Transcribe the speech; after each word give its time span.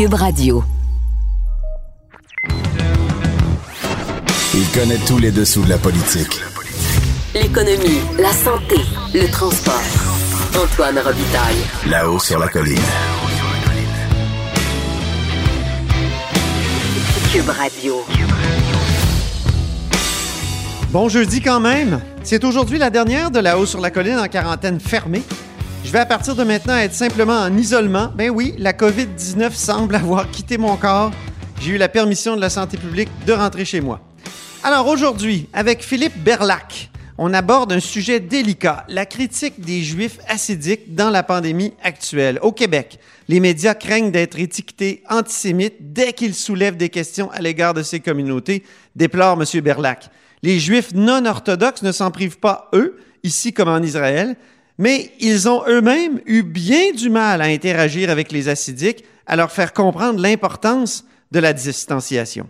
Cube 0.00 0.14
Radio. 0.14 0.64
Il 4.54 4.66
connaît 4.72 4.96
tous 5.06 5.18
les 5.18 5.30
dessous 5.30 5.62
de 5.62 5.68
la 5.68 5.76
politique. 5.76 6.40
L'économie, 7.34 8.00
la 8.18 8.32
santé, 8.32 8.76
le 9.12 9.30
transport. 9.30 9.74
Antoine 10.56 10.98
Robitaille. 11.00 11.90
Là-haut 11.90 12.18
sur 12.18 12.38
la 12.38 12.48
colline. 12.48 12.78
Cube 17.30 17.50
Radio. 17.50 17.96
Bon 20.92 21.10
jeudi 21.10 21.42
quand 21.42 21.60
même. 21.60 22.00
C'est 22.22 22.42
aujourd'hui 22.44 22.78
la 22.78 22.88
dernière 22.88 23.30
de 23.30 23.38
la 23.38 23.58
hausse 23.58 23.68
sur 23.68 23.80
la 23.82 23.90
colline 23.90 24.18
en 24.18 24.28
quarantaine 24.28 24.80
fermée. 24.80 25.22
Je 25.84 25.92
vais 25.92 25.98
à 25.98 26.06
partir 26.06 26.36
de 26.36 26.44
maintenant 26.44 26.76
être 26.76 26.94
simplement 26.94 27.38
en 27.38 27.56
isolement. 27.56 28.12
Ben 28.14 28.30
oui, 28.30 28.54
la 28.58 28.72
COVID-19 28.72 29.52
semble 29.52 29.94
avoir 29.96 30.30
quitté 30.30 30.56
mon 30.58 30.76
corps. 30.76 31.10
J'ai 31.60 31.72
eu 31.72 31.78
la 31.78 31.88
permission 31.88 32.36
de 32.36 32.40
la 32.40 32.50
santé 32.50 32.76
publique 32.76 33.08
de 33.26 33.32
rentrer 33.32 33.64
chez 33.64 33.80
moi. 33.80 34.00
Alors 34.62 34.86
aujourd'hui, 34.86 35.48
avec 35.52 35.82
Philippe 35.82 36.16
Berlac, 36.22 36.90
on 37.18 37.34
aborde 37.34 37.72
un 37.72 37.80
sujet 37.80 38.20
délicat, 38.20 38.84
la 38.88 39.04
critique 39.04 39.60
des 39.60 39.82
Juifs 39.82 40.18
assidiques 40.28 40.94
dans 40.94 41.10
la 41.10 41.22
pandémie 41.22 41.74
actuelle. 41.82 42.38
Au 42.40 42.52
Québec, 42.52 42.98
les 43.28 43.40
médias 43.40 43.74
craignent 43.74 44.10
d'être 44.10 44.38
étiquetés 44.38 45.02
antisémites 45.08 45.92
dès 45.92 46.12
qu'ils 46.12 46.34
soulèvent 46.34 46.76
des 46.76 46.88
questions 46.88 47.30
à 47.32 47.40
l'égard 47.40 47.74
de 47.74 47.82
ces 47.82 48.00
communautés, 48.00 48.64
déplore 48.96 49.40
M. 49.40 49.60
Berlac. 49.60 50.08
Les 50.42 50.58
Juifs 50.58 50.94
non 50.94 51.26
orthodoxes 51.26 51.82
ne 51.82 51.92
s'en 51.92 52.10
privent 52.10 52.38
pas, 52.38 52.70
eux, 52.72 52.98
ici 53.22 53.52
comme 53.52 53.68
en 53.68 53.82
Israël, 53.82 54.36
mais 54.80 55.12
ils 55.20 55.46
ont 55.46 55.62
eux-mêmes 55.68 56.20
eu 56.24 56.42
bien 56.42 56.92
du 56.92 57.10
mal 57.10 57.42
à 57.42 57.44
interagir 57.44 58.08
avec 58.08 58.32
les 58.32 58.48
assidiques, 58.48 59.04
à 59.26 59.36
leur 59.36 59.52
faire 59.52 59.74
comprendre 59.74 60.18
l'importance 60.18 61.04
de 61.30 61.38
la 61.38 61.52
distanciation. 61.52 62.48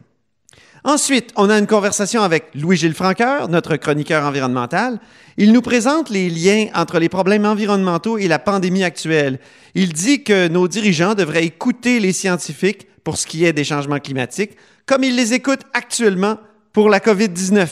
Ensuite, 0.85 1.33
on 1.35 1.51
a 1.51 1.59
une 1.59 1.67
conversation 1.67 2.23
avec 2.23 2.45
Louis-Gilles 2.55 2.95
Franqueur, 2.95 3.49
notre 3.49 3.75
chroniqueur 3.75 4.25
environnemental. 4.25 5.01
Il 5.39 5.53
nous 5.53 5.61
présente 5.61 6.09
les 6.09 6.31
liens 6.31 6.69
entre 6.73 7.01
les 7.01 7.09
problèmes 7.09 7.45
environnementaux 7.47 8.17
et 8.17 8.29
la 8.29 8.39
pandémie 8.39 8.85
actuelle. 8.85 9.41
Il 9.75 9.93
dit 9.93 10.23
que 10.23 10.47
nos 10.47 10.69
dirigeants 10.69 11.15
devraient 11.15 11.45
écouter 11.45 11.99
les 11.99 12.13
scientifiques 12.13 12.87
pour 13.03 13.19
ce 13.19 13.27
qui 13.27 13.45
est 13.45 13.53
des 13.53 13.65
changements 13.65 13.99
climatiques, 13.99 14.57
comme 14.87 15.03
ils 15.03 15.17
les 15.17 15.35
écoutent 15.35 15.67
actuellement 15.75 16.39
pour 16.73 16.91
la 16.91 17.01
COVID-19. 17.01 17.67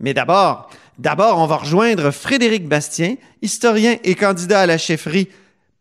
Mais 0.00 0.12
d'abord, 0.12 0.68
d'abord, 0.98 1.38
on 1.38 1.46
va 1.46 1.56
rejoindre 1.56 2.10
Frédéric 2.10 2.68
Bastien, 2.68 3.16
historien 3.42 3.96
et 4.04 4.14
candidat 4.14 4.60
à 4.60 4.66
la 4.66 4.78
chefferie 4.78 5.28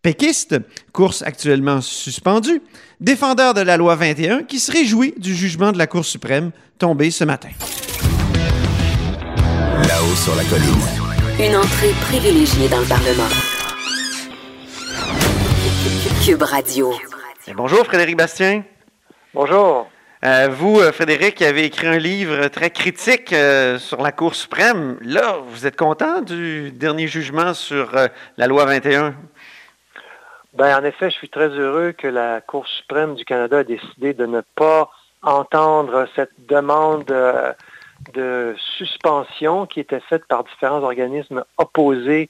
péquiste, 0.02 0.58
course 0.92 1.22
actuellement 1.22 1.82
suspendue, 1.82 2.62
défendeur 3.00 3.54
de 3.54 3.62
la 3.62 3.78
loi 3.78 3.96
21 3.96 4.44
qui 4.44 4.60
se 4.60 4.72
réjouit 4.72 5.14
du 5.18 5.34
jugement 5.34 5.72
de 5.72 5.78
la 5.78 5.88
Cour 5.88 6.06
suprême 6.06 6.52
tombé 6.78 7.10
ce 7.10 7.24
matin. 7.24 7.50
Là-haut 9.88 10.16
sur 10.16 10.36
la 10.36 10.44
colline. 10.44 11.04
Une 11.40 11.56
entrée 11.56 11.94
privilégiée 12.02 12.68
dans 12.70 12.80
le 12.80 12.86
Parlement. 12.86 13.30
Cube 16.24 16.44
Radio. 16.44 16.94
Et 17.48 17.54
bonjour 17.54 17.86
Frédéric 17.86 18.16
Bastien. 18.16 18.64
Bonjour. 19.34 19.88
Euh, 20.24 20.48
vous, 20.50 20.80
euh, 20.80 20.94
Frédéric, 20.94 21.42
avez 21.42 21.66
écrit 21.66 21.88
un 21.88 21.98
livre 21.98 22.48
très 22.48 22.70
critique 22.70 23.34
euh, 23.34 23.78
sur 23.78 24.02
la 24.02 24.14
Cour 24.14 24.36
suprême. 24.36 24.98
Là, 25.02 25.40
vous 25.46 25.68
êtes 25.68 25.76
content 25.76 26.22
du 26.22 26.72
dernier 26.72 27.08
jugement 27.08 27.54
sur 27.54 27.92
la 28.38 28.48
loi 28.48 28.64
21? 28.64 29.16
Ben, 30.54 30.80
en 30.80 30.86
effet, 30.86 31.10
je 31.10 31.16
suis 31.16 31.28
très 31.28 31.50
heureux 31.50 31.92
que 31.92 32.08
la 32.08 32.40
Cour 32.40 32.66
suprême 32.70 33.16
du 33.16 33.26
Canada 33.26 33.60
a 33.60 33.64
décidé 33.66 34.14
de 34.14 34.26
ne 34.26 34.40
pas 34.56 34.90
entendre 35.24 36.08
cette 36.16 36.32
demande 36.48 37.14
de 38.14 38.56
suspension 38.78 39.66
qui 39.66 39.82
était 39.82 40.00
faite 40.00 40.24
par 40.30 40.46
différents 40.46 40.84
organismes 40.84 41.44
opposés 41.58 42.30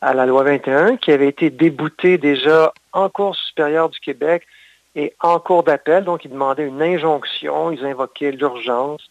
à 0.00 0.14
la 0.14 0.26
loi 0.26 0.44
21, 0.44 0.96
qui 0.96 1.10
avait 1.10 1.28
été 1.28 1.50
déboutée 1.50 2.18
déjà 2.18 2.72
en 2.92 3.08
Cour 3.08 3.34
supérieure 3.34 3.88
du 3.88 3.98
Québec 3.98 4.46
et 4.94 5.14
en 5.20 5.38
Cour 5.38 5.62
d'appel. 5.62 6.04
Donc, 6.04 6.24
ils 6.24 6.30
demandaient 6.30 6.66
une 6.66 6.82
injonction, 6.82 7.70
ils 7.70 7.84
invoquaient 7.84 8.32
l'urgence 8.32 9.02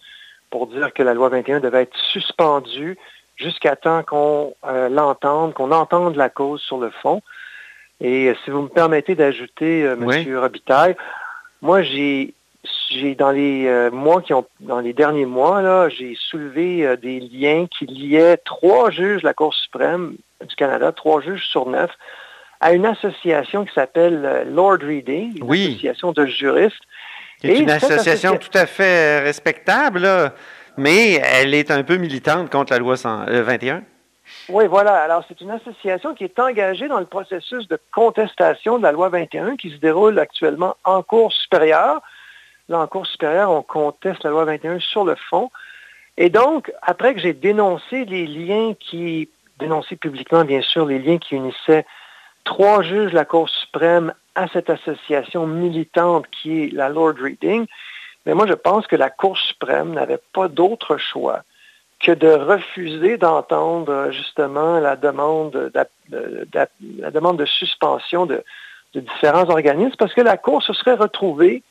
pour 0.50 0.68
dire 0.68 0.94
que 0.94 1.03
la 1.03 1.14
loi 1.14 1.30
21 1.30 1.59
devait 1.59 1.84
être 1.84 1.97
suspendue 2.12 2.97
jusqu'à 3.38 3.75
temps 3.75 4.03
qu'on 4.03 4.53
euh, 4.68 4.90
l'entende, 4.90 5.53
qu'on 5.53 5.72
entende 5.72 6.16
la 6.16 6.30
cause 6.30 6.62
sur 6.62 6.78
le 6.78 6.90
fond. 6.90 7.22
Et 8.00 8.28
euh, 8.28 8.36
si 8.44 8.52
vous 8.52 8.62
me 8.64 8.68
permettez 8.68 9.16
d'ajouter, 9.16 9.84
euh, 9.84 9.96
Oui. 10.00 10.28
M. 10.28 10.38
Robitaille, 10.38 10.96
moi, 11.62 11.81
j'ai, 11.81 12.34
j'ai 12.90 13.16
dans 13.16 13.31
les 13.31 13.90
mois 13.91 14.22
qui 14.22 14.34
ont, 14.34 14.46
dans 14.59 14.80
les 14.80 14.94
derniers 14.94 15.25
mois, 15.25 15.62
là, 15.62 15.90
j'ai 15.90 16.16
soulevé 16.16 16.97
des 16.97 17.20
liens 17.20 17.68
qui 17.68 17.86
liaient 17.86 18.38
trois 18.38 18.90
juges 18.90 19.22
de 19.22 19.28
la 19.28 19.34
Cour 19.34 19.53
suprême 19.53 20.16
du 20.47 20.56
Canada, 20.56 20.91
trois 20.91 21.22
juges 21.22 21.46
sur 21.46 21.68
neuf, 21.68 21.91
à 22.61 22.73
une 22.73 22.85
association 22.85 23.66
qui 23.66 23.73
s'appelle 23.73 24.22
euh, 24.23 24.44
Lord 24.45 24.77
Reading, 24.81 25.38
une 25.38 25.44
Oui. 25.44 25.69
association 25.72 26.11
de 26.13 26.25
juristes. 26.27 26.81
C'est 27.41 27.57
une 27.57 27.69
association 27.72 28.33
associa- 28.35 28.38
tout 28.51 28.57
à 28.57 28.66
fait 28.67 29.19
euh, 29.19 29.23
respectable, 29.23 29.99
là, 29.99 30.33
mais 30.77 31.13
elle 31.16 31.53
est 31.55 31.72
un 31.72 31.83
peu 31.83 31.97
militante 31.97 32.49
contre 32.51 32.72
la 32.72 32.79
loi 32.79 32.95
100 32.95 33.27
euh, 33.27 33.41
21. 33.41 33.83
Oui, 34.47 34.66
voilà. 34.67 34.94
Alors, 35.01 35.25
c'est 35.27 35.41
une 35.41 35.49
association 35.51 36.13
qui 36.13 36.23
est 36.23 36.39
engagée 36.39 36.88
dans 36.88 36.99
le 36.99 37.05
processus 37.05 37.67
de 37.67 37.79
contestation 37.91 38.78
de 38.78 38.83
la 38.83 38.91
loi 38.91 39.09
21 39.09 39.57
qui 39.57 39.72
se 39.72 39.78
déroule 39.78 40.19
actuellement 40.19 40.75
en 40.83 41.01
cours 41.01 41.33
supérieure. 41.33 41.99
Là, 42.69 42.79
en 42.79 42.88
cours 42.88 43.07
supérieure, 43.07 43.49
on 43.51 43.63
conteste 43.63 44.23
la 44.23 44.29
loi 44.29 44.45
21 44.45 44.79
sur 44.79 45.03
le 45.03 45.16
fond. 45.16 45.49
Et 46.17 46.29
donc, 46.29 46.72
après 46.83 47.13
que 47.16 47.19
j'ai 47.19 47.33
dénoncé 47.33 48.05
les 48.05 48.28
liens 48.28 48.73
qui, 48.79 49.29
dénoncé 49.59 49.95
publiquement, 49.95 50.45
bien 50.45 50.61
sûr, 50.61 50.85
les 50.85 50.99
liens 50.99 51.17
qui 51.17 51.35
unissaient 51.35 51.85
trois 52.44 52.81
juges 52.81 53.12
de 53.12 53.16
la 53.16 53.25
Cour 53.25 53.50
suprême 53.50 54.13
à 54.35 54.47
cette 54.47 54.69
association 54.69 55.46
militante 55.47 56.25
qui 56.31 56.63
est 56.63 56.74
la 56.74 56.90
Lord 56.90 57.16
Reading, 57.22 57.66
mais 58.25 58.34
moi, 58.34 58.46
je 58.47 58.53
pense 58.53 58.88
que 58.88 58.96
la 58.96 59.09
Cour 59.09 59.38
suprême 59.38 59.94
n'avait 59.94 60.22
pas 60.34 60.47
d'autre 60.47 60.97
choix 60.97 61.44
que 62.00 62.12
de 62.12 62.29
refuser 62.29 63.18
d'entendre 63.18 63.91
euh, 63.91 64.12
justement 64.12 64.79
la 64.79 64.96
demande, 64.96 65.72
la 66.12 67.12
demande 67.12 67.38
de 67.38 67.46
suspension 67.46 68.25
de 68.25 68.44
différents 68.96 69.50
organismes 69.50 69.96
parce 69.97 70.13
que 70.13 70.22
la 70.22 70.38
Cour 70.38 70.63
se 70.63 70.73
serait 70.73 70.96
retrouvée 70.96 71.63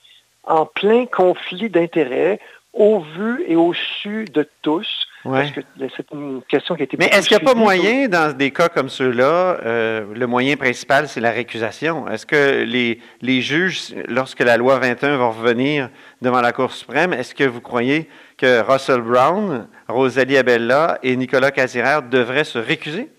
en 0.45 0.67
plein 0.67 1.07
conflit 1.07 1.69
d'intérêts 1.69 2.41
au 2.73 3.01
vu 3.01 3.45
et 3.47 3.57
au 3.57 3.75
su 3.75 4.25
de 4.27 4.49
tous. 4.63 5.07
Ouais. 5.25 5.53
C'est 5.97 6.11
une 6.13 6.41
question 6.49 6.75
qui 6.75 6.83
a 6.83 6.85
été 6.85 6.97
Mais 6.99 7.07
est-ce 7.07 7.29
qu'il 7.29 7.37
n'y 7.37 7.43
a 7.43 7.47
pas 7.47 7.55
moyen, 7.55 8.09
dans 8.09 8.35
des 8.35 8.51
cas 8.51 8.71
comme 8.71 8.89
ceux-là, 8.89 9.59
euh, 9.65 10.07
le 10.15 10.27
moyen 10.27 10.57
principal, 10.57 11.09
c'est 11.09 11.21
la 11.21 11.31
récusation? 11.31 12.09
Est-ce 12.09 12.25
que 12.25 12.65
les, 12.65 13.01
les 13.21 13.43
juges, 13.43 13.95
lorsque 14.09 14.41
la 14.41 14.57
loi 14.57 14.79
21 14.79 15.19
va 15.19 15.27
revenir 15.27 15.91
devant 16.23 16.41
la 16.41 16.53
Cour 16.53 16.73
suprême, 16.73 17.13
est-ce 17.13 17.35
que 17.35 17.45
vous 17.45 17.61
croyez 17.61 18.09
que 18.39 18.61
Russell 18.63 19.03
Brown, 19.03 19.69
Rosalie 19.89 20.39
Abella 20.39 20.99
et 21.03 21.15
Nicolas 21.17 21.51
Casirère 21.51 22.03
devraient 22.03 22.45
se 22.45 22.59
récuser? 22.59 23.11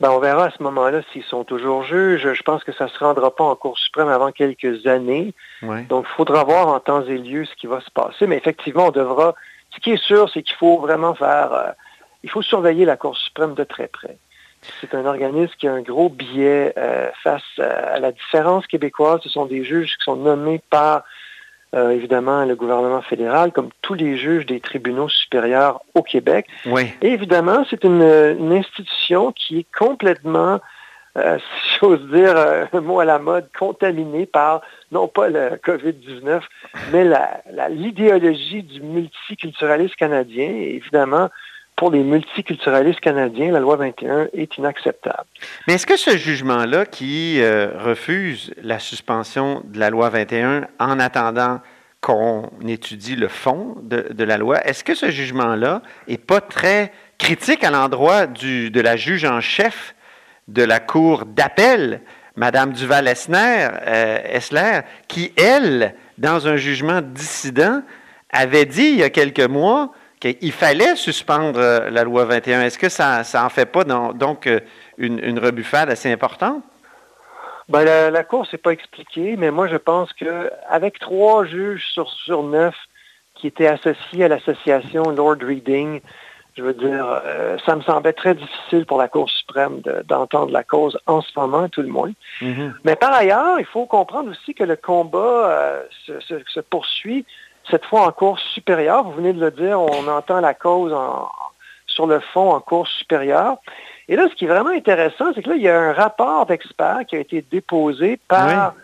Ben, 0.00 0.10
on 0.10 0.18
verra 0.18 0.46
à 0.46 0.50
ce 0.50 0.62
moment-là 0.62 1.00
s'ils 1.12 1.24
sont 1.24 1.44
toujours 1.44 1.84
juges. 1.84 2.32
Je 2.34 2.42
pense 2.42 2.64
que 2.64 2.72
ça 2.72 2.84
ne 2.84 2.90
se 2.90 2.98
rendra 2.98 3.34
pas 3.34 3.44
en 3.44 3.56
Cour 3.56 3.78
suprême 3.78 4.08
avant 4.08 4.30
quelques 4.30 4.86
années. 4.86 5.32
Ouais. 5.62 5.84
Donc, 5.84 6.06
il 6.10 6.14
faudra 6.16 6.44
voir 6.44 6.68
en 6.68 6.80
temps 6.80 7.02
et 7.06 7.16
lieu 7.16 7.46
ce 7.46 7.54
qui 7.54 7.66
va 7.66 7.80
se 7.80 7.90
passer. 7.90 8.26
Mais 8.26 8.36
effectivement, 8.36 8.88
on 8.88 8.90
devra. 8.90 9.34
Ce 9.76 9.80
qui 9.80 9.92
est 9.92 10.02
sûr, 10.02 10.28
c'est 10.32 10.42
qu'il 10.42 10.56
faut 10.56 10.78
vraiment 10.78 11.14
faire. 11.14 11.52
euh, 11.52 11.70
il 12.24 12.30
faut 12.30 12.42
surveiller 12.42 12.84
la 12.84 12.96
Cour 12.96 13.16
suprême 13.16 13.54
de 13.54 13.62
très 13.62 13.86
près. 13.86 14.18
C'est 14.80 14.94
un 14.94 15.06
organisme 15.06 15.52
qui 15.58 15.68
a 15.68 15.72
un 15.72 15.82
gros 15.82 16.08
biais 16.08 16.72
euh, 16.76 17.08
face 17.22 17.42
à, 17.58 17.94
à 17.94 17.98
la 18.00 18.10
différence 18.10 18.66
québécoise. 18.66 19.20
Ce 19.22 19.28
sont 19.28 19.46
des 19.46 19.62
juges 19.62 19.96
qui 19.96 20.02
sont 20.04 20.16
nommés 20.16 20.60
par, 20.70 21.04
euh, 21.74 21.90
évidemment, 21.90 22.44
le 22.44 22.56
gouvernement 22.56 23.02
fédéral, 23.02 23.52
comme 23.52 23.68
tous 23.82 23.94
les 23.94 24.16
juges 24.16 24.46
des 24.46 24.58
tribunaux 24.58 25.08
supérieurs 25.08 25.82
au 25.94 26.02
Québec. 26.02 26.46
Oui. 26.64 26.92
Et 27.00 27.12
évidemment, 27.12 27.64
c'est 27.70 27.84
une, 27.84 28.02
une 28.02 28.52
institution 28.52 29.30
qui 29.30 29.60
est 29.60 29.66
complètement 29.78 30.58
euh, 31.16 31.38
si 31.38 31.78
j'ose 31.80 32.06
dire 32.10 32.36
un 32.72 32.80
mot 32.80 33.00
à 33.00 33.04
la 33.04 33.18
mode, 33.18 33.48
contaminé 33.58 34.26
par 34.26 34.60
non 34.92 35.08
pas 35.08 35.28
le 35.28 35.56
COVID-19, 35.64 36.40
mais 36.92 37.04
l'idéologie 37.70 38.62
du 38.62 38.80
multiculturalisme 38.80 39.94
canadien. 39.94 40.48
Évidemment, 40.48 41.30
pour 41.74 41.90
les 41.90 42.02
multiculturalistes 42.02 43.00
canadiens, 43.00 43.52
la 43.52 43.60
loi 43.60 43.76
21 43.76 44.28
est 44.32 44.56
inacceptable. 44.56 45.24
Mais 45.66 45.74
est-ce 45.74 45.86
que 45.86 45.96
ce 45.96 46.16
jugement-là 46.16 46.86
qui 46.86 47.40
refuse 47.42 48.54
la 48.62 48.78
suspension 48.78 49.62
de 49.64 49.78
la 49.78 49.90
loi 49.90 50.08
21 50.08 50.68
en 50.78 51.00
attendant 51.00 51.60
qu'on 52.00 52.50
étudie 52.66 53.16
le 53.16 53.28
fond 53.28 53.76
de, 53.82 54.22
la 54.22 54.38
loi, 54.38 54.64
est-ce 54.64 54.84
que 54.84 54.94
ce 54.94 55.10
jugement-là 55.10 55.82
n'est 56.06 56.18
pas 56.18 56.40
très 56.40 56.92
critique 57.18 57.64
à 57.64 57.70
l'endroit 57.70 58.26
de 58.26 58.80
la 58.80 58.96
juge 58.96 59.24
en 59.24 59.40
chef 59.40 59.95
de 60.48 60.62
la 60.62 60.80
Cour 60.80 61.24
d'appel, 61.26 62.00
Mme 62.36 62.72
Duval-Essler, 62.72 63.68
euh, 63.86 64.80
qui, 65.08 65.32
elle, 65.36 65.94
dans 66.18 66.46
un 66.46 66.56
jugement 66.56 67.00
dissident, 67.00 67.82
avait 68.30 68.66
dit 68.66 68.88
il 68.88 68.96
y 68.96 69.02
a 69.02 69.10
quelques 69.10 69.40
mois 69.40 69.92
qu'il 70.20 70.52
fallait 70.52 70.96
suspendre 70.96 71.58
euh, 71.58 71.90
la 71.90 72.04
loi 72.04 72.24
21. 72.24 72.62
Est-ce 72.62 72.78
que 72.78 72.88
ça, 72.88 73.24
ça 73.24 73.44
en 73.44 73.48
fait 73.48 73.66
pas 73.66 73.84
donc 73.84 74.46
euh, 74.46 74.60
une, 74.98 75.38
rebuffade 75.38 75.90
assez 75.90 76.10
importante? 76.10 76.62
Ben, 77.68 78.10
la, 78.10 78.24
Cour 78.24 78.46
s'est 78.46 78.58
pas 78.58 78.70
expliquée, 78.70 79.36
mais 79.36 79.50
moi 79.50 79.66
je 79.66 79.76
pense 79.76 80.12
qu'avec 80.12 80.98
trois 80.98 81.44
juges 81.44 81.84
sur 82.24 82.42
neuf 82.44 82.74
qui 83.34 83.48
étaient 83.48 83.66
associés 83.66 84.24
à 84.24 84.28
l'association 84.28 85.02
Lord 85.10 85.38
Reading, 85.42 86.00
je 86.56 86.62
veux 86.62 86.72
dire, 86.72 87.04
euh, 87.24 87.58
ça 87.66 87.76
me 87.76 87.82
semblait 87.82 88.14
très 88.14 88.34
difficile 88.34 88.86
pour 88.86 88.98
la 88.98 89.08
Cour 89.08 89.28
suprême 89.28 89.82
d'entendre 90.06 90.52
la 90.52 90.64
cause 90.64 90.98
en 91.06 91.20
ce 91.20 91.30
moment, 91.36 91.68
tout 91.68 91.82
le 91.82 91.88
monde. 91.88 92.12
Mm-hmm. 92.40 92.72
Mais 92.84 92.96
par 92.96 93.12
ailleurs, 93.12 93.60
il 93.60 93.66
faut 93.66 93.84
comprendre 93.84 94.30
aussi 94.30 94.54
que 94.54 94.64
le 94.64 94.76
combat 94.76 95.18
euh, 95.18 95.82
se, 96.06 96.40
se, 96.46 96.60
poursuit 96.60 97.26
cette 97.70 97.84
fois 97.84 98.06
en 98.06 98.12
Cour 98.12 98.38
supérieure. 98.38 99.04
Vous 99.04 99.12
venez 99.12 99.34
de 99.34 99.40
le 99.40 99.50
dire, 99.50 99.80
on 99.80 100.08
entend 100.08 100.40
la 100.40 100.54
cause 100.54 100.94
en, 100.94 101.28
sur 101.86 102.06
le 102.06 102.20
fond 102.20 102.50
en 102.52 102.60
Cour 102.60 102.88
supérieure. 102.88 103.56
Et 104.08 104.16
là, 104.16 104.26
ce 104.30 104.34
qui 104.34 104.46
est 104.46 104.48
vraiment 104.48 104.70
intéressant, 104.70 105.32
c'est 105.34 105.42
que 105.42 105.50
là, 105.50 105.56
il 105.56 105.62
y 105.62 105.68
a 105.68 105.78
un 105.78 105.92
rapport 105.92 106.46
d'experts 106.46 107.04
qui 107.06 107.16
a 107.16 107.18
été 107.18 107.44
déposé 107.50 108.18
par, 108.28 108.74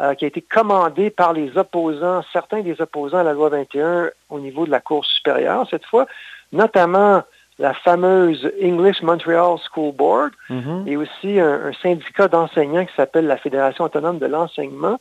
euh, 0.00 0.14
qui 0.14 0.24
a 0.24 0.28
été 0.28 0.40
commandé 0.40 1.10
par 1.10 1.32
les 1.32 1.56
opposants, 1.56 2.22
certains 2.32 2.62
des 2.62 2.80
opposants 2.80 3.18
à 3.18 3.22
la 3.22 3.34
loi 3.34 3.50
21 3.50 4.10
au 4.30 4.40
niveau 4.40 4.64
de 4.66 4.70
la 4.70 4.80
Cour 4.80 5.04
supérieure 5.04 5.66
cette 5.70 5.84
fois, 5.84 6.06
notamment 6.52 7.22
la 7.58 7.74
fameuse 7.74 8.50
English 8.62 9.02
Montreal 9.02 9.58
School 9.58 9.92
Board 9.94 10.32
mm-hmm. 10.48 10.88
et 10.88 10.96
aussi 10.96 11.38
un, 11.38 11.72
syndicat 11.82 12.28
d'enseignants 12.28 12.86
qui 12.86 12.94
s'appelle 12.94 13.26
la 13.26 13.36
Fédération 13.36 13.84
autonome 13.84 14.18
de 14.18 14.26
l'enseignement. 14.26 14.98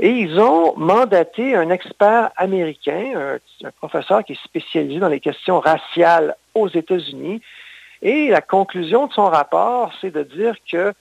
Et 0.00 0.10
ils 0.10 0.40
ont 0.40 0.74
mandaté 0.76 1.54
un 1.54 1.68
expert 1.70 2.30
américain, 2.36 3.38
un 3.62 3.70
professeur 3.72 4.24
qui 4.24 4.32
est 4.32 4.44
spécialisé 4.44 4.98
dans 4.98 5.08
les 5.08 5.20
questions 5.20 5.60
raciales 5.60 6.34
aux 6.54 6.68
États-Unis, 6.68 7.42
et 8.02 8.28
la 8.28 8.40
conclusion 8.40 9.06
de 9.06 9.12
son 9.12 9.26
rapport, 9.26 9.92
c'est 10.00 10.10
de 10.10 10.24
dire 10.24 10.56
que 10.70 10.92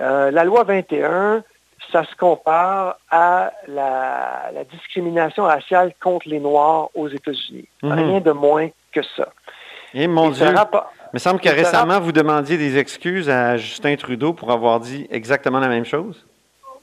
euh, 0.00 0.30
la 0.30 0.44
loi 0.44 0.62
21, 0.62 1.42
ça 1.90 2.04
se 2.04 2.14
compare 2.14 2.98
à 3.10 3.52
la, 3.66 4.52
discrimination 4.70 5.44
raciale 5.44 5.92
contre 6.00 6.28
les 6.28 6.38
Noirs 6.38 6.90
aux 6.94 7.08
États-Unis. 7.08 7.68
Mhm. 7.82 7.92
Rien 7.92 8.20
de 8.20 8.30
moins 8.30 8.68
que 9.00 9.06
ça. 9.16 9.28
Et 9.94 10.02
eh, 10.02 10.08
mon 10.08 10.30
Dieu, 10.30 10.46
il 10.46 11.10
me 11.14 11.18
semble 11.18 11.40
que 11.40 11.48
récemment, 11.48 12.00
vous 12.00 12.12
demandiez 12.12 12.58
des 12.58 12.76
excuses 12.76 13.30
à 13.30 13.56
Justin 13.56 13.96
Trudeau 13.96 14.32
pour 14.32 14.50
avoir 14.50 14.80
dit 14.80 15.06
exactement 15.10 15.60
la 15.60 15.68
même 15.68 15.84
chose? 15.84 16.26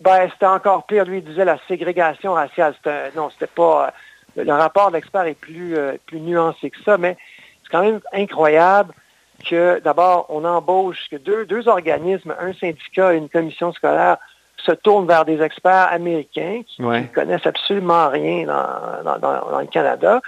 Ben, 0.02 0.30
c'était 0.32 0.46
encore 0.46 0.86
pire. 0.86 1.06
Lui, 1.06 1.20
il 1.20 1.24
disait 1.24 1.46
la 1.46 1.58
ségrégation 1.68 2.34
raciale. 2.34 2.74
non, 3.16 3.30
c'était 3.30 3.52
pas... 3.54 3.94
Euh, 4.38 4.44
le 4.44 4.52
rapport 4.52 4.90
de 4.90 4.96
l'expert 4.96 5.26
est 5.26 5.36
plus, 5.36 5.78
euh, 5.78 5.94
plus 6.08 6.20
nuancé 6.20 6.72
que 6.72 6.82
ça, 6.84 6.98
mais 6.98 7.18
c'est 7.64 7.70
quand 7.70 7.84
même 7.84 8.00
incroyable 8.12 8.94
que 9.48 9.80
d'abord, 9.80 10.26
on 10.30 10.44
embauche 10.44 11.08
que 11.12 11.18
deux, 11.18 11.46
deux 11.46 11.68
organismes, 11.68 12.34
un 12.40 12.54
syndicat 12.54 13.14
et 13.14 13.18
une 13.18 13.30
commission 13.30 13.72
scolaire, 13.74 14.18
se 14.58 14.72
tournent 14.72 15.08
vers 15.08 15.26
des 15.26 15.42
experts 15.42 15.90
américains 15.92 16.62
qui 16.66 16.82
ne 16.82 17.04
connaissent 17.14 17.46
absolument 17.46 18.10
rien 18.10 18.46
dans, 18.46 19.20
dans, 19.20 19.60
le 19.60 19.68
Canada. 19.68 20.22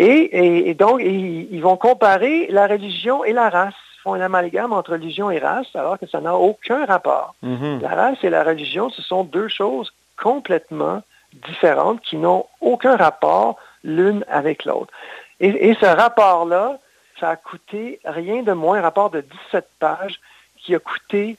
Et, 0.00 0.68
et, 0.70 0.74
donc, 0.74 1.00
ils, 1.02 1.60
vont 1.60 1.76
comparer 1.76 2.46
la 2.50 2.68
religion 2.68 3.24
et 3.24 3.32
la 3.32 3.50
race. 3.50 3.74
Ils 3.96 4.00
font 4.02 4.14
un 4.14 4.20
amalgame 4.20 4.72
entre 4.72 4.92
religion 4.92 5.28
et 5.28 5.40
race, 5.40 5.66
alors 5.74 5.98
que 5.98 6.06
ça 6.06 6.20
n'a 6.20 6.36
aucun 6.36 6.86
rapport. 6.86 7.34
Mm-hmm. 7.44 7.80
La 7.80 7.88
race 7.88 8.18
et 8.22 8.30
la 8.30 8.44
religion, 8.44 8.90
ce 8.90 9.02
sont 9.02 9.24
deux 9.24 9.48
choses 9.48 9.92
complètement 10.16 11.02
différentes 11.48 12.00
qui 12.00 12.16
n'ont 12.16 12.46
aucun 12.60 12.96
rapport 12.96 13.56
l'une 13.82 14.24
avec 14.28 14.64
l'autre. 14.64 14.92
Et, 15.40 15.70
et 15.70 15.74
ce 15.74 15.86
rapport-là, 15.86 16.78
ça 17.18 17.30
a 17.30 17.36
coûté 17.36 17.98
rien 18.04 18.44
de 18.44 18.52
moins, 18.52 18.78
un 18.78 18.82
rapport 18.82 19.10
de 19.10 19.20
17 19.50 19.66
pages, 19.80 20.20
qui 20.58 20.76
a 20.76 20.78
coûté 20.78 21.36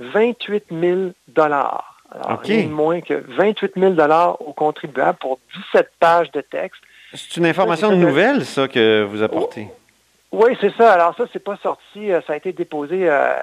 28 0.00 0.64
000 0.72 1.00
dollars. 1.28 2.00
Rien 2.42 2.64
de 2.64 2.68
moins 2.68 3.00
que 3.00 3.14
28 3.14 3.74
000 3.76 3.92
dollars 3.92 4.40
aux 4.42 4.52
contribuables 4.52 5.18
pour 5.18 5.38
17 5.72 5.88
pages 6.00 6.32
de 6.32 6.40
texte. 6.40 6.82
C'est 7.14 7.36
une 7.36 7.46
information 7.46 7.94
nouvelle, 7.96 8.44
ça, 8.44 8.68
que 8.68 9.04
vous 9.04 9.22
apportez. 9.22 9.68
Oui, 10.30 10.56
c'est 10.60 10.74
ça. 10.76 10.92
Alors 10.92 11.14
ça, 11.16 11.24
c'est 11.32 11.44
pas 11.44 11.58
sorti. 11.62 12.10
Euh, 12.10 12.20
ça 12.26 12.32
a 12.32 12.36
été 12.36 12.52
déposé 12.52 13.08
euh, 13.08 13.34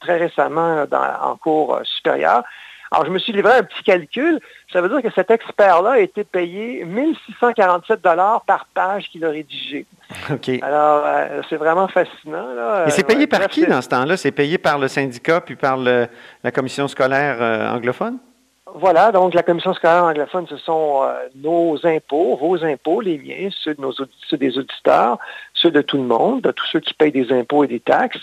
très 0.00 0.18
récemment 0.18 0.84
en 1.20 1.36
cours 1.36 1.74
euh, 1.74 1.80
supérieur. 1.84 2.44
Alors, 2.92 3.06
je 3.06 3.10
me 3.10 3.18
suis 3.18 3.32
livré 3.32 3.54
un 3.54 3.62
petit 3.62 3.82
calcul. 3.84 4.38
Ça 4.70 4.82
veut 4.82 4.90
dire 4.90 5.00
que 5.00 5.10
cet 5.14 5.30
expert-là 5.30 5.92
a 5.92 5.98
été 5.98 6.24
payé 6.24 6.84
1647 6.84 8.02
dollars 8.02 8.42
par 8.42 8.66
page 8.66 9.08
qu'il 9.08 9.24
a 9.24 9.30
rédigé. 9.30 9.86
OK. 10.30 10.50
Alors, 10.60 11.02
euh, 11.06 11.40
c'est 11.48 11.56
vraiment 11.56 11.88
fascinant. 11.88 12.44
Et 12.86 12.90
c'est 12.90 13.06
payé 13.06 13.26
par 13.26 13.48
qui 13.48 13.66
dans 13.66 13.80
ce 13.80 13.88
temps-là? 13.88 14.18
C'est 14.18 14.30
payé 14.30 14.58
par 14.58 14.78
le 14.78 14.88
syndicat 14.88 15.40
puis 15.40 15.56
par 15.56 15.78
la 15.78 16.50
commission 16.52 16.86
scolaire 16.86 17.38
euh, 17.40 17.70
anglophone? 17.70 18.18
Voilà, 18.74 19.12
donc 19.12 19.34
la 19.34 19.42
commission 19.42 19.74
scolaire 19.74 20.04
anglophone, 20.04 20.46
ce 20.48 20.56
sont 20.56 21.02
euh, 21.02 21.28
nos 21.36 21.78
impôts, 21.84 22.36
vos 22.36 22.64
impôts, 22.64 23.00
les 23.00 23.18
miens, 23.18 23.50
ceux, 23.50 23.74
de 23.74 23.80
nos, 23.80 23.92
ceux 23.92 24.36
des 24.36 24.56
auditeurs, 24.56 25.18
ceux 25.52 25.70
de 25.70 25.82
tout 25.82 25.98
le 25.98 26.04
monde, 26.04 26.40
de 26.40 26.52
tous 26.52 26.66
ceux 26.72 26.80
qui 26.80 26.94
payent 26.94 27.12
des 27.12 27.32
impôts 27.32 27.64
et 27.64 27.68
des 27.68 27.80
taxes. 27.80 28.20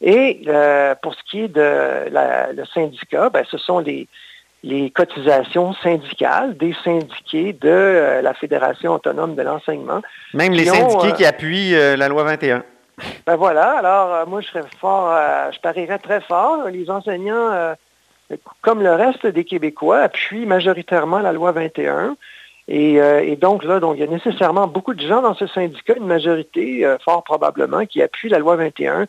Et 0.00 0.42
euh, 0.46 0.94
pour 1.02 1.14
ce 1.14 1.22
qui 1.28 1.42
est 1.42 1.48
de 1.48 2.10
le 2.10 2.64
syndicat, 2.72 3.30
ben, 3.30 3.44
ce 3.50 3.58
sont 3.58 3.80
les, 3.80 4.06
les 4.62 4.90
cotisations 4.90 5.74
syndicales 5.74 6.56
des 6.56 6.74
syndiqués 6.84 7.52
de 7.52 7.68
euh, 7.68 8.22
la 8.22 8.34
Fédération 8.34 8.94
autonome 8.94 9.34
de 9.34 9.42
l'enseignement. 9.42 10.02
Même 10.34 10.52
les 10.52 10.66
syndiqués 10.66 11.08
euh, 11.08 11.12
qui 11.12 11.24
appuient 11.24 11.72
la 11.72 12.08
loi 12.08 12.22
21. 12.24 12.62
Ben 13.26 13.36
voilà, 13.36 13.78
alors 13.78 14.26
moi 14.26 14.40
je 14.40 14.48
serais 14.48 14.64
fort, 14.80 15.16
je 15.52 15.60
parierais 15.60 15.98
très 15.98 16.20
fort. 16.20 16.68
Les 16.68 16.90
enseignants, 16.90 17.74
comme 18.60 18.82
le 18.82 18.94
reste 18.94 19.26
des 19.26 19.44
Québécois, 19.44 20.00
appuient 20.00 20.46
majoritairement 20.46 21.18
la 21.20 21.32
loi 21.32 21.52
21. 21.52 22.16
Et, 22.70 22.96
et, 22.96 23.36
donc 23.36 23.64
là, 23.64 23.80
donc, 23.80 23.96
il 23.96 24.00
y 24.00 24.02
a 24.02 24.06
nécessairement 24.06 24.66
beaucoup 24.66 24.92
de 24.92 25.00
gens 25.00 25.22
dans 25.22 25.34
ce 25.34 25.46
syndicat, 25.46 25.94
une 25.96 26.06
majorité, 26.06 26.84
fort 27.02 27.24
probablement, 27.24 27.86
qui 27.86 28.02
appuient 28.02 28.28
la 28.28 28.38
loi 28.38 28.56
21 28.56 29.06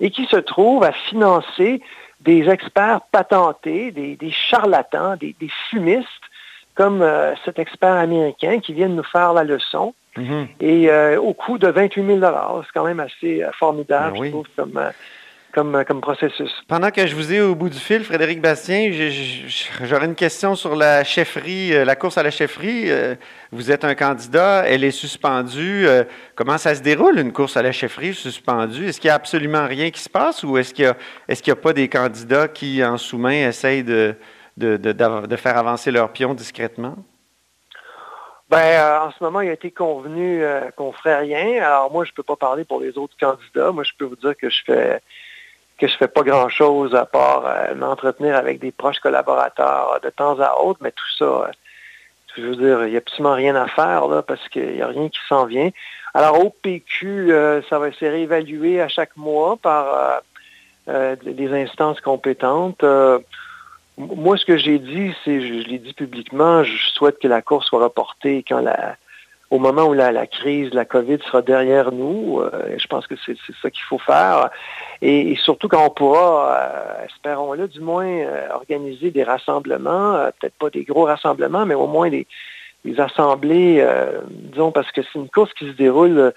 et 0.00 0.10
qui 0.10 0.24
se 0.26 0.36
trouve 0.36 0.82
à 0.82 0.92
financer 0.92 1.82
des 2.22 2.48
experts 2.48 3.00
patentés, 3.10 3.90
des, 3.90 4.30
charlatans, 4.30 5.16
des, 5.16 5.34
fumistes, 5.70 6.08
comme 6.74 7.02
euh, 7.02 7.34
cet 7.44 7.58
expert 7.58 7.94
américain 7.94 8.60
qui 8.60 8.72
vient 8.72 8.88
de 8.88 8.94
nous 8.94 9.02
faire 9.02 9.32
la 9.32 9.44
leçon. 9.44 9.94
Mm-hmm. 10.16 10.46
Et 10.60 10.90
euh, 10.90 11.20
au 11.20 11.34
coût 11.34 11.58
de 11.58 11.68
28 11.68 12.20
000 12.20 12.20
C'est 12.20 12.72
quand 12.72 12.84
même 12.84 13.00
assez 13.00 13.42
euh, 13.42 13.50
formidable, 13.52 14.18
ben 14.18 14.24
je 14.24 14.30
trouve, 14.30 14.46
comme, 14.56 14.80
comme, 15.52 15.84
comme 15.84 16.00
processus. 16.00 16.50
Pendant 16.66 16.90
que 16.90 17.06
je 17.06 17.14
vous 17.14 17.32
ai 17.32 17.40
au 17.40 17.54
bout 17.54 17.68
du 17.68 17.78
fil, 17.78 18.02
Frédéric 18.04 18.40
Bastien, 18.40 18.90
j'aurais 19.82 20.06
une 20.06 20.14
question 20.14 20.54
sur 20.54 20.74
la 20.74 21.04
chefferie, 21.04 21.74
euh, 21.74 21.84
la 21.84 21.94
course 21.94 22.18
à 22.18 22.22
la 22.22 22.30
chefferie. 22.30 22.90
Euh, 22.90 23.14
vous 23.52 23.70
êtes 23.70 23.84
un 23.84 23.94
candidat, 23.94 24.64
elle 24.66 24.82
est 24.82 24.90
suspendue. 24.90 25.86
Euh, 25.86 26.04
comment 26.34 26.58
ça 26.58 26.74
se 26.74 26.82
déroule, 26.82 27.18
une 27.18 27.32
course 27.32 27.56
à 27.56 27.62
la 27.62 27.72
chefferie 27.72 28.14
suspendue? 28.14 28.88
Est-ce 28.88 29.00
qu'il 29.00 29.08
n'y 29.08 29.12
a 29.12 29.14
absolument 29.14 29.66
rien 29.66 29.90
qui 29.90 30.00
se 30.00 30.08
passe 30.08 30.42
ou 30.42 30.56
est-ce 30.56 30.72
qu'il 30.74 30.94
n'y 31.28 31.50
a, 31.50 31.56
pas 31.56 31.72
des 31.72 31.88
candidats 31.88 32.48
qui, 32.48 32.82
en 32.84 32.96
sous-main, 32.96 33.48
essayent 33.48 33.84
de, 33.84 34.16
de, 34.56 35.36
faire 35.36 35.56
avancer 35.56 35.90
leur 35.90 36.10
pion 36.10 36.34
discrètement? 36.34 36.96
Ben, 38.48 39.06
en 39.06 39.10
ce 39.10 39.22
moment, 39.22 39.40
il 39.40 39.48
a 39.48 39.54
été 39.54 39.70
convenu 39.70 40.42
qu'on 40.76 40.88
ne 40.88 40.92
ferait 40.92 41.20
rien. 41.20 41.62
Alors 41.62 41.90
moi, 41.90 42.04
je 42.04 42.10
ne 42.10 42.14
peux 42.14 42.22
pas 42.22 42.36
parler 42.36 42.64
pour 42.64 42.80
les 42.80 42.98
autres 42.98 43.16
candidats. 43.18 43.72
Moi, 43.72 43.84
je 43.84 43.92
peux 43.98 44.04
vous 44.04 44.16
dire 44.16 44.36
que 44.36 44.50
je 44.50 44.62
fais 44.66 45.00
que 45.82 45.88
je 45.88 45.96
fais 45.96 46.06
pas 46.06 46.22
grand-chose 46.22 46.94
à 46.94 47.04
part 47.06 47.42
euh, 47.44 47.74
m'entretenir 47.74 48.36
avec 48.36 48.60
des 48.60 48.70
proches 48.70 49.00
collaborateurs 49.00 49.98
de 50.00 50.10
temps 50.10 50.38
à 50.38 50.60
autre, 50.62 50.78
mais 50.80 50.92
tout 50.92 51.12
ça, 51.18 51.24
euh, 51.24 51.46
je 52.36 52.42
veux 52.42 52.54
dire, 52.54 52.84
il 52.84 52.90
n'y 52.90 52.94
a 52.94 52.98
absolument 52.98 53.34
rien 53.34 53.56
à 53.56 53.66
faire 53.66 54.06
là 54.06 54.22
parce 54.22 54.48
qu'il 54.48 54.74
n'y 54.74 54.80
a 54.80 54.86
rien 54.86 55.08
qui 55.08 55.18
s'en 55.28 55.44
vient. 55.44 55.70
Alors 56.14 56.38
au 56.38 56.50
PQ, 56.50 57.32
euh, 57.32 57.62
ça 57.68 57.80
va 57.80 57.90
se 57.90 58.04
réévaluer 58.04 58.80
à 58.80 58.86
chaque 58.86 59.16
mois 59.16 59.56
par 59.56 60.22
des 60.86 61.52
instances 61.52 62.00
compétentes. 62.00 62.84
Moi, 63.98 64.36
ce 64.36 64.44
que 64.44 64.56
j'ai 64.56 64.78
dit, 64.78 65.12
c'est, 65.24 65.40
je, 65.40 65.62
je 65.62 65.68
l'ai 65.68 65.78
dit 65.78 65.94
publiquement, 65.94 66.62
je 66.62 66.76
souhaite 66.94 67.18
que 67.18 67.28
la 67.28 67.42
course 67.42 67.66
soit 67.66 67.82
reportée 67.82 68.44
quand 68.46 68.60
la, 68.60 68.96
au 69.52 69.58
moment 69.58 69.84
où 69.84 69.92
la, 69.92 70.12
la 70.12 70.26
crise 70.26 70.70
de 70.70 70.76
la 70.76 70.86
COVID 70.86 71.18
sera 71.26 71.42
derrière 71.42 71.92
nous. 71.92 72.40
Euh, 72.40 72.74
je 72.78 72.86
pense 72.86 73.06
que 73.06 73.14
c'est 73.26 73.36
ça 73.60 73.70
qu'il 73.70 73.84
faut 73.84 73.98
faire. 73.98 74.48
Et, 75.02 75.32
et, 75.32 75.36
surtout 75.36 75.68
quand 75.68 75.84
on 75.84 75.90
pourra, 75.90 76.56
euh, 76.56 77.04
espérons-le, 77.04 77.68
du 77.68 77.80
moins 77.80 78.06
euh, 78.06 78.48
organiser 78.54 79.10
des 79.10 79.22
rassemblements, 79.22 80.24
peut-être 80.40 80.54
pas 80.54 80.70
des 80.70 80.84
gros 80.84 81.04
rassemblements, 81.04 81.66
mais 81.66 81.74
au 81.74 81.86
moins 81.86 82.08
des, 82.08 82.26
des 82.86 82.98
assemblées, 82.98 83.86
disons, 84.30 84.72
parce 84.72 84.90
que 84.90 85.02
c'est 85.02 85.18
une 85.18 85.28
course 85.28 85.52
qui 85.52 85.66
se 85.66 85.76
déroule 85.76 86.32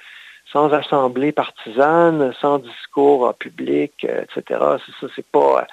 sans 0.51 0.73
assemblée 0.73 1.31
partisane, 1.31 2.33
sans 2.41 2.59
discours 2.59 3.33
public, 3.35 3.93
etc. 4.03 4.59
C'est 4.85 5.07
ça, 5.07 5.13
c'est 5.15 5.25
pas... 5.25 5.65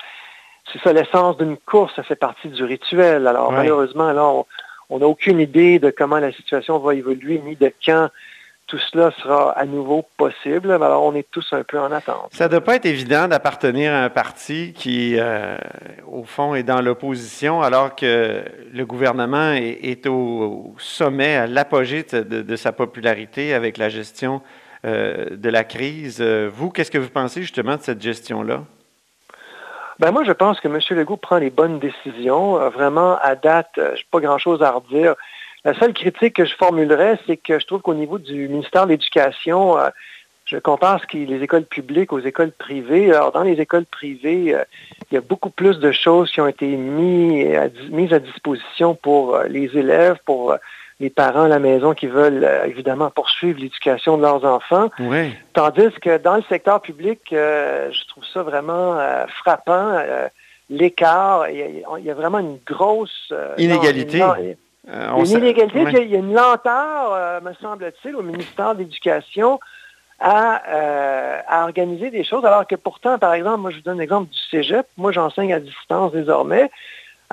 c'est 0.72 0.80
ça 0.80 0.92
l'essence 0.92 1.36
d'une 1.38 1.56
course, 1.56 1.92
ça 1.96 2.04
fait 2.04 2.14
partie 2.14 2.48
du 2.48 2.62
rituel. 2.62 3.26
Alors 3.26 3.50
malheureusement, 3.50 4.12
là, 4.12 4.24
on, 4.26 4.46
on 4.92 4.98
n'a 4.98 5.06
aucune 5.06 5.40
idée 5.40 5.78
de 5.78 5.90
comment 5.90 6.18
la 6.18 6.32
situation 6.32 6.78
va 6.78 6.94
évoluer, 6.94 7.40
ni 7.44 7.56
de 7.56 7.72
quand 7.84 8.08
tout 8.66 8.78
cela 8.78 9.10
sera 9.22 9.50
à 9.52 9.64
nouveau 9.64 10.04
possible. 10.16 10.70
Alors, 10.70 11.02
on 11.04 11.14
est 11.14 11.26
tous 11.30 11.46
un 11.52 11.62
peu 11.62 11.78
en 11.78 11.90
attente. 11.90 12.28
Ça 12.30 12.44
ne 12.44 12.50
doit 12.50 12.60
pas 12.60 12.76
être 12.76 12.86
évident 12.86 13.26
d'appartenir 13.26 13.92
à 13.92 14.04
un 14.04 14.10
parti 14.10 14.72
qui, 14.74 15.16
euh, 15.18 15.56
au 16.06 16.24
fond, 16.24 16.54
est 16.54 16.62
dans 16.62 16.80
l'opposition, 16.80 17.62
alors 17.62 17.96
que 17.96 18.42
le 18.72 18.86
gouvernement 18.86 19.52
est, 19.52 20.06
au, 20.06 20.74
sommet, 20.78 21.36
à 21.36 21.46
l'apogée 21.46 22.04
de 22.04 22.56
sa 22.56 22.72
popularité 22.72 23.54
avec 23.54 23.78
la 23.78 23.88
gestion 23.88 24.42
euh, 24.84 25.36
de 25.36 25.48
la 25.48 25.62
crise. 25.62 26.18
Euh, 26.20 26.50
Vous, 26.52 26.70
qu'est-ce 26.70 26.90
que 26.90 26.98
vous 26.98 27.08
pensez 27.08 27.40
justement 27.42 27.76
de 27.76 27.82
cette 27.82 28.02
gestion-là? 28.02 28.64
Ben 29.98 30.10
moi, 30.10 30.24
je 30.24 30.32
pense 30.32 30.60
que 30.60 30.68
M. 30.68 30.78
Legault 30.90 31.16
prend 31.16 31.36
les 31.36 31.50
bonnes 31.50 31.78
décisions. 31.78 32.58
Euh, 32.58 32.70
vraiment, 32.70 33.18
à 33.20 33.34
date, 33.34 33.72
euh, 33.78 33.92
j'ai 33.94 34.04
pas 34.10 34.20
grand-chose 34.20 34.62
à 34.62 34.70
redire. 34.70 35.14
La 35.64 35.74
seule 35.74 35.92
critique 35.92 36.36
que 36.36 36.44
je 36.44 36.54
formulerais, 36.56 37.18
c'est 37.26 37.36
que 37.36 37.58
je 37.58 37.66
trouve 37.66 37.82
qu'au 37.82 37.94
niveau 37.94 38.18
du 38.18 38.48
ministère 38.48 38.86
de 38.86 38.92
l'Éducation, 38.92 39.78
euh, 39.78 39.90
je 40.46 40.56
compare 40.56 41.00
ce 41.00 41.06
qui 41.06 41.24
les 41.26 41.42
écoles 41.42 41.64
publiques 41.64 42.12
aux 42.12 42.20
écoles 42.20 42.52
privées. 42.52 43.12
Alors, 43.12 43.32
dans 43.32 43.42
les 43.42 43.60
écoles 43.60 43.84
privées, 43.84 44.56
il 45.10 45.14
y 45.14 45.16
a 45.16 45.20
beaucoup 45.20 45.50
plus 45.50 45.78
de 45.78 45.92
choses 45.92 46.32
qui 46.32 46.40
ont 46.40 46.48
été 46.48 46.66
mis 46.66 47.54
à 47.54 47.68
mises 47.90 48.12
à 48.12 48.18
disposition 48.18 48.96
pour 48.96 49.38
les 49.48 49.76
élèves, 49.78 50.18
pour 50.26 50.56
les 51.02 51.10
parents 51.10 51.42
à 51.42 51.48
la 51.48 51.58
maison 51.58 51.94
qui 51.94 52.06
veulent 52.06 52.44
euh, 52.44 52.64
évidemment 52.64 53.10
poursuivre 53.10 53.58
l'éducation 53.58 54.16
de 54.16 54.22
leurs 54.22 54.44
enfants. 54.44 54.88
Oui. 55.00 55.34
Tandis 55.52 55.90
que 56.00 56.16
dans 56.16 56.36
le 56.36 56.42
secteur 56.48 56.80
public, 56.80 57.20
euh, 57.32 57.90
je 57.90 58.06
trouve 58.06 58.24
ça 58.32 58.44
vraiment 58.44 58.96
euh, 58.98 59.26
frappant. 59.40 60.00
L'écart, 60.70 61.50
il 61.50 61.58
y, 61.58 61.62
a, 61.62 61.98
il 61.98 62.04
y 62.04 62.10
a 62.10 62.14
vraiment 62.14 62.38
une 62.38 62.58
grosse... 62.64 63.32
Inégalité. 63.58 64.18
non, 64.20 64.34
il 64.38 64.48
y 64.48 64.92
a 64.92 65.14
on 65.14 65.24
une 65.24 65.38
inégalité, 65.38 66.02
il 66.02 66.08
y 66.08 66.14
a 66.14 66.18
une 66.18 66.32
lenteur, 66.32 67.42
me 67.42 67.52
semble-t-il, 67.60 68.14
au 68.16 68.22
ministère 68.22 68.74
de 68.74 68.78
l'Éducation 68.78 69.58
à, 70.20 70.62
à 71.48 71.64
organiser 71.64 72.10
des 72.10 72.22
choses, 72.22 72.44
alors 72.44 72.66
que 72.66 72.76
pourtant, 72.76 73.18
par 73.18 73.34
exemple, 73.34 73.58
moi 73.58 73.70
je 73.70 73.76
vous 73.76 73.82
donne 73.82 73.98
l'exemple 73.98 74.30
du 74.30 74.38
Cégep, 74.50 74.86
moi 74.96 75.10
j'enseigne 75.10 75.52
à 75.52 75.60
distance 75.60 76.12
désormais. 76.12 76.70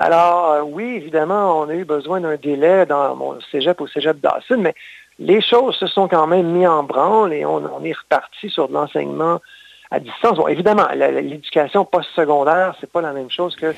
Alors 0.00 0.50
euh, 0.52 0.62
oui, 0.62 0.94
évidemment, 0.96 1.60
on 1.60 1.68
a 1.68 1.74
eu 1.74 1.84
besoin 1.84 2.22
d'un 2.22 2.36
délai 2.36 2.86
dans 2.86 3.14
mon 3.14 3.38
Cégep 3.52 3.78
au 3.82 3.86
Cégep 3.86 4.18
Dawson, 4.18 4.56
mais 4.56 4.74
les 5.18 5.42
choses 5.42 5.76
se 5.76 5.86
sont 5.86 6.08
quand 6.08 6.26
même 6.26 6.46
mises 6.46 6.66
en 6.66 6.84
branle 6.84 7.34
et 7.34 7.44
on, 7.44 7.84
est 7.84 7.92
reparti 7.92 8.48
sur 8.48 8.68
de 8.68 8.72
l'enseignement 8.72 9.42
à 9.90 10.00
distance. 10.00 10.38
Bon, 10.38 10.48
évidemment, 10.48 10.88
l'éducation 10.94 11.84
postsecondaire, 11.84 12.74
c'est 12.80 12.90
pas 12.90 13.02
la 13.02 13.12
même 13.12 13.30
chose 13.30 13.54
que 13.56 13.74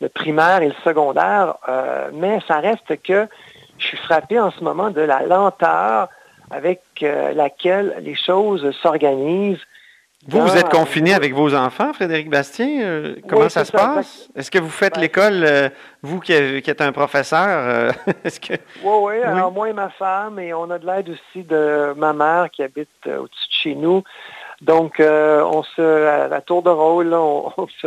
le 0.00 0.08
primaire 0.08 0.62
et 0.62 0.68
le 0.68 0.74
secondaire, 0.84 1.56
euh, 1.68 2.10
mais 2.12 2.38
ça 2.46 2.60
reste 2.60 3.02
que 3.02 3.26
je 3.78 3.86
suis 3.88 3.96
frappé 3.96 4.38
en 4.38 4.52
ce 4.52 4.62
moment 4.62 4.90
de 4.90 5.00
la 5.00 5.22
lenteur 5.22 6.08
avec 6.52 6.80
euh, 7.02 7.32
laquelle 7.32 7.96
les 8.02 8.14
choses 8.14 8.70
s'organisent. 8.82 9.66
Vous, 10.28 10.40
vous 10.40 10.56
êtes 10.56 10.68
confiné 10.70 11.14
avec 11.14 11.32
vos 11.34 11.54
enfants, 11.54 11.92
Frédéric 11.92 12.28
Bastien. 12.28 12.80
Euh, 12.82 13.14
comment 13.28 13.42
Oui, 13.44 13.50
ça 13.50 13.64
se 13.64 13.70
ça, 13.72 13.78
passe? 13.78 14.28
Est-ce 14.34 14.50
que 14.50 14.58
vous 14.58 14.70
faites 14.70 14.94
Ben, 14.94 15.00
l'école, 15.02 15.44
euh, 15.44 15.68
vous 16.02 16.18
qui, 16.20 16.32
avez- 16.34 16.62
qui 16.62 16.70
êtes 16.70 16.80
un 16.80 16.90
professeur? 16.92 17.46
euh, 17.48 17.90
Est-ce 18.24 18.40
que... 18.40 18.54
Oui, 18.82 18.92
oui. 19.02 19.22
Alors, 19.22 19.52
moi 19.52 19.68
et 19.68 19.72
ma 19.72 19.88
femme, 19.90 20.38
et 20.40 20.52
on 20.52 20.68
a 20.70 20.78
de 20.78 20.86
l'aide 20.86 21.08
aussi 21.10 21.44
de 21.44 21.92
ma 21.96 22.12
mère 22.12 22.48
qui 22.50 22.62
habite 22.64 22.88
au-dessus 23.06 23.48
de 23.48 23.52
chez 23.52 23.74
nous. 23.76 24.02
Donc, 24.62 24.96
on 25.00 25.62
se, 25.62 25.80
à 26.06 26.28
la 26.28 26.40
tour 26.40 26.62
de 26.62 26.70
rôle, 26.70 27.06
là, 27.08 27.20
on, 27.20 27.52
on 27.56 27.66
se, 27.80 27.86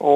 on, 0.00 0.08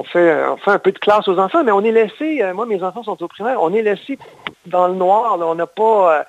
on 0.00 0.04
fait, 0.04 0.44
on 0.46 0.56
fait 0.58 0.70
un 0.70 0.78
peu 0.78 0.92
de 0.92 0.98
classe 0.98 1.26
aux 1.28 1.38
enfants, 1.38 1.64
mais 1.64 1.72
on 1.72 1.82
est 1.82 1.92
laissé, 1.92 2.42
moi, 2.54 2.66
mes 2.66 2.82
enfants 2.84 3.02
sont 3.02 3.20
au 3.22 3.28
primaire, 3.28 3.60
on 3.62 3.72
est 3.74 3.82
laissé 3.82 4.18
dans 4.66 4.86
le 4.86 4.94
noir. 4.94 5.38
là. 5.38 5.46
on 5.46 5.54
n'a 5.54 5.66
pas, 5.66 6.24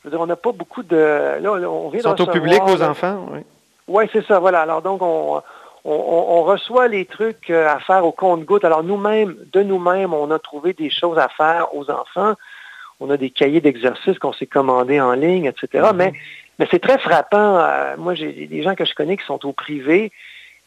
je 0.00 0.08
veux 0.08 0.10
dire, 0.12 0.20
on 0.20 0.26
n'a 0.26 0.36
pas 0.36 0.52
beaucoup 0.52 0.82
de... 0.84 0.96
Là, 0.96 1.38
là, 1.40 1.50
on 1.68 1.88
vient 1.90 2.00
Ils 2.00 2.02
sont 2.02 2.20
au 2.22 2.26
public, 2.28 2.62
recevoir, 2.62 2.76
vos 2.78 2.82
enfants? 2.92 3.26
Oui. 3.32 3.40
Oui, 3.88 4.04
c'est 4.12 4.24
ça, 4.26 4.38
voilà. 4.38 4.62
Alors 4.62 4.82
donc, 4.82 5.02
on, 5.02 5.42
on, 5.84 5.90
on 6.28 6.42
reçoit 6.42 6.88
les 6.88 7.04
trucs 7.04 7.50
euh, 7.50 7.68
à 7.68 7.78
faire 7.78 8.04
au 8.04 8.12
compte-goutte. 8.12 8.64
Alors 8.64 8.82
nous-mêmes, 8.82 9.36
de 9.52 9.62
nous-mêmes, 9.62 10.12
on 10.12 10.30
a 10.30 10.38
trouvé 10.38 10.72
des 10.72 10.90
choses 10.90 11.18
à 11.18 11.28
faire 11.28 11.74
aux 11.74 11.90
enfants. 11.90 12.34
On 12.98 13.10
a 13.10 13.16
des 13.16 13.30
cahiers 13.30 13.60
d'exercices 13.60 14.18
qu'on 14.18 14.32
s'est 14.32 14.46
commandés 14.46 15.00
en 15.00 15.12
ligne, 15.12 15.44
etc. 15.44 15.90
Mais, 15.94 16.12
mais 16.58 16.66
c'est 16.70 16.80
très 16.80 16.98
frappant. 16.98 17.58
Euh, 17.58 17.96
moi, 17.98 18.14
j'ai 18.14 18.46
des 18.46 18.62
gens 18.62 18.74
que 18.74 18.84
je 18.84 18.94
connais 18.94 19.16
qui 19.16 19.24
sont 19.24 19.46
au 19.46 19.52
privé. 19.52 20.10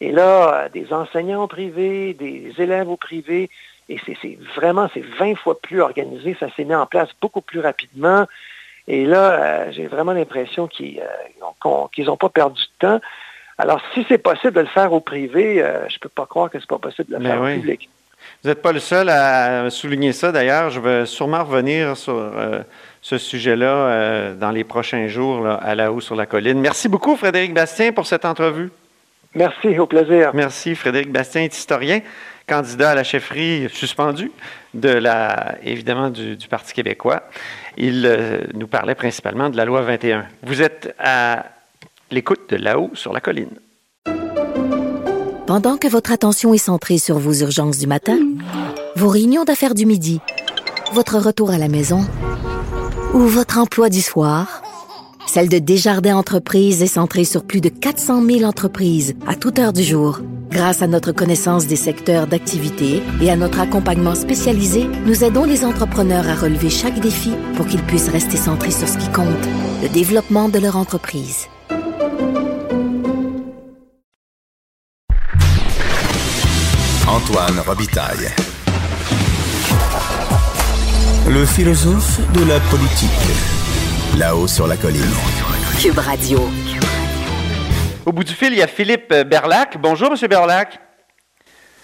Et 0.00 0.12
là, 0.12 0.54
euh, 0.54 0.68
des 0.70 0.92
enseignants 0.92 1.42
au 1.42 1.48
privé, 1.48 2.14
des 2.14 2.54
élèves 2.58 2.88
au 2.88 2.96
privé. 2.96 3.50
Et 3.90 4.00
c'est 4.06 4.16
c'est 4.22 4.38
vraiment, 4.56 4.88
c'est 4.94 5.04
20 5.04 5.34
fois 5.34 5.60
plus 5.60 5.82
organisé. 5.82 6.34
Ça 6.40 6.46
s'est 6.56 6.64
mis 6.64 6.74
en 6.74 6.86
place 6.86 7.10
beaucoup 7.20 7.42
plus 7.42 7.60
rapidement. 7.60 8.26
Et 8.88 9.04
là, 9.04 9.30
euh, 9.30 9.72
j'ai 9.72 9.86
vraiment 9.86 10.12
l'impression 10.12 10.66
qu'ils 10.66 11.00
euh, 11.00 12.04
n'ont 12.04 12.16
pas 12.16 12.28
perdu 12.28 12.60
de 12.60 12.86
temps. 12.86 13.00
Alors, 13.58 13.80
si 13.92 14.06
c'est 14.08 14.18
possible 14.18 14.54
de 14.54 14.60
le 14.60 14.66
faire 14.66 14.92
au 14.92 15.00
privé, 15.00 15.62
euh, 15.62 15.86
je 15.88 15.96
ne 15.96 15.98
peux 16.00 16.08
pas 16.08 16.26
croire 16.26 16.50
que 16.50 16.58
c'est 16.58 16.68
pas 16.68 16.78
possible 16.78 17.10
de 17.10 17.16
le 17.16 17.24
faire 17.24 17.40
oui. 17.42 17.52
au 17.52 17.54
public. 17.56 17.90
Vous 18.42 18.48
n'êtes 18.48 18.62
pas 18.62 18.72
le 18.72 18.80
seul 18.80 19.08
à 19.10 19.68
souligner 19.70 20.12
ça. 20.12 20.32
D'ailleurs, 20.32 20.70
je 20.70 20.80
vais 20.80 21.06
sûrement 21.06 21.44
revenir 21.44 21.96
sur 21.96 22.14
euh, 22.14 22.60
ce 23.02 23.18
sujet-là 23.18 23.66
euh, 23.66 24.34
dans 24.34 24.50
les 24.50 24.64
prochains 24.64 25.08
jours 25.08 25.42
là, 25.42 25.54
à 25.54 25.74
la 25.74 25.92
haut 25.92 26.00
sur 26.00 26.16
la 26.16 26.26
colline. 26.26 26.58
Merci 26.58 26.88
beaucoup, 26.88 27.16
Frédéric 27.16 27.52
Bastien, 27.52 27.92
pour 27.92 28.06
cette 28.06 28.24
entrevue. 28.24 28.70
Merci, 29.34 29.78
au 29.78 29.86
plaisir. 29.86 30.30
Merci. 30.34 30.74
Frédéric 30.74 31.12
Bastien 31.12 31.42
est 31.42 31.56
historien, 31.56 32.00
candidat 32.50 32.90
à 32.90 32.94
la 32.96 33.04
chefferie 33.04 33.68
suspendu 33.72 34.32
de 34.74 34.88
la, 34.88 35.54
évidemment 35.62 36.10
du, 36.10 36.36
Parti 36.50 36.74
québécois. 36.74 37.22
Il 37.76 38.04
euh, 38.04 38.40
nous 38.54 38.66
parlait 38.66 38.96
principalement 38.96 39.50
de 39.50 39.56
la 39.56 39.64
loi 39.64 39.82
21. 39.82 40.26
Vous 40.42 40.60
êtes 40.60 40.92
à 40.98 41.44
l'écoute 42.10 42.50
de 42.50 42.56
là-haut 42.56 42.90
sur 42.94 43.12
la 43.12 43.20
colline. 43.20 43.54
Pendant 45.46 45.76
que 45.76 45.86
votre 45.86 46.10
attention 46.10 46.52
est 46.52 46.58
centrée 46.58 46.98
sur 46.98 47.18
vos 47.18 47.34
urgences 47.34 47.78
du 47.78 47.86
matin, 47.86 48.18
vos 48.96 49.08
réunions 49.08 49.44
d'affaires 49.44 49.74
du 49.74 49.86
midi, 49.86 50.20
votre 50.92 51.18
retour 51.18 51.50
à 51.52 51.58
la 51.58 51.68
maison 51.68 52.04
ou 53.14 53.20
votre 53.20 53.58
emploi 53.58 53.90
du 53.90 54.00
soir, 54.00 54.62
celle 55.28 55.48
de 55.48 55.58
Desjardins 55.60 56.16
Entreprises 56.16 56.82
est 56.82 56.88
centrée 56.88 57.24
sur 57.24 57.44
plus 57.44 57.60
de 57.60 57.68
400 57.68 58.24
000 58.24 58.42
entreprises 58.42 59.14
à 59.28 59.36
toute 59.36 59.60
heure 59.60 59.72
du 59.72 59.84
jour. 59.84 60.20
Grâce 60.50 60.82
à 60.82 60.88
notre 60.88 61.12
connaissance 61.12 61.68
des 61.68 61.76
secteurs 61.76 62.26
d'activité 62.26 63.02
et 63.22 63.30
à 63.30 63.36
notre 63.36 63.60
accompagnement 63.60 64.16
spécialisé, 64.16 64.84
nous 65.06 65.22
aidons 65.22 65.44
les 65.44 65.64
entrepreneurs 65.64 66.28
à 66.28 66.34
relever 66.34 66.70
chaque 66.70 66.98
défi 66.98 67.32
pour 67.54 67.66
qu'ils 67.66 67.82
puissent 67.84 68.08
rester 68.08 68.36
centrés 68.36 68.72
sur 68.72 68.88
ce 68.88 68.98
qui 68.98 69.08
compte, 69.12 69.28
le 69.80 69.88
développement 69.88 70.48
de 70.48 70.58
leur 70.58 70.76
entreprise. 70.76 71.46
Antoine 77.06 77.60
Robitaille. 77.64 78.28
Le 81.28 81.46
philosophe 81.46 82.20
de 82.32 82.44
la 82.44 82.58
politique. 82.58 83.10
Là-haut 84.18 84.48
sur 84.48 84.66
la 84.66 84.76
colline. 84.76 85.02
Cube 85.78 85.98
Radio. 85.98 86.40
Au 88.06 88.12
bout 88.12 88.24
du 88.24 88.32
fil, 88.32 88.52
il 88.52 88.58
y 88.58 88.62
a 88.62 88.66
Philippe 88.66 89.12
Berlac. 89.12 89.76
Bonjour, 89.78 90.10
Monsieur 90.10 90.26
Berlac. 90.26 90.80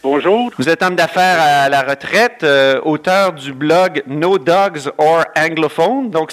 Bonjour. 0.02 0.50
Vous 0.56 0.68
êtes 0.68 0.82
homme 0.82 0.96
d'affaires 0.96 1.38
à 1.38 1.68
la 1.68 1.82
retraite, 1.82 2.42
euh, 2.42 2.80
auteur 2.84 3.34
du 3.34 3.52
blog 3.52 4.02
No 4.06 4.38
Dogs 4.38 4.90
or 4.96 5.26
Anglophone. 5.36 6.10
Donc, 6.10 6.32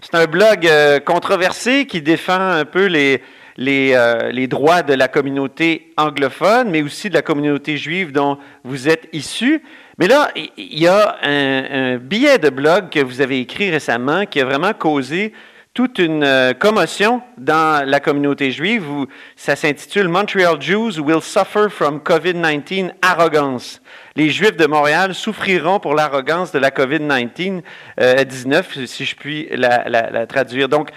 c'est 0.00 0.14
un, 0.14 0.24
blog 0.24 0.66
euh, 0.66 1.00
controversé 1.00 1.86
qui 1.86 2.00
défend 2.00 2.40
un 2.40 2.64
peu 2.64 2.86
les, 2.86 3.22
les, 3.58 3.92
euh, 3.92 4.32
les 4.32 4.46
droits 4.46 4.82
de 4.82 4.94
la 4.94 5.08
communauté 5.08 5.92
anglophone, 5.98 6.70
mais 6.70 6.80
aussi 6.80 7.10
de 7.10 7.14
la 7.14 7.22
communauté 7.22 7.76
juive 7.76 8.12
dont 8.12 8.38
vous 8.64 8.88
êtes 8.88 9.06
issu. 9.12 9.62
Mais 9.98 10.08
là, 10.08 10.30
il 10.34 10.78
y 10.78 10.86
a 10.86 11.16
un, 11.22 11.94
un 11.94 11.96
billet 11.98 12.38
de 12.38 12.48
blog 12.48 12.88
que 12.88 13.00
vous 13.00 13.20
avez 13.20 13.38
écrit 13.38 13.70
récemment 13.70 14.24
qui 14.24 14.40
a 14.40 14.46
vraiment 14.46 14.72
causé 14.72 15.34
toute 15.72 15.98
une 16.00 16.24
euh, 16.24 16.52
commotion 16.52 17.22
dans 17.38 17.86
la 17.88 18.00
communauté 18.00 18.50
juive. 18.50 18.90
Où, 18.90 19.06
ça 19.36 19.54
s'intitule 19.56 20.08
Montreal 20.08 20.60
Jews 20.60 20.98
will 21.00 21.22
suffer 21.22 21.68
from 21.70 21.98
COVID-19 22.00 22.90
arrogance. 23.02 23.80
Les 24.16 24.30
Juifs 24.30 24.56
de 24.56 24.66
Montréal 24.66 25.14
souffriront 25.14 25.78
pour 25.78 25.94
l'arrogance 25.94 26.50
de 26.52 26.58
la 26.58 26.70
COVID-19 26.70 27.62
euh, 28.00 28.24
19, 28.24 28.84
si 28.86 29.04
je 29.04 29.14
puis 29.14 29.48
la, 29.52 29.88
la- 29.88 30.10
la 30.10 30.26
traduire. 30.26 30.68
Donc, 30.68 30.90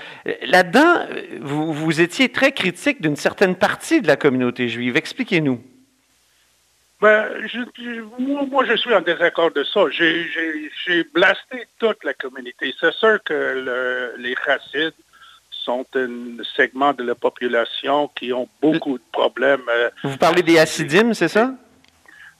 là-dedans, 0.45 1.05
vous, 1.41 1.71
vous 1.71 2.01
étiez 2.01 2.29
très 2.29 2.51
critique 2.51 3.01
d'une 3.01 3.15
certaine 3.15 3.55
partie 3.55 4.01
de 4.01 4.07
la 4.07 4.15
communauté 4.15 4.67
juive. 4.69 4.97
Expliquez-nous. 4.97 5.61
Ben, 7.03 7.27
je, 7.51 7.59
je- 7.77 8.01
moi, 8.17 8.43
moi, 8.49 8.63
je 8.65 8.75
suis 8.77 8.93
en 8.93 9.01
désaccord 9.01 9.51
de 9.51 9.63
ça. 9.65 9.81
J'ai- 9.97 10.23
J'ai 10.33 10.71
j'ai 10.85 11.03
blasté 11.17 11.57
toute 11.77 12.01
la 12.05 12.13
communauté. 12.13 12.73
C'est 12.79 12.93
sûr 12.93 13.15
que 13.25 13.33
le- 13.67 14.13
les 14.25 14.35
racides 14.47 14.93
sont 15.65 15.85
un 15.95 16.11
segment 16.55 16.93
de 16.93 17.03
la 17.03 17.15
population 17.15 17.97
qui 18.17 18.31
ont 18.31 18.47
beaucoup 18.61 18.97
de 18.97 19.03
problèmes. 19.11 19.67
euh, 19.69 19.89
Vous 20.05 20.17
parlez 20.17 20.43
des 20.43 20.57
Hassidim, 20.59 21.13
c'est 21.13 21.27
ça? 21.37 21.45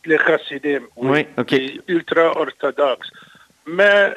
les 0.05 0.17
chassidim, 0.17 0.83
Oui, 0.97 1.21
OK. 1.37 1.51
les 1.51 1.81
ultra-orthodoxes. 1.89 3.11
Mais 3.65 4.13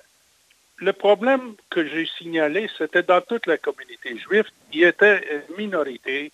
le 0.79 0.93
problème 0.93 1.55
que 1.71 1.81
j'ai 1.91 2.07
signalé, 2.19 2.69
c'était 2.79 3.03
dans 3.13 3.21
toute 3.21 3.47
la 3.47 3.57
communauté 3.59 4.11
juive, 4.25 4.47
il 4.73 4.81
y 4.81 4.85
était 4.85 5.19
une 5.49 5.57
minorité, 5.57 6.33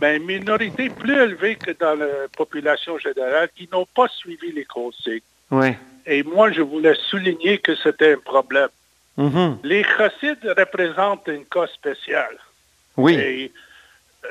mais 0.00 0.16
une 0.16 0.24
minorité 0.24 0.88
plus 0.88 1.14
élevée 1.14 1.56
que 1.56 1.72
dans 1.72 1.94
la 1.94 2.28
population 2.36 2.98
générale, 2.98 3.48
qui 3.54 3.68
n'ont 3.72 3.86
pas 3.86 4.08
suivi 4.08 4.52
les 4.52 4.64
consignes. 4.64 5.20
Oui. 5.50 5.74
Et 6.06 6.22
moi, 6.22 6.50
je 6.52 6.62
voulais 6.62 6.96
souligner 7.08 7.58
que 7.58 7.74
c'était 7.76 8.14
un 8.14 8.18
problème. 8.18 8.68
Mhm. 9.16 9.58
Les 9.64 9.84
chassides 9.84 10.54
représentent 10.56 11.28
un 11.28 11.42
cas 11.50 11.66
spécial. 11.66 12.36
Oui. 12.96 13.14
Et, 13.14 13.52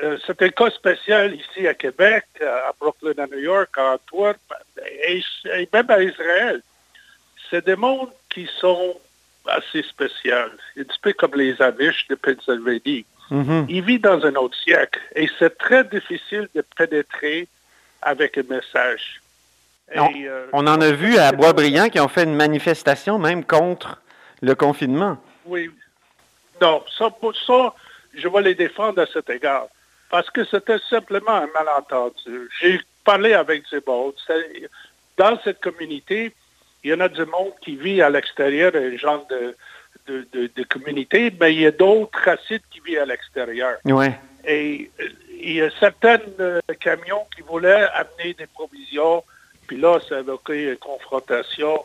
euh, 0.02 0.18
c'est 0.26 0.40
un 0.42 0.48
cas 0.50 0.70
spécial 0.70 1.34
ici 1.34 1.66
à 1.66 1.74
Québec, 1.74 2.24
à 2.40 2.72
Brooklyn, 2.78 3.22
à 3.22 3.26
New 3.26 3.40
York, 3.40 3.70
à 3.76 3.94
Antwerp, 3.94 4.38
et, 5.04 5.22
et 5.56 5.68
même 5.72 5.90
à 5.90 6.02
Israël. 6.02 6.62
C'est 7.50 7.64
des 7.64 7.76
mondes 7.76 8.10
qui 8.28 8.48
sont 8.58 8.96
assez 9.46 9.82
spéciaux. 9.82 10.34
Un 10.76 10.84
petit 10.84 10.98
peu 11.02 11.12
comme 11.12 11.34
les 11.34 11.60
Amish 11.60 12.06
de 12.08 12.14
Pennsylvanie. 12.14 13.04
Mhm. 13.30 13.66
Ils 13.68 13.82
vivent 13.82 14.00
dans 14.00 14.24
un 14.24 14.34
autre 14.34 14.56
siècle 14.58 15.00
et 15.14 15.28
c'est 15.38 15.56
très 15.56 15.84
difficile 15.84 16.48
de 16.54 16.64
pénétrer 16.76 17.48
avec 18.02 18.36
un 18.38 18.42
message. 18.42 19.20
Et, 19.92 20.00
On, 20.00 20.10
euh, 20.14 20.46
on 20.52 20.66
en 20.66 20.80
a 20.80 20.90
vu 20.92 21.16
à 21.16 21.32
Boisbriand 21.32 21.88
qui 21.88 22.00
ont 22.00 22.08
fait 22.08 22.24
une 22.24 22.34
manifestation 22.34 23.18
même 23.18 23.44
contre 23.44 24.00
le 24.40 24.54
confinement. 24.54 25.18
Oui. 25.44 25.70
Non, 26.60 26.84
ça, 26.96 27.10
pour 27.10 27.34
ça, 27.36 27.74
je 28.14 28.28
vais 28.28 28.42
les 28.42 28.54
défendre 28.54 29.00
à 29.00 29.06
cet 29.06 29.30
égard. 29.30 29.66
Parce 30.10 30.28
que 30.30 30.44
c'était 30.44 30.78
simplement 30.88 31.36
un 31.36 31.48
malentendu. 31.54 32.50
J'ai 32.60 32.80
parlé 33.04 33.32
avec 33.32 33.64
du 33.70 33.80
monde. 33.86 34.14
Dans 35.16 35.38
cette 35.44 35.60
communauté, 35.60 36.34
il 36.82 36.90
y 36.90 36.94
en 36.94 37.00
a 37.00 37.08
du 37.08 37.24
monde 37.26 37.52
qui 37.60 37.76
vit 37.76 38.02
à 38.02 38.10
l'extérieur, 38.10 38.72
un 38.74 38.96
genre 38.96 39.26
de, 39.28 39.54
de, 40.06 40.26
de- 40.32 40.50
de 40.54 40.62
communauté, 40.64 41.32
mais 41.40 41.54
il 41.54 41.60
y 41.60 41.66
a 41.66 41.70
d'autres 41.70 42.18
racides 42.24 42.62
qui 42.70 42.80
vivent 42.80 43.00
à 43.00 43.06
l'extérieur. 43.06 43.76
Oui. 43.84 44.06
Et 44.46 44.90
euh, 45.00 45.04
il 45.42 45.52
y 45.54 45.62
a 45.62 45.70
certains 45.78 46.18
euh, 46.40 46.60
camions 46.80 47.26
qui 47.34 47.42
voulaient 47.42 47.86
amener 47.94 48.34
des 48.34 48.46
provisions, 48.46 49.22
puis 49.66 49.76
là, 49.78 49.98
ça 50.08 50.16
a 50.18 50.22
créé 50.44 50.70
une 50.70 50.76
confrontation. 50.76 51.80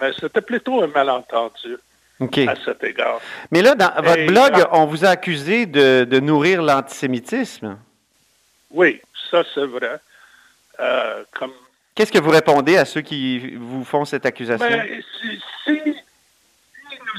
Mais 0.00 0.10
c'était 0.18 0.40
plutôt 0.40 0.82
un 0.82 0.86
malentendu 0.86 1.76
à 2.20 2.54
cet 2.64 2.82
égard. 2.84 3.20
Mais 3.50 3.62
là, 3.62 3.74
dans 3.74 3.92
votre 4.02 4.18
Et- 4.18 4.26
blog, 4.26 4.52
on 4.72 4.84
vous 4.86 5.04
a 5.04 5.08
accusé 5.10 5.66
de, 5.66 6.04
de 6.04 6.20
nourrir 6.20 6.62
l'antisémitisme. 6.62 7.78
Oui, 8.70 9.00
ça 9.30 9.42
c'est 9.54 9.66
vrai. 9.66 9.98
Euh, 10.80 11.24
comme, 11.38 11.52
Qu'est-ce 11.94 12.12
que 12.12 12.18
vous 12.18 12.30
répondez 12.30 12.76
à 12.78 12.84
ceux 12.86 13.00
qui 13.02 13.54
vous 13.56 13.84
font 13.84 14.04
cette 14.06 14.24
accusation? 14.24 14.66
ben, 14.66 15.02
si, 15.20 15.40
si- 15.64 15.94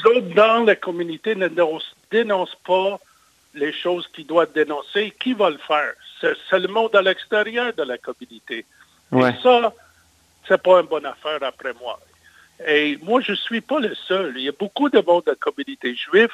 autres, 0.06 0.34
dans 0.36 0.64
la 0.66 0.76
communauté, 0.76 1.36
ne 1.36 1.48
dénoncent, 1.48 1.96
dénoncent 2.10 2.58
pas 2.66 3.00
les 3.54 3.74
choses 3.74 4.08
qui 4.14 4.24
doivent 4.24 4.54
dénoncer, 4.54 5.14
qui 5.20 5.34
va 5.34 5.50
le 5.50 5.58
faire? 5.58 5.94
C'est, 6.20 6.36
c'est 6.50 6.60
le 6.60 6.68
monde 6.68 6.96
à 6.96 7.02
l'extérieur 7.02 7.74
de 7.74 7.84
la 7.84 7.98
communauté. 7.98 8.66
Ouais. 9.12 9.30
Et 9.30 9.44
ça, 9.44 9.74
c'est 10.48 10.62
pas 10.62 10.82
une 10.82 10.88
bonne 10.88 11.06
affaire 11.06 11.40
après 11.42 11.74
moi. 11.80 12.00
Et 12.68 12.98
moi, 13.02 13.22
je 13.22 13.34
suis 13.34 13.62
pas 13.62 13.80
le 13.80 13.94
seul. 13.96 14.34
Il 14.38 14.44
y 14.44 14.50
a 14.50 14.54
beaucoup 14.54 14.90
de 14.90 15.02
monde 15.02 15.24
de 15.26 15.32
la 15.32 15.36
communauté 15.36 15.96
juive 15.96 16.32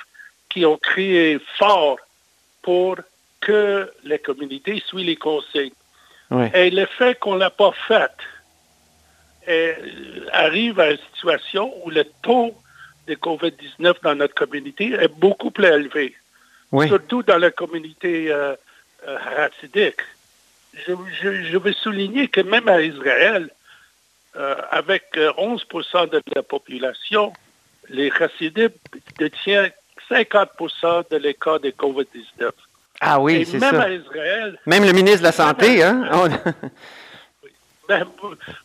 qui 0.49 0.65
ont 0.65 0.77
crié 0.77 1.39
fort 1.58 1.97
pour 2.62 2.97
que 3.39 3.91
la 4.03 4.17
communauté 4.17 4.82
suit 4.86 5.03
les. 5.03 5.17
Ouais. 6.30 6.51
Et 6.53 6.69
le 6.69 6.86
fait 6.86 7.17
qu'on 7.19 7.36
ne 7.36 7.39
l'a 7.39 7.49
pas 7.49 7.71
fait 7.88 8.12
euh, 9.47 9.73
arrive 10.34 10.80
à 10.80 10.91
une 10.91 10.99
situation 11.13 11.73
où 11.86 11.89
le 11.89 12.03
taux 12.21 12.53
de 13.08 13.15
COVID-19 13.15 13.96
dans 14.04 14.15
notre 14.15 14.34
communauté 14.36 14.93
est 14.93 15.08
beaucoup 15.08 15.52
plus 15.52 15.65
élevé, 15.65 16.15
Oui. 16.72 16.88
surtout 16.88 17.24
dans 17.24 17.38
la 17.38 17.52
communauté 17.52 18.32
euh, 18.32 18.56
euh, 19.08 19.17
hasidique. 19.38 20.02
Je, 20.86 20.93
je- 21.22 21.43
je 21.43 21.58
veux 21.58 21.74
souligner 21.74 22.28
que 22.28 22.41
même 22.41 22.67
à 22.67 22.82
Israël, 22.82 23.50
euh, 24.36 24.56
avec 24.72 25.06
euh, 25.17 25.32
11% 25.38 26.10
de 26.10 26.22
la 26.36 26.43
population, 26.43 27.34
les 27.89 28.12
chassidim 28.12 28.70
détiennent 29.17 29.72
50% 30.10 31.10
de 31.10 31.17
les 31.17 31.34
cas 31.34 31.58
de 31.60 31.70
COVID-19. 31.72 32.52
Ah 33.00 33.20
oui, 33.20 33.46
c'est 33.46 33.60
même 33.60 33.76
ça. 33.76 33.84
à 33.84 33.89
Israël, 33.89 34.60
Même 34.65 34.84
le 34.84 34.91
ministre 34.91 35.20
de 35.20 35.24
la 35.26 35.32
Santé, 35.32 35.84
hein? 35.84 36.10
On- 36.13 36.30
Ben, 37.88 38.06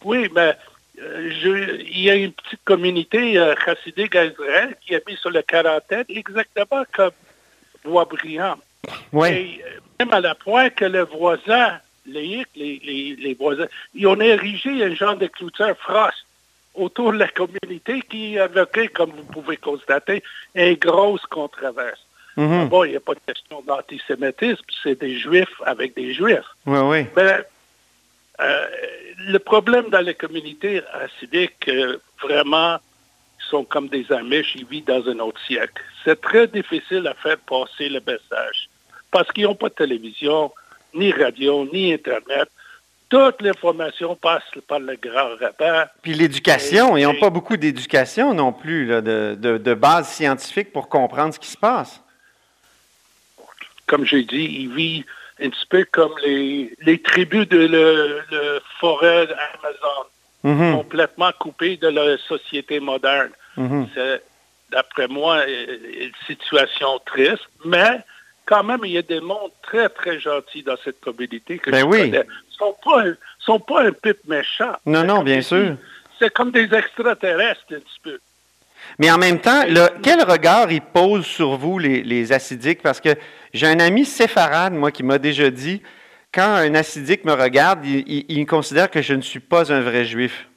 oui, 0.05 0.29
mais 0.35 0.57
je- 0.97 1.81
il 1.81 2.01
y 2.01 2.11
a 2.11 2.15
une 2.15 2.33
petite 2.33 2.61
communauté 2.65 3.39
euh, 3.39 3.55
chassidique 3.65 4.15
à 4.17 4.25
Israël 4.27 4.77
qui 4.85 4.95
a 4.95 5.01
mis 5.07 5.17
sur 5.17 5.31
la 5.31 5.43
quarantaine 5.43 6.05
exactement 6.09 6.85
comme 6.93 7.13
Boisbriand. 7.85 8.57
Oui. 9.13 9.29
Et 9.29 9.65
euh, 9.65 9.79
même 10.01 10.13
à 10.13 10.21
la 10.21 10.35
point 10.35 10.71
que 10.71 10.85
le 10.85 11.03
voisin, 11.05 11.79
les, 12.07 12.45
les, 12.57 12.81
les, 12.85 13.17
les 13.19 13.35
voisins, 13.35 13.67
ils 13.95 14.07
ont 14.07 14.21
érigé 14.21 14.83
un 14.85 14.95
genre 14.95 15.17
de 15.17 15.27
clôture 15.29 15.77
frost 15.79 16.25
autour 16.75 17.13
de 17.13 17.19
la 17.19 17.29
communauté 17.29 18.03
qui 18.09 18.37
évoquait, 18.37 18.89
comme 18.89 19.11
vous 19.11 19.25
pouvez 19.25 19.57
constater, 19.57 20.23
une 20.55 20.75
grosse 20.75 21.25
controverse. 21.27 22.01
Mhm. 22.37 22.69
Bon, 22.69 22.85
il 22.85 22.93
n'y 22.93 22.97
a 22.97 23.01
pas 23.01 23.13
de 23.15 23.21
question 23.27 23.63
d'antisémitisme, 23.67 24.65
c'est 24.83 24.99
des 24.99 25.19
juifs 25.19 25.61
avec 25.67 25.95
des 25.95 26.15
juifs. 26.15 26.49
Oui, 26.65 26.79
oui. 26.83 27.07
Ben, 27.15 27.45
euh, 28.41 28.67
le 29.19 29.39
problème 29.39 29.89
dans 29.91 30.01
les 30.01 30.15
communautés 30.15 30.83
hassidiques, 30.93 31.69
euh, 31.69 31.99
vraiment, 32.23 32.77
ils 33.41 33.49
sont 33.51 33.65
comme 33.65 33.89
des 33.89 34.11
Amish, 34.11 34.55
ils 34.57 34.65
vivent 34.67 34.85
dans 34.85 35.07
un 35.09 35.19
autre 35.21 35.41
siècle. 35.47 35.83
C'est 36.05 36.21
très 36.21 36.47
difficile 36.47 37.07
à 37.07 37.15
faire 37.15 37.39
passer 37.39 37.89
le 37.89 38.01
message 38.01 38.69
parce 39.11 39.31
qu'ils 39.33 39.45
n'ont 39.45 39.55
pas 39.55 39.69
de 39.69 39.75
télévision, 39.75 40.51
ni 40.95 41.13
radio, 41.13 41.69
ni 41.73 41.93
Internet. 41.93 42.49
Toute 43.11 43.43
l'information 43.43 44.17
passe 44.17 44.43
par 44.67 44.81
le 44.81 44.97
grand 44.97 45.37
rabbin. 45.39 45.85
Puis 46.01 46.15
l'éducation, 46.15 46.97
Et- 46.97 47.03
ils 47.03 47.05
n'ont 47.05 47.21
pas 47.21 47.29
beaucoup 47.29 47.59
d'éducation 47.59 48.33
non 48.33 48.55
plus, 48.55 48.87
là, 48.87 49.03
de, 49.03 49.37
de, 49.39 49.59
de 49.59 49.75
base 49.75 50.09
scientifique 50.09 50.73
pour 50.73 50.89
comprendre 50.89 51.35
ce 51.35 51.39
qui 51.39 51.49
se 51.49 51.59
passe. 51.59 52.01
Comme 53.87 54.07
j'ai 54.07 54.23
dit, 54.25 54.45
ils 54.61 54.73
vivent 54.75 55.05
un 55.41 55.49
petit 55.51 55.67
peu 55.69 55.85
comme 55.91 56.15
les, 56.25 56.75
les 56.85 57.01
tribus 57.01 57.49
de 57.49 57.59
le, 57.67 58.21
le 58.31 58.61
forêt 58.81 59.29
Amazon. 59.63 60.07
Mhm. 60.45 60.75
complètement 60.79 61.31
coupé 61.39 61.77
de 61.77 61.87
la 61.87 62.19
société 62.19 62.81
moderne. 62.81 63.31
Mhm. 63.57 63.87
C'est, 63.95 64.21
d'après 64.73 65.07
moi, 65.07 65.37
euh, 65.47 65.77
une 66.01 66.11
situation 66.27 66.99
triste, 67.07 67.47
mais 67.65 68.01
quand 68.45 68.65
même, 68.65 68.81
il 68.83 68.91
y 68.91 68.99
a 68.99 69.03
des 69.03 69.21
mondes 69.21 69.53
très, 69.63 69.89
très 69.89 70.19
gentils 70.19 70.65
dans 70.65 70.75
cette 70.83 71.01
communauté 71.01 71.59
que 71.61 71.71
Ben 71.71 71.83
je 71.83 71.85
oui. 71.85 72.11
connais. 72.11 72.27
Ils 72.51 72.57
sont 72.57 72.75
pas, 72.85 73.03
un- 73.07 73.15
sont 73.39 73.61
pas 73.61 73.83
un 73.85 73.93
pipe 73.93 74.27
méchant. 74.27 74.73
Non, 74.85 75.05
non, 75.05 75.23
bien 75.23 75.43
sûr. 75.43 75.77
C'est 76.19 76.33
comme 76.33 76.51
des 76.51 76.75
extraterrestres, 76.75 77.63
un 77.71 77.79
petit 77.79 78.01
peu. 78.03 78.19
Mais 78.99 79.13
en 79.13 79.19
même 79.19 79.41
temps, 79.41 79.63
quel 80.03 80.25
regard 80.25 80.73
ils 80.73 80.83
posent 80.83 81.25
sur 81.25 81.57
vous, 81.57 81.79
les, 81.79 82.03
les 82.03 82.33
acidiques? 82.33 82.83
Parce 82.83 83.01
que 83.01 83.11
j'ai 83.53 83.67
un 83.67 83.81
ami 83.81 84.05
séfarade, 84.05 84.73
moi, 84.73 84.91
qui 84.91 85.03
m'a 85.03 85.19
déjà 85.19 85.51
dit, 85.51 85.83
quand 86.33 86.43
un 86.55 86.75
acidique 86.75 87.25
me 87.25 87.33
regarde, 87.33 87.85
il, 87.85 88.05
il- 88.07 88.25
il 88.29 88.47
considère 88.47 88.91
que 88.91 89.03
je 89.03 89.15
ne 89.15 89.21
suis 89.23 89.41
pas 89.41 89.71
un 89.73 89.81
vrai 89.81 90.05
juif. 90.05 90.49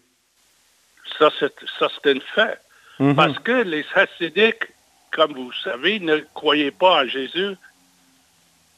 Ça, 1.20 1.30
c'est, 1.40 1.52
un 2.08 2.20
fait. 2.34 2.58
Mhm. 3.00 3.16
Parce 3.16 3.38
que 3.40 3.64
les 3.64 3.86
hassidiques, 3.94 4.68
comme 5.12 5.34
vous 5.34 5.52
savez, 5.64 6.00
ne 6.00 6.18
croyaient 6.34 6.72
pas 6.72 7.04
en 7.04 7.08
Jésus. 7.08 7.56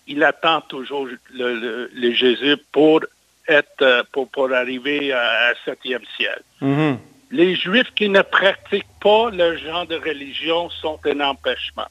Il 0.08 0.24
attend 0.24 0.62
toujours 0.62 1.06
le, 1.06 1.20
le- 1.56 1.92
le 1.94 2.12
Jésus 2.14 2.58
pour 2.72 3.02
être, 3.48 3.82
euh, 3.82 4.04
pour, 4.12 4.30
pour 4.30 4.52
arriver 4.54 5.12
à, 5.14 5.22
à 5.50 5.54
septième 5.66 6.04
ciel. 6.16 6.42
Mhm. 6.62 6.98
Les 7.32 7.56
Juifs 7.56 7.92
qui 7.94 8.08
ne 8.10 8.22
pratiquent 8.22 8.86
pas 9.02 9.30
le 9.32 9.58
genre 9.58 9.86
de 9.86 9.96
religion 9.96 10.70
sont 10.70 10.98
un 11.06 11.20
empêchement. 11.20 11.88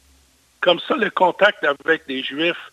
Comme 0.67 0.81
ça, 0.81 0.97
le 0.97 1.11
contact 1.11 1.63
avec 1.63 2.09
des 2.09 2.25
Juifs 2.25 2.73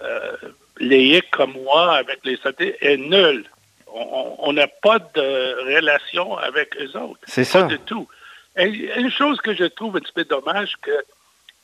euh, 0.00 0.36
laïcs 0.78 1.30
comme 1.30 1.52
moi, 1.52 1.96
avec 1.96 2.20
les 2.24 2.38
athées, 2.44 2.74
est 2.80 2.96
nul. 2.96 3.44
On 3.92 4.52
n'a 4.54 4.68
pas 4.68 4.98
de 4.98 5.76
relation 5.76 6.38
avec 6.38 6.74
eux 6.80 6.96
autres. 6.96 7.20
C'est 7.26 7.44
ça. 7.44 7.62
Pas 7.62 7.68
du 7.68 7.78
tout. 7.80 8.08
Et 8.56 8.68
une 8.96 9.10
chose 9.10 9.38
que 9.42 9.52
je 9.54 9.64
trouve 9.64 9.96
un 9.96 10.00
petit 10.00 10.14
peu 10.14 10.24
dommage, 10.24 10.76
que 10.80 10.96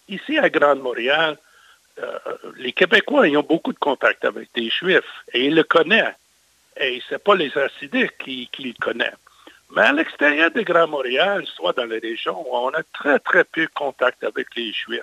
ici 0.08 0.36
à 0.36 0.50
Grande 0.50 0.80
Montréal, 0.80 1.38
euh, 1.98 2.18
les 2.58 2.72
Québécois 2.72 3.26
ils 3.26 3.38
ont 3.38 3.42
beaucoup 3.42 3.72
de 3.72 3.78
contacts 3.78 4.26
avec 4.26 4.50
des 4.54 4.68
Juifs 4.68 5.14
et 5.32 5.46
ils 5.46 5.54
le 5.54 5.62
connaissent. 5.62 6.20
Et 6.78 7.00
ce 7.08 7.14
n'est 7.14 7.18
pas 7.18 7.34
les 7.34 7.56
acidiques 7.56 8.18
qui, 8.18 8.50
qui 8.52 8.64
le 8.64 8.74
connaissent. 8.78 9.25
Mais 9.74 9.82
à 9.82 9.92
l'extérieur 9.92 10.50
de 10.50 10.62
Grand 10.62 10.86
Montréal, 10.86 11.44
soit 11.56 11.72
dans 11.72 11.84
les 11.84 11.98
régions, 11.98 12.44
on 12.52 12.68
a 12.68 12.82
très, 12.92 13.18
très 13.18 13.44
peu 13.44 13.62
de 13.62 13.70
contact 13.74 14.22
avec 14.22 14.46
les 14.56 14.72
Juifs. 14.72 15.02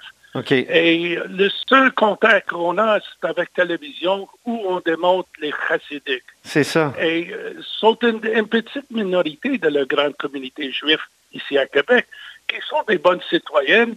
Et 0.52 1.20
le 1.30 1.50
seul 1.68 1.92
contact 1.92 2.50
qu'on 2.50 2.78
a, 2.80 3.00
c'est 3.00 3.28
avec 3.28 3.54
télévision 3.54 4.28
où 4.46 4.64
on 4.68 4.80
démontre 4.80 5.30
les 5.40 5.54
chassidiques. 5.68 6.24
C'est 6.44 6.64
ça. 6.64 6.92
Et 7.00 7.30
euh, 7.32 7.54
sont 7.62 7.98
une, 8.02 8.20
une 8.34 8.48
petite 8.48 8.90
minorité 8.90 9.60
de 9.60 9.68
la 9.68 9.86
grande 9.86 10.16
communauté 10.18 10.72
juive 10.72 11.02
ici 11.34 11.58
à 11.58 11.68
Québec, 11.68 12.08
qui 12.48 12.56
sont 12.68 12.82
des 12.88 12.98
bonnes 12.98 13.22
citoyennes, 13.30 13.96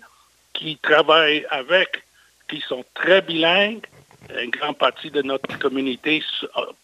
qui 0.53 0.77
travaillent 0.77 1.47
avec, 1.51 2.03
qui 2.49 2.61
sont 2.61 2.85
très 2.95 3.23
bilingues. 3.23 3.87
Une 4.43 4.51
grande 4.51 4.79
partie 4.79 5.11
de 5.11 5.23
notre 5.23 5.59
communauté 5.59 6.23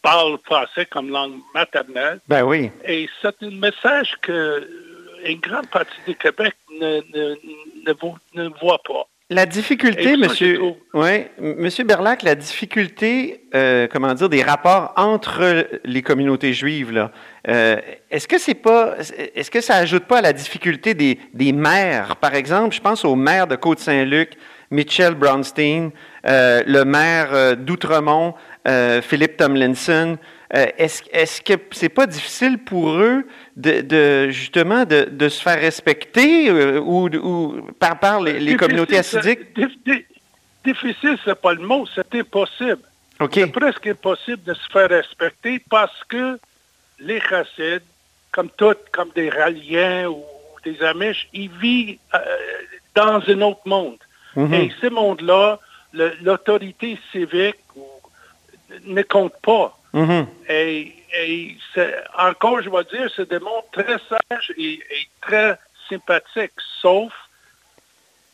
parle 0.03 0.39
français 0.45 0.87
comme 0.87 1.11
langue 1.11 1.39
maternelle. 1.55 2.21
Ben 2.29 2.43
oui. 2.45 2.71
Et 2.87 3.09
c'est 3.21 3.35
un 3.43 3.51
message 3.51 4.15
que 4.23 4.67
une 5.25 5.39
grande 5.41 5.69
partie 5.69 5.93
du 6.07 6.15
Québec 6.17 6.55
ne, 6.81 7.01
ne, 7.15 7.35
ne, 7.87 7.93
vo- 8.01 8.17
ne 8.35 8.49
voit 8.61 8.81
pas. 8.87 9.07
La 9.31 9.47
difficulté, 9.47 10.17
monsieur, 10.19 10.61
ouais, 10.93 11.31
monsieur 11.39 11.85
Berlac, 11.85 12.23
la 12.23 12.35
difficulté, 12.35 13.45
euh, 13.55 13.87
comment 13.91 14.13
dire, 14.13 14.29
des 14.29 14.43
rapports 14.43 14.93
entre 14.97 15.67
les 15.85 16.03
communautés 16.03 16.53
juives, 16.53 16.91
là, 16.93 17.13
euh, 17.49 17.77
est-ce 18.11 18.29
que 18.29 18.37
c'est 18.37 18.55
pas, 18.55 18.97
est-ce 19.35 19.51
que 19.51 19.63
ça 19.63 19.77
ajoute 19.77 20.05
pas 20.05 20.19
à 20.19 20.23
la 20.23 20.33
difficulté 20.35 20.93
des, 20.93 21.19
des 21.33 21.53
maires, 21.53 22.17
par 22.17 22.35
exemple, 22.35 22.75
je 22.75 22.81
pense 22.83 23.07
au 23.07 23.15
maire 23.15 23.47
de 23.47 23.57
Côte-Saint-Luc, 23.57 24.33
Mitchell 24.71 25.15
Brownstein, 25.15 25.93
euh, 26.27 26.63
le 26.67 26.85
maire 26.85 27.29
euh, 27.33 27.55
d'Outremont, 27.55 28.35
euh, 28.69 29.03
Philippe 29.03 29.37
Tomlinson. 29.37 30.19
Est-ce, 30.55 31.03
est-ce 31.13 31.41
que 31.41 31.55
c'est 31.71 31.89
pas 31.89 32.07
difficile 32.07 32.59
pour 32.59 32.91
eux 32.91 33.27
de, 33.57 33.81
de- 33.81 34.29
justement 34.29 34.85
de, 34.85 35.09
de 35.11 35.29
se 35.31 35.41
faire 35.43 35.59
respecter 35.59 36.51
ou, 36.79 37.09
ou 37.09 37.63
par, 37.81 37.99
par 37.99 38.21
les, 38.21 38.55
communautés 38.57 38.99
acidiques? 38.99 39.57
dif- 39.57 39.79
di- 39.87 40.05
Difficile, 40.63 41.17
c'est 41.25 41.41
pas 41.41 41.55
le 41.55 41.63
mot, 41.63 41.87
c'est 41.95 42.15
impossible. 42.15 42.83
C'est 43.33 43.47
presque 43.51 43.87
impossible 43.87 44.43
de 44.45 44.53
se 44.55 44.69
faire 44.71 44.91
respecter 44.91 45.59
parce 45.71 46.05
que 46.09 46.39
les 47.01 47.19
chassides, 47.21 47.83
comme 48.31 48.51
toutes, 48.57 48.91
comme 48.93 49.09
des 49.15 49.31
Raliens 49.31 50.09
ou 50.09 50.23
des 50.65 50.81
Amish, 50.83 51.29
ils 51.33 51.51
vivent 51.51 51.97
euh, 52.15 52.19
dans 52.95 53.23
un 53.27 53.41
autre 53.41 53.63
monde. 53.65 53.97
Mhm. 54.37 54.53
Et 54.55 54.73
ce 54.83 54.87
monde-là, 54.89 55.59
l'autorité 55.93 56.99
civique 57.11 57.57
ne 58.85 59.03
compte 59.03 59.35
pas. 59.43 59.77
Mhm. 59.93 60.27
Et, 60.49 60.93
encore, 62.19 62.63
je 62.63 62.71
vais 62.71 62.85
dire, 62.85 63.11
c'est 63.15 63.29
des 63.29 63.39
mondes 63.39 63.65
très 63.73 63.99
sages 64.09 64.53
et, 64.57 64.75
et 64.75 65.09
très 65.21 65.59
sympathiques, 65.89 66.53
sauf 66.81 67.13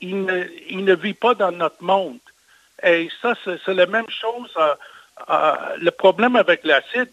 ils 0.01 0.25
ne, 0.25 0.45
ils 0.71 0.85
ne 0.85 0.95
vivent 0.95 1.17
pas 1.17 1.35
dans 1.35 1.51
notre 1.51 1.83
monde. 1.83 2.19
Et 2.85 3.09
ça, 3.21 3.35
c'est 3.45 3.75
la 3.75 3.87
même 3.87 4.09
chose. 4.09 4.53
euh, 4.57 4.75
euh, 5.29 5.53
le 5.81 5.91
problème 5.91 6.37
avec 6.37 6.63
l'acide, 6.65 7.11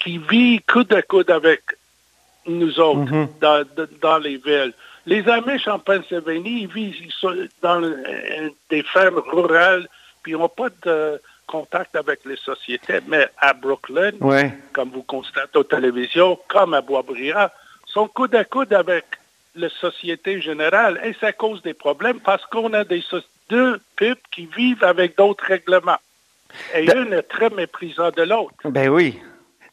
qui 0.00 0.18
vit 0.18 0.60
coude 0.68 0.92
à 0.92 1.02
coude 1.02 1.30
avec 1.30 1.62
nous 2.46 2.80
autres 2.80 3.12
Mhm. 3.12 3.28
dans, 3.40 3.64
dans 4.02 4.18
les 4.18 4.36
villes. 4.38 4.72
Les 5.06 5.28
Amish 5.28 5.68
en 5.68 5.78
Pennsylvanie, 5.78 6.62
ils 6.62 6.66
vivent 6.68 6.96
ils 7.04 7.12
sont 7.12 7.34
dans 7.62 7.82
euh, 7.82 8.50
des 8.70 8.82
fermes 8.82 9.22
rurales, 9.26 9.86
puis 10.22 10.32
ils 10.32 10.38
n'ont 10.38 10.48
pas 10.48 10.68
de 10.84 11.20
contact 11.46 11.94
avec 11.94 12.24
les 12.24 12.36
sociétés. 12.36 12.98
Mais 13.06 13.28
à 13.38 13.52
Brooklyn, 13.54 14.12
Ouais. 14.20 14.52
comme 14.72 14.90
vous 14.90 15.04
constatez 15.04 15.56
aux 15.58 15.62
télévisions, 15.64 16.38
comme 16.48 16.74
à 16.74 16.80
Boisbriand, 16.80 17.48
sont 17.86 18.08
coude 18.08 18.34
à 18.34 18.44
coude 18.44 18.72
avec 18.72 19.04
la 19.54 19.68
société 19.70 20.40
générale. 20.42 21.00
Et 21.04 21.14
ça 21.20 21.32
cause 21.32 21.62
des 21.62 21.72
problèmes 21.74 22.18
parce 22.20 22.44
qu'on 22.46 22.72
a 22.74 22.82
des 22.84 23.00
so- 23.00 23.20
deux 23.48 23.80
peuples 23.96 24.20
qui 24.32 24.46
vivent 24.46 24.82
avec 24.84 25.16
d'autres 25.16 25.44
règlements. 25.44 25.98
Et 26.74 26.84
Da- 26.84 26.94
l'un 26.94 27.12
est 27.12 27.22
très 27.22 27.48
méprisant 27.50 28.10
de 28.10 28.22
l'autre. 28.22 28.54
Ben 28.64 28.88
oui. 28.88 29.18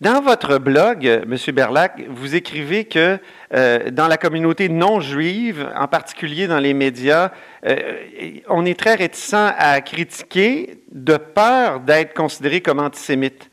Dans 0.03 0.19
votre 0.19 0.57
blog, 0.57 1.07
euh, 1.07 1.23
Monsieur 1.25 1.53
Berlac, 1.53 2.03
vous 2.09 2.35
écrivez 2.35 2.83
que 2.83 3.17
euh, 3.53 3.89
dans 3.89 4.09
la 4.09 4.17
communauté 4.17 4.67
non 4.67 4.99
juive, 4.99 5.71
en 5.77 5.87
particulier 5.87 6.45
dans 6.45 6.59
les 6.59 6.73
médias, 6.73 7.31
euh, 7.65 8.01
on 8.49 8.65
est 8.65 8.77
très 8.77 8.95
réticent 8.95 9.53
à 9.57 9.79
critiquer 9.79 10.77
de 10.91 11.15
peur 11.15 11.79
d'être 11.79 12.13
considéré 12.13 12.59
comme 12.59 12.79
antisémite. 12.79 13.49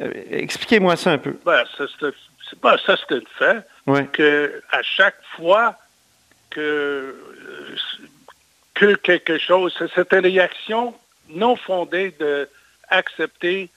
Euh, 0.00 0.10
Expliquez-moi 0.30 0.96
ça 0.96 1.10
un 1.10 1.18
peu. 1.18 1.36
Ben, 1.44 1.64
ça, 1.76 1.84
c'est 2.00 2.58
pas 2.58 2.78
ça, 2.78 2.96
c'est 2.96 3.16
un 3.16 3.20
fait. 3.84 4.10
Que 4.12 4.62
à 4.70 4.82
chaque 4.82 5.20
fois 5.36 5.76
que, 6.48 7.14
que 8.72 8.94
quelque 8.94 9.36
chose, 9.36 9.74
c'est 9.78 9.92
cette 9.92 10.12
réaction 10.12 10.94
non 11.28 11.56
fondée 11.56 12.14
de 12.18 12.48
accepter 12.88 13.68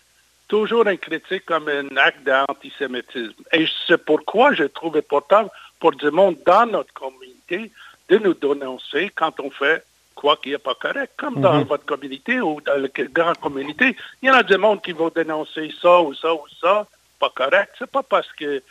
toujours 0.48 0.88
un 0.88 0.98
critique 0.98 1.46
comme 1.46 1.68
un 1.68 1.96
acte 1.98 2.24
d'antisémitisme. 2.24 3.34
Et 3.52 3.66
c'est 3.88 4.04
pourquoi 4.04 4.54
je 4.54 4.64
trouve 4.66 4.98
important 4.98 5.50
pour 5.80 5.92
du 5.94 6.10
monde 6.12 6.38
dans 6.46 6.66
notre 6.66 6.94
communauté 6.94 7.72
de 8.10 8.18
nous 8.18 8.34
dénoncer 8.34 9.12
quand 9.16 9.40
on 9.40 9.50
fait 9.50 9.84
quoi 10.16 10.38
qui 10.38 10.52
n'est 10.52 10.58
pas 10.58 10.76
correct. 10.76 11.14
Comme 11.18 11.42
dans 11.42 11.60
Mhm. 11.60 11.64
votre 11.64 11.86
communauté 11.86 12.40
ou 12.42 12.62
dans 12.62 12.80
la 12.82 12.88
grande 13.06 13.38
communauté, 13.38 13.96
il 14.22 14.28
y 14.28 14.32
en 14.32 14.36
a 14.36 14.44
du 14.44 14.58
monde 14.58 14.82
qui 14.82 14.92
vont 14.92 15.10
dénoncer 15.10 15.74
ça 15.82 16.02
ou 16.02 16.14
ça 16.14 16.34
ou 16.34 16.44
ça, 16.62 16.88
pas 17.20 17.32
correct. 17.36 17.74
C'est 17.80 17.90
pas 17.90 18.04
parce 18.04 18.32
que 18.34 18.62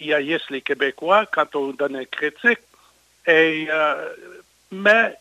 ils 0.00 0.12
haïssent 0.12 0.50
les 0.50 0.60
Québécois 0.60 1.26
quand 1.26 1.54
on 1.56 1.68
donne 1.68 1.96
une 1.96 2.06
critique. 2.06 2.58
Et, 3.26 3.66
euh, 3.70 4.10
mais 4.74 5.14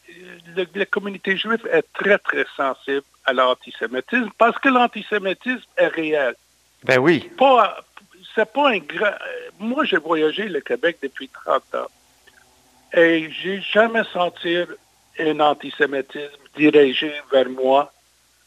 le- 0.55 0.65
la 0.75 0.85
communauté 0.85 1.37
juive 1.37 1.67
est 1.71 1.85
très, 1.93 2.17
très 2.17 2.45
sensible 2.57 3.03
à 3.25 3.33
l'antisémitisme 3.33 4.29
parce 4.37 4.57
que 4.59 4.69
l'antisémitisme 4.69 5.63
est 5.77 5.87
réel. 5.87 6.35
Ben 6.83 6.99
oui. 6.99 7.29
Pas, 7.37 7.77
c'est 8.35 8.51
pas 8.51 8.69
un 8.69 8.79
grand... 8.79 9.07
euh, 9.07 9.49
Moi, 9.59 9.85
j'ai 9.85 9.97
voyagé 9.97 10.43
le 10.49 10.59
Québec 10.61 10.97
depuis 11.01 11.29
30 11.29 11.63
ans 11.75 11.87
et 12.93 13.29
j'ai 13.41 13.61
jamais 13.61 14.03
senti 14.11 14.57
un 15.19 15.39
antisémitisme 15.39 16.29
dirigé 16.55 17.13
vers 17.31 17.49
moi 17.49 17.91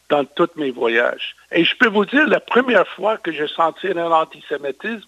dans 0.09 0.23
tous 0.25 0.49
mes 0.55 0.71
voyages. 0.71 1.35
Et 1.51 1.65
je 1.65 1.75
peux 1.75 1.89
vous 1.89 2.05
dire, 2.05 2.27
la 2.27 2.39
première 2.39 2.87
fois 2.87 3.17
que 3.17 3.31
j'ai 3.31 3.47
senti 3.47 3.87
un 3.87 4.11
antisémitisme, 4.11 5.07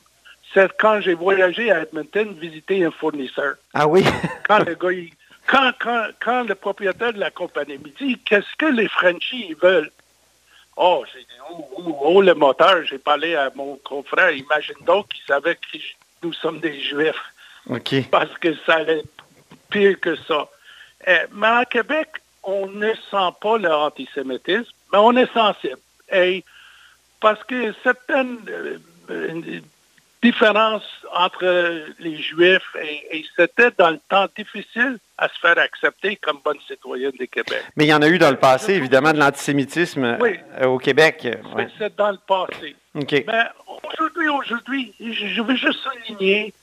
c'est 0.53 0.69
quand 0.77 0.99
j'ai 1.01 1.13
voyagé 1.13 1.71
à 1.71 1.83
Edmonton 1.83 2.33
visiter 2.39 2.83
un 2.83 2.91
fournisseur. 2.91 3.55
Ah 3.73 3.87
oui. 3.87 4.03
Quand 4.47 4.59
le 4.59 4.73
gars, 4.75 4.91
il- 4.91 5.11
quand, 5.49 5.71
quand, 5.79 6.07
quand 6.19 6.43
le 6.43 6.55
propriétaire 6.55 7.13
de 7.13 7.19
la 7.19 7.31
compagnie 7.31 7.77
me 7.77 7.89
dit 7.89 8.19
qu'est-ce 8.19 8.55
que 8.57 8.67
les 8.67 8.87
Frenchies 8.87 9.55
veulent? 9.61 9.91
Oh, 10.77 11.03
j'ai 11.11 11.21
dit, 11.21 11.41
oh, 11.49 11.67
oh, 11.77 11.97
oh, 12.01 12.21
le 12.21 12.33
moteur, 12.35 12.85
j'ai 12.85 12.99
parlé 12.99 13.35
à 13.35 13.51
mon 13.55 13.75
confrère, 13.77 14.31
imagine 14.31 14.75
donc 14.85 15.09
qu'il 15.09 15.23
savait 15.25 15.55
que 15.55 15.77
nous 16.23 16.33
sommes 16.33 16.59
des 16.59 16.79
Juifs 16.79 17.21
parce 18.11 18.37
que 18.37 18.55
ça 18.65 18.75
allait 18.75 19.03
pire 19.69 19.99
que 19.99 20.15
ça. 20.15 20.47
Euh, 21.07 21.27
mais 21.33 21.47
à 21.47 21.65
Québec, 21.65 22.09
on 22.43 22.67
ne 22.67 22.93
sent 22.93 23.35
pas 23.41 23.57
l'antisémitisme, 23.57 24.71
mais 24.91 24.99
on 24.99 25.15
est 25.17 25.31
sensible. 25.33 25.79
Et 26.11 26.43
parce 27.19 27.43
que 27.43 27.73
certaines 27.83 28.39
euh, 29.09 29.59
euh, 30.23 30.27
différences 30.27 30.83
entre 31.13 31.85
les 31.99 32.17
Juifs 32.21 32.75
et, 32.81 33.17
et 33.19 33.25
c'était 33.35 33.71
dans 33.77 33.89
le 33.91 33.99
temps 34.09 34.27
difficile 34.37 34.97
à 35.17 35.27
se 35.27 35.39
faire 35.39 35.57
accepter 35.57 36.15
comme 36.17 36.39
bonne 36.43 36.59
citoyenne 36.67 37.11
du 37.11 37.27
Québec. 37.27 37.63
Mais 37.75 37.85
il 37.85 37.89
y 37.89 37.93
en 37.93 38.01
a 38.01 38.07
eu 38.07 38.17
dans 38.17 38.31
le 38.31 38.37
passé, 38.37 38.73
évidemment, 38.73 39.11
de 39.11 39.17
l'antisémitisme 39.19 40.17
Oui. 40.19 40.35
euh, 40.61 40.67
au 40.67 40.77
Québec. 40.77 41.27
Ouais. 41.55 41.67
C'est 41.77 41.95
dans 41.95 42.11
le 42.11 42.17
passé. 42.27 42.75
Mais 42.93 43.43
aujourd'hui, 43.93 44.29
aujourd'hui, 44.29 44.93
je 44.99 45.27
je 45.27 45.41
veux 45.41 45.55
juste 45.55 45.79
souligner 45.79 46.53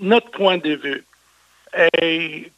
notre 0.00 0.30
point 0.30 0.58
de 0.58 0.74
vue. 0.74 1.04
Et 2.02 2.50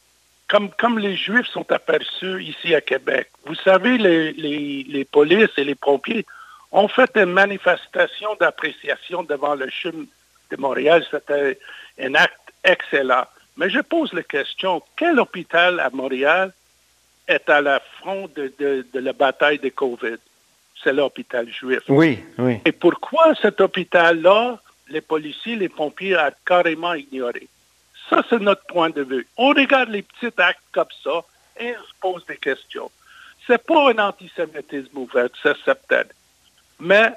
comme, 0.47 0.69
comme 0.71 0.99
les 0.99 1.15
Juifs 1.15 1.47
sont 1.47 1.71
aperçus 1.71 2.43
ici 2.43 2.75
à 2.75 2.81
Québec, 2.81 3.29
vous 3.45 3.55
savez, 3.55 3.97
les, 3.97 4.33
les, 4.33 4.83
les 4.87 5.05
polices 5.05 5.49
et 5.57 5.63
les 5.63 5.75
pompiers 5.75 6.25
ont 6.73 6.87
fait 6.89 7.11
une 7.15 7.31
manifestation 7.31 8.35
d'appréciation 8.39 9.23
devant 9.23 9.55
le 9.55 9.69
CHUM 9.69 10.05
de 10.51 10.57
Montréal. 10.57 11.05
C'était 11.09 11.57
un 12.01 12.13
acte 12.15 12.51
excellent. 12.63 13.25
Mais 13.57 13.69
je 13.69 13.79
pose 13.79 14.11
la 14.13 14.23
question, 14.23 14.81
quel 14.97 15.19
hôpital 15.19 15.79
à 15.79 15.89
Montréal 15.91 16.51
est 17.27 17.47
à 17.49 17.61
la 17.61 17.79
front 17.99 18.27
de, 18.35 18.51
de- 18.59 18.85
de 18.91 18.99
la 18.99 19.13
bataille 19.13 19.59
de 19.59 19.69
COVID? 19.69 20.17
C'est 20.83 20.93
l'hôpital 20.93 21.47
juif. 21.49 21.83
Oui, 21.87 22.21
oui. 22.39 22.57
Et 22.65 22.71
pourquoi 22.73 23.35
cet 23.41 23.61
hôpital-là, 23.61 24.59
les 24.89 24.99
policiers, 25.01 25.55
les 25.55 25.69
pompiers 25.69 26.17
ont 26.17 26.31
carrément 26.45 26.93
ignoré? 26.95 27.47
Ça, 28.09 28.21
c'est 28.29 28.39
notre 28.41 28.65
point 28.65 28.89
de 28.89 29.03
vue. 29.03 29.25
On 29.37 29.49
regarde 29.49 29.89
les 29.89 30.01
petits 30.01 30.33
actes 30.37 30.59
comme 30.73 30.93
ça 31.03 31.23
et 31.59 31.73
on 31.77 31.83
se 31.83 31.93
pose 32.01 32.25
des 32.25 32.35
questions. 32.37 32.89
C'est 33.47 33.63
pas 33.63 33.91
un 33.91 33.97
antisémitisme 33.99 34.97
ouvert, 34.97 35.29
c'est 35.41 35.55
certain. 35.63 36.03
Mais 36.79 37.11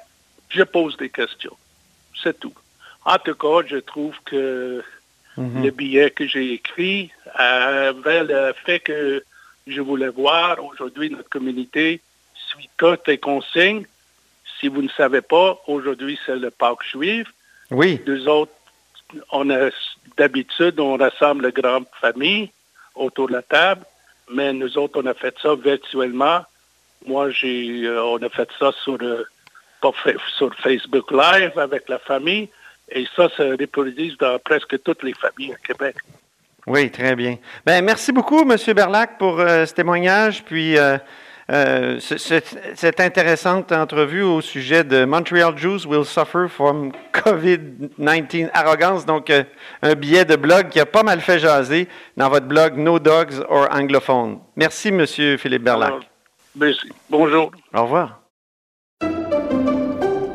je 0.49 0.63
pose 0.63 0.95
des 0.97 1.09
questions. 1.09 1.55
C'est 2.21 2.39
tout. 2.39 2.53
En 3.05 3.17
tout 3.17 3.35
cas, 3.35 3.67
je 3.67 3.77
trouve 3.77 4.15
que 4.25 4.83
Mhm. 5.37 5.63
le 5.63 5.69
billet 5.69 6.09
que 6.09 6.25
j'ai 6.27 6.53
écrit 6.53 7.11
avait 7.35 8.23
le 8.23 8.53
fait 8.65 8.79
que 8.79 9.23
je 9.67 9.81
voulais 9.81 10.07
voir 10.09 10.63
aujourd'hui 10.65 11.09
notre 11.11 11.29
communauté 11.29 12.01
suit 12.33 12.69
toutes 12.77 13.07
les 13.07 13.19
consignes. 13.19 13.85
Si 14.59 14.67
vous 14.67 14.81
ne 14.81 14.89
savez 14.89 15.21
pas, 15.21 15.61
aujourd'hui 15.67 16.17
c'est 16.25 16.37
le 16.37 16.49
Pâques 16.49 16.83
juif. 16.91 17.27
Oui. 17.69 18.01
Nous 18.07 18.27
autres, 18.27 18.51
on 19.31 19.49
a 19.51 19.69
d'habitude, 20.17 20.79
on 20.79 20.97
rassemble 20.97 21.43
la 21.43 21.51
grande 21.51 21.85
famille 22.01 22.49
autour 22.95 23.27
de 23.27 23.33
la 23.33 23.43
table, 23.43 23.85
mais 24.33 24.51
nous 24.53 24.75
autres, 24.79 24.99
on 25.03 25.05
a 25.05 25.13
fait 25.13 25.35
ça 25.39 25.53
virtuellement. 25.53 26.43
Moi, 27.05 27.29
j'ai, 27.29 27.83
euh, 27.85 28.03
on 28.03 28.17
a 28.23 28.29
fait 28.29 28.49
ça 28.57 28.71
sur, 28.83 28.97
euh, 29.01 29.23
sur 30.37 30.53
Facebook 30.55 31.11
Live 31.11 31.57
avec 31.57 31.87
la 31.89 31.99
famille, 31.99 32.49
et 32.89 33.05
ça 33.15 33.29
se 33.29 33.59
reproduit 33.59 34.15
dans 34.19 34.37
presque 34.39 34.81
toutes 34.83 35.03
les 35.03 35.13
familles 35.13 35.53
à 35.53 35.57
Québec. 35.67 35.95
Oui, 36.65 36.89
très 36.91 37.15
bien. 37.15 37.37
Ben, 37.65 37.83
merci 37.83 38.11
beaucoup, 38.11 38.41
M. 38.41 38.55
Berlac, 38.73 39.17
pour 39.17 39.39
euh, 39.39 39.65
ce 39.65 39.73
témoignage, 39.73 40.43
puis 40.43 40.77
euh, 40.77 40.97
euh, 41.49 41.97
ce- 42.01 42.17
ce- 42.17 42.41
cette 42.75 42.99
intéressante 42.99 43.71
entrevue 43.71 44.21
au 44.23 44.41
sujet 44.41 44.83
de 44.83 45.05
Montreal 45.05 45.57
Jews 45.57 45.85
will 45.87 46.03
suffer 46.03 46.49
from 46.49 46.91
COVID-19 47.13 48.49
arrogance, 48.53 49.05
donc 49.05 49.31
un 49.81 49.95
billet 49.95 50.25
de 50.25 50.35
blog 50.35 50.67
qui 50.69 50.79
a 50.81 50.85
pas 50.85 51.03
mal 51.03 51.21
fait 51.21 51.39
jaser 51.39 51.87
dans 52.17 52.27
votre 52.29 52.47
blog 52.47 52.75
No 52.77 52.99
Dogs 52.99 53.35
or 53.47 53.69
Anglophone. 53.71 54.39
Merci, 54.57 54.89
M. 54.89 55.05
Philippe 55.37 55.63
Berlac. 55.63 55.87
Alors, 55.89 56.03
merci. 56.55 56.89
Bonjour. 57.09 57.51
Au 57.73 57.83
revoir. 57.83 58.19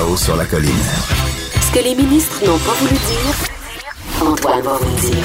Là-haut 0.00 0.16
sur 0.16 0.34
la 0.34 0.46
colline. 0.46 0.72
Ce 1.60 1.78
que 1.78 1.84
les 1.84 1.94
ministres 1.94 2.42
n'ont 2.46 2.56
pas 2.56 2.72
voulu 2.72 2.94
dire, 2.94 4.26
Antoine 4.26 4.62
va 4.62 4.78
vous 4.78 4.98
dire. 4.98 5.24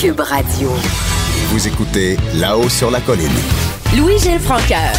Cube 0.00 0.20
Radio. 0.20 0.70
Vous 1.48 1.66
écoutez 1.66 2.16
Là-haut 2.36 2.68
sur 2.68 2.92
la 2.92 3.00
colline. 3.00 3.32
Louis-Gilles 3.96 4.38
Francaire. 4.38 4.92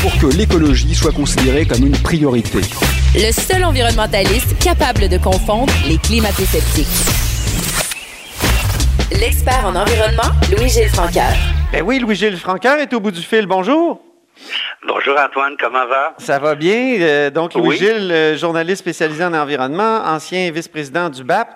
pour 0.00 0.16
que 0.16 0.34
l'écologie 0.34 0.94
soit 0.94 1.12
considérée 1.12 1.66
comme 1.66 1.86
une 1.86 1.98
priorité. 1.98 2.62
Le 3.14 3.30
seul 3.32 3.62
environnementaliste 3.62 4.58
capable 4.60 5.10
de 5.10 5.18
confondre 5.18 5.74
les 5.86 5.98
climato-sceptiques. 5.98 6.86
L'expert 9.12 9.66
en 9.66 9.76
environnement, 9.76 10.32
Louis-Gilles 10.56 10.88
Francaire. 10.88 11.36
Ben 11.70 11.82
oui, 11.84 11.98
Louis-Gilles 11.98 12.38
Francaire 12.38 12.78
est 12.78 12.94
au 12.94 13.00
bout 13.00 13.10
du 13.10 13.20
fil. 13.20 13.46
Bonjour. 13.46 14.05
Bonjour 14.86 15.18
Antoine, 15.18 15.56
comment 15.58 15.84
va? 15.86 16.14
Ça 16.18 16.38
va 16.38 16.54
bien. 16.54 17.00
Euh, 17.00 17.30
donc, 17.30 17.52
Oui. 17.56 17.62
Louis-Gilles, 17.62 18.12
euh, 18.12 18.36
journaliste 18.36 18.82
spécialisé 18.82 19.24
en 19.24 19.34
environnement, 19.34 20.02
ancien 20.04 20.52
vice-président 20.52 21.08
du 21.10 21.24
BAP. 21.24 21.48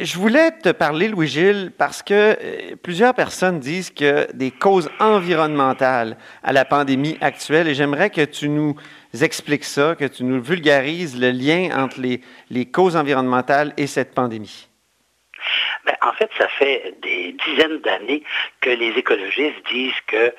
Je 0.00 0.16
voulais 0.16 0.52
te 0.52 0.68
parler, 0.68 1.08
Louis-Gilles, 1.08 1.72
parce 1.76 2.04
que 2.04 2.14
euh, 2.14 2.76
plusieurs 2.80 3.14
personnes 3.14 3.58
disent 3.58 3.90
que 3.90 4.30
des 4.32 4.52
causes 4.52 4.88
environnementales 5.00 6.16
à 6.44 6.52
la 6.52 6.64
pandémie 6.64 7.18
actuelle, 7.20 7.66
et 7.66 7.74
j'aimerais 7.74 8.10
que 8.10 8.24
tu 8.24 8.48
nous 8.48 8.76
expliques 9.20 9.64
ça, 9.64 9.96
que 9.96 10.04
tu 10.04 10.22
nous 10.22 10.40
vulgarises 10.40 11.20
le 11.20 11.32
lien 11.32 11.70
entre 11.76 12.00
les, 12.00 12.20
les 12.50 12.66
causes 12.66 12.94
environnementales 12.94 13.72
et 13.76 13.88
cette 13.88 14.14
pandémie. 14.14 14.68
Ben, 15.84 15.96
en 16.02 16.12
fait, 16.12 16.30
ça 16.38 16.46
fait 16.58 16.94
des 17.02 17.34
dizaines 17.44 17.78
d'années 17.80 18.22
que 18.60 18.70
les 18.70 18.90
écologistes 18.90 19.66
disent 19.68 20.00
que 20.06 20.32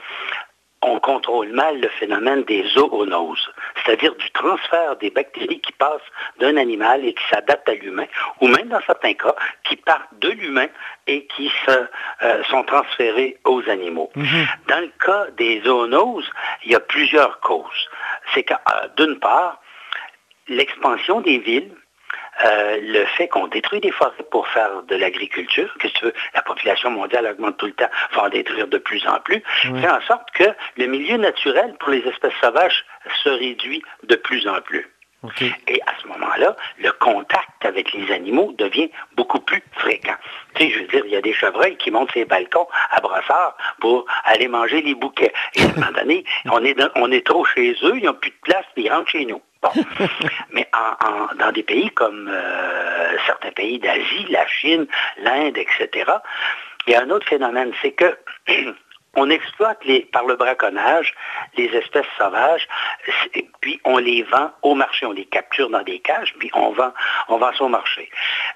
on 0.81 0.99
contrôle 0.99 1.51
mal 1.51 1.81
le 1.81 1.89
phénomène 1.89 2.43
des 2.43 2.63
zoonoses, 2.69 3.51
c'est-à-dire 3.75 4.15
du 4.15 4.31
transfert 4.31 4.95
des 4.97 5.09
bactéries 5.09 5.59
qui 5.59 5.73
passent 5.73 6.01
d'un 6.39 6.55
animal 6.57 7.05
et 7.05 7.13
qui 7.13 7.23
s'adaptent 7.29 7.67
à 7.67 7.73
l'humain, 7.73 8.05
ou 8.39 8.47
même 8.47 8.69
dans 8.69 8.81
certains 8.85 9.13
cas, 9.13 9.35
qui 9.65 9.75
partent 9.75 10.17
de 10.19 10.29
l'humain 10.29 10.67
et 11.07 11.25
qui 11.27 11.51
se, 11.65 11.87
euh, 12.23 12.43
sont 12.45 12.63
transférées 12.63 13.37
aux 13.43 13.67
animaux. 13.69 14.09
Dans 14.67 14.79
le 14.79 14.91
cas 15.03 15.27
des 15.37 15.61
zoonoses, 15.61 16.29
il 16.63 16.71
y 16.71 16.75
a 16.75 16.79
plusieurs 16.79 17.39
causes. 17.41 17.89
C'est 18.33 18.43
que, 18.43 18.53
euh, 18.53 18.87
d'une 18.97 19.19
part, 19.19 19.61
l'expansion 20.47 21.21
des 21.21 21.39
villes, 21.39 21.71
euh, 22.45 22.79
le 22.81 23.05
fait 23.05 23.27
qu'on 23.27 23.47
détruit 23.47 23.79
des 23.81 23.91
forêts 23.91 24.11
pour 24.31 24.47
faire 24.49 24.83
de 24.83 24.95
l'agriculture, 24.95 25.73
que 25.79 25.87
tu 25.87 26.05
veux, 26.05 26.13
la 26.33 26.41
population 26.41 26.89
mondiale 26.91 27.27
augmente 27.27 27.57
tout 27.57 27.65
le 27.67 27.73
temps, 27.73 27.89
faut 28.11 28.21
en 28.21 28.29
détruire 28.29 28.67
de 28.67 28.77
plus 28.77 29.05
en 29.07 29.19
plus, 29.19 29.41
fait 29.81 29.89
en 29.89 30.01
sorte 30.01 30.29
que 30.33 30.45
le 30.77 30.85
milieu 30.87 31.17
naturel 31.17 31.75
pour 31.79 31.89
les 31.89 31.99
espèces 32.07 32.33
sauvages 32.41 32.85
se 33.23 33.29
réduit 33.29 33.83
de 34.03 34.15
plus 34.15 34.47
en 34.47 34.61
plus. 34.61 34.87
Et 35.67 35.81
à 35.85 35.91
ce 36.01 36.07
moment-là, 36.07 36.55
le 36.77 36.91
contact 36.93 37.65
avec 37.65 37.91
les 37.91 38.09
animaux 38.13 38.53
devient 38.57 38.89
beaucoup 39.17 39.41
plus 39.41 39.61
fréquent. 39.73 40.15
Tu 40.55 40.63
sais, 40.63 40.69
je 40.71 40.79
veux 40.79 40.87
dire, 40.87 41.03
il 41.05 41.11
y 41.11 41.17
a 41.17 41.21
des 41.21 41.33
chevreuils 41.33 41.75
qui 41.75 41.91
montent 41.91 42.11
ces 42.13 42.23
balcons 42.23 42.67
à 42.91 43.01
brossard 43.01 43.57
pour 43.81 44.05
aller 44.23 44.47
manger 44.47 44.81
les 44.81 44.95
bouquets. 44.95 45.33
Et 45.55 45.61
à 45.63 45.65
un 45.65 45.67
moment 45.73 45.91
donné, 45.91 46.23
on 46.45 46.63
est, 46.63 46.73
dans- 46.73 46.89
on 46.95 47.11
est 47.11 47.25
trop 47.25 47.43
chez 47.43 47.75
eux, 47.83 47.97
ils 47.97 48.05
n'ont 48.05 48.13
plus 48.13 48.29
de 48.31 48.35
place, 48.43 48.63
ils 48.77 48.89
rentrent 48.89 49.09
chez 49.09 49.25
nous. 49.25 49.41
Bon. 49.61 49.69
Mais 50.51 50.69
dans 51.37 51.51
des 51.51 51.63
pays 51.63 51.89
comme 51.91 52.29
euh, 52.31 53.17
certains 53.25 53.51
pays 53.51 53.79
d'Asie, 53.79 54.25
la 54.29 54.47
Chine, 54.47 54.87
l'Inde, 55.17 55.57
etc., 55.57 56.11
il 56.87 56.93
y 56.93 56.95
a 56.95 57.01
un 57.01 57.09
autre 57.09 57.27
phénomène, 57.27 57.71
c'est 57.81 57.91
que 57.91 58.17
on 59.15 59.29
exploite 59.29 59.83
les, 59.83 60.01
par 60.01 60.25
le 60.25 60.35
braconnage 60.35 61.13
les 61.57 61.65
espèces 61.65 62.05
sauvages, 62.17 62.67
puis 63.61 63.81
on 63.83 63.97
les 63.97 64.23
vend 64.23 64.51
au 64.61 64.75
marché, 64.75 65.05
on 65.05 65.11
les 65.11 65.25
capture 65.25 65.69
dans 65.69 65.83
des 65.83 65.99
cages, 65.99 66.33
puis 66.39 66.49
on 66.53 66.71
vend, 66.71 66.93
on 67.27 67.37
vend 67.37 67.51
au 67.59 67.67
marché. 67.67 68.09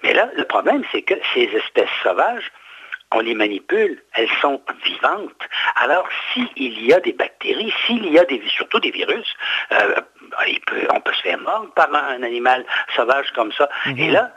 Mais 0.04 0.13
là, 0.13 0.30
le 0.36 0.46
problème, 0.46 0.84
c'est 0.92 1.02
que 1.02 1.16
ces 1.34 1.44
espèces 1.44 1.89
sauvages, 2.02 2.52
on 3.13 3.19
les 3.19 3.36
manipule, 3.36 4.02
elles 4.13 4.30
sont 4.41 4.62
vivantes. 4.84 5.32
Alors, 5.76 6.08
s'il 6.34 6.86
y 6.86 6.93
a 6.93 6.99
des 6.99 7.13
bactéries, 7.13 7.73
s'il 7.86 8.06
y 8.08 8.19
a 8.19 8.26
des, 8.26 8.41
surtout 8.47 8.80
des 8.80 8.91
virus, 8.91 9.34
euh, 9.71 9.95
peut- 10.67 10.88
on 10.93 10.99
peut 10.99 11.13
se 11.13 11.21
faire 11.21 11.39
mordre 11.39 11.71
par 11.73 11.93
un, 11.93 12.21
animal 12.23 12.65
sauvage 12.95 13.32
comme 13.36 13.52
ça. 13.54 13.69
Et 13.97 14.10
là, 14.10 14.32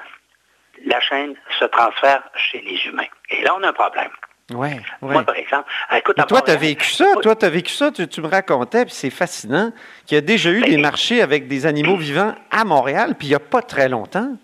la 0.85 1.01
chaîne 1.01 1.35
se 1.59 1.65
transfère 1.65 2.23
chez 2.37 2.61
les 2.61 2.79
humains. 2.87 3.09
Et 3.31 3.43
là, 3.43 3.55
on 3.59 3.63
a 3.63 3.69
un 3.69 3.73
problème. 3.73 4.11
Ouais, 4.53 4.81
ouais. 5.03 5.13
Moi, 5.13 5.25
par 5.25 5.35
exemple, 5.35 5.69
écoute, 5.97 6.15
Mais 6.17 6.23
à 6.23 6.27
toi, 6.27 6.41
tu 6.41 6.53
as 6.53 6.57
vécu 6.57 6.89
ça, 6.89 7.07
toi, 7.21 7.35
tu 7.35 7.45
as 7.45 7.51
vécu 7.51 7.73
ça, 7.73 7.91
tu, 7.91 8.07
tu 8.07 8.21
me 8.21 8.29
racontais, 8.29 8.85
puis 8.85 8.95
c'est 8.95 9.11
fascinant, 9.11 9.73
qu'il 10.07 10.15
y 10.15 10.19
a 10.19 10.21
déjà 10.21 10.51
eu 10.51 10.61
Ben, 10.61 10.71
des 10.71 10.77
marchés 10.77 11.21
avec 11.21 11.49
des 11.49 11.67
animaux 11.67 11.97
vivants 11.97 12.35
à 12.53 12.65
Montréal, 12.65 13.17
puis 13.19 13.27
il 13.27 13.31
n'y 13.31 13.37
a 13.37 13.41
pas 13.41 13.63
très 13.63 13.89
longtemps. 13.89 14.37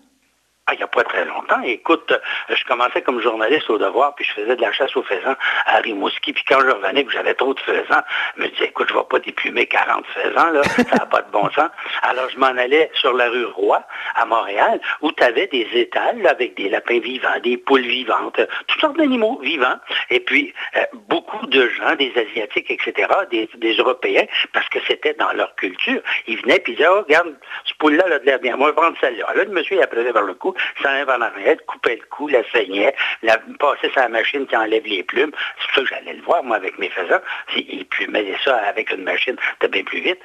Ah, 0.68 0.74
il 0.74 0.76
n'y 0.76 0.84
a 0.84 0.86
pas 0.86 1.02
très 1.02 1.24
longtemps. 1.24 1.60
Écoute, 1.64 2.12
euh, 2.12 2.54
je 2.54 2.64
commençais 2.66 3.02
comme 3.02 3.20
journaliste 3.20 3.68
au 3.68 3.78
devoir, 3.78 4.14
puis 4.14 4.24
je 4.24 4.32
faisais 4.32 4.54
de 4.54 4.60
la 4.60 4.70
chasse 4.70 4.94
aux 4.96 5.02
faisans 5.02 5.34
à 5.66 5.78
Rimouski. 5.78 6.32
Puis 6.32 6.44
quand 6.46 6.60
je 6.60 6.70
revenais, 6.70 7.04
que 7.04 7.10
j'avais 7.10 7.34
trop 7.34 7.52
de 7.52 7.58
faisans, 7.58 8.02
je 8.36 8.42
me 8.42 8.48
disais, 8.48 8.66
écoute, 8.66 8.86
je 8.88 8.94
ne 8.94 9.00
vais 9.00 9.06
pas 9.10 9.18
déplumer 9.18 9.66
40 9.66 10.06
faisans, 10.06 10.50
là, 10.50 10.62
ça 10.88 10.98
n'a 10.98 11.06
pas 11.06 11.22
de 11.22 11.30
bon 11.32 11.50
sens. 11.50 11.68
Alors 12.02 12.30
je 12.30 12.38
m'en 12.38 12.46
allais 12.46 12.92
sur 12.94 13.12
la 13.12 13.28
rue 13.28 13.44
Roi, 13.46 13.82
à 14.14 14.24
Montréal, 14.24 14.80
où 15.00 15.10
tu 15.10 15.24
avais 15.24 15.48
des 15.48 15.66
étals 15.74 16.22
là, 16.22 16.30
avec 16.30 16.54
des 16.56 16.68
lapins 16.68 17.00
vivants, 17.00 17.40
des 17.42 17.56
poules 17.56 17.80
vivantes, 17.80 18.40
toutes 18.68 18.80
sortes 18.80 18.96
d'animaux 18.96 19.40
vivants. 19.42 19.78
Et 20.10 20.20
puis, 20.20 20.54
euh, 20.76 20.84
beaucoup 21.08 21.44
de 21.48 21.68
gens, 21.70 21.96
des 21.96 22.12
Asiatiques, 22.16 22.70
etc., 22.70 23.08
des, 23.32 23.50
des 23.56 23.74
Européens, 23.74 24.26
parce 24.52 24.68
que 24.68 24.78
c'était 24.86 25.14
dans 25.14 25.32
leur 25.32 25.56
culture, 25.56 26.02
ils 26.28 26.40
venaient 26.40 26.60
puis 26.60 26.74
ils 26.74 26.76
disaient, 26.76 26.88
oh, 26.88 27.02
regarde, 27.02 27.34
ce 27.64 27.74
poule-là, 27.80 28.06
là, 28.08 28.20
de 28.20 28.26
l'air 28.26 28.38
bien, 28.38 28.56
moi, 28.56 28.68
je 28.68 28.74
vais 28.74 28.80
prendre 28.80 28.96
celle-là. 29.00 29.26
Là, 29.34 29.42
le 29.42 29.50
monsieur, 29.50 29.76
il 29.76 29.82
appelait 29.82 30.12
vers 30.12 30.22
le 30.22 30.34
cou, 30.34 30.51
l'eau, 30.52 30.82
s'en 30.82 31.04
vers 31.04 31.18
l'arrière, 31.18 31.56
coupait 31.66 31.96
le 31.96 32.06
cou, 32.06 32.28
la 32.28 32.42
saignait, 32.50 32.94
la, 33.22 33.38
passait 33.58 33.90
sur 33.90 34.00
la 34.00 34.08
machine 34.08 34.46
qui 34.46 34.56
enlève 34.56 34.84
les 34.84 35.02
plumes. 35.02 35.32
C'est 35.60 35.66
pour 35.66 35.74
ça 35.74 35.80
que 35.82 35.88
j'allais 35.88 36.14
le 36.14 36.22
voir, 36.22 36.42
moi, 36.42 36.56
avec 36.56 36.78
mes 36.78 36.88
faisans. 36.90 37.20
Il 37.56 37.84
plumait 37.86 38.34
ça 38.44 38.56
avec 38.56 38.90
une 38.90 39.04
machine, 39.04 39.36
c'était 39.52 39.68
bien 39.68 39.84
plus 39.84 40.00
vite. 40.00 40.20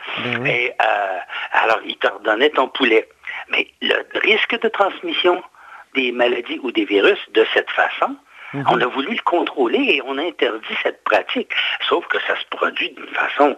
Et 0.46 0.72
euh, 0.82 1.20
alors, 1.52 1.80
il 1.86 1.98
te 1.98 2.08
redonnait 2.08 2.50
ton 2.50 2.68
poulet. 2.68 3.08
Mais 3.50 3.68
le 3.82 4.04
risque 4.20 4.60
de 4.60 4.68
transmission 4.68 5.42
des 5.96 6.12
maladies 6.12 6.60
ou 6.64 6.72
des 6.72 6.86
virus 6.86 7.20
de 7.34 7.46
cette 7.54 7.70
façon, 7.72 8.16
Mhm. 8.54 8.66
on 8.70 8.82
a 8.82 8.86
voulu 8.86 9.14
le 9.14 9.22
contrôler 9.24 9.80
et 9.80 10.02
on 10.06 10.18
a 10.18 10.22
interdit 10.22 10.78
cette 10.82 11.04
pratique. 11.04 11.52
Sauf 11.88 12.08
que 12.08 12.18
ça 12.22 12.36
se 12.40 12.46
produit 12.56 12.92
d'une 12.92 13.08
façon, 13.08 13.58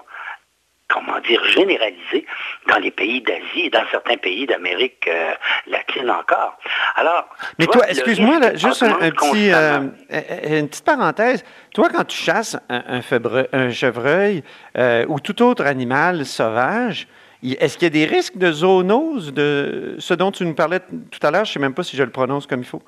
comment 0.89 1.19
dire, 1.21 1.43
généralisée 1.45 2.25
dans 2.67 2.77
les 2.79 2.91
pays 2.91 3.21
d'Asie 3.21 3.65
et 3.65 3.69
dans 3.69 3.83
certains 3.91 4.17
pays 4.17 4.45
d'Amérique 4.47 5.07
euh, 5.07 5.31
latine 5.67 6.09
encore. 6.09 6.57
Alors, 6.95 7.29
Mais 7.59 7.67
toi, 7.67 7.87
excuse-moi, 7.87 8.55
juste 8.55 8.83
un, 8.83 8.97
un 8.99 9.11
petit, 9.11 9.51
euh, 9.53 9.79
euh, 10.11 10.59
une 10.59 10.67
petite 10.67 10.85
parenthèse. 10.85 11.43
Toi, 11.73 11.89
quand 11.93 12.03
tu 12.05 12.17
chasses 12.17 12.57
un, 12.69 12.83
un 12.87 12.99
febre- 13.01 13.47
un 13.53 13.69
chevreuil 13.69 14.43
euh, 14.77 15.05
ou 15.07 15.19
tout 15.19 15.41
autre 15.43 15.65
animal 15.65 16.25
sauvage, 16.25 17.07
est-ce 17.43 17.77
qu'il 17.77 17.85
y 17.95 18.03
a 18.03 18.05
des 18.07 18.13
risques 18.13 18.37
de 18.37 18.51
zoonose, 18.51 19.33
de 19.33 19.95
ce 19.99 20.13
dont 20.13 20.31
tu 20.31 20.43
nous 20.45 20.55
parlais 20.55 20.79
tout 20.79 21.25
à 21.25 21.31
l'heure? 21.31 21.45
Je 21.45 21.51
ne 21.51 21.53
sais 21.53 21.59
même 21.59 21.73
pas 21.73 21.83
si 21.83 21.95
je 21.95 22.03
le 22.03 22.09
prononce 22.09 22.47
comme 22.47 22.59
il 22.61 22.65
faut. 22.65 22.81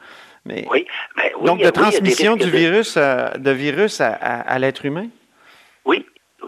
Mais, 0.45 0.65
Oui, 0.71 0.85
ben 1.15 1.29
oui, 1.39 1.45
donc, 1.45 1.59
de 1.59 1.65
oui, 1.65 1.71
transmission 1.71 2.35
du 2.35 2.45
de- 2.45 2.57
virus, 2.57 2.97
à, 2.97 3.37
de 3.37 3.51
virus 3.51 4.01
à, 4.01 4.09
à- 4.13 4.41
à 4.41 4.59
l'être 4.59 4.83
humain? 4.85 5.05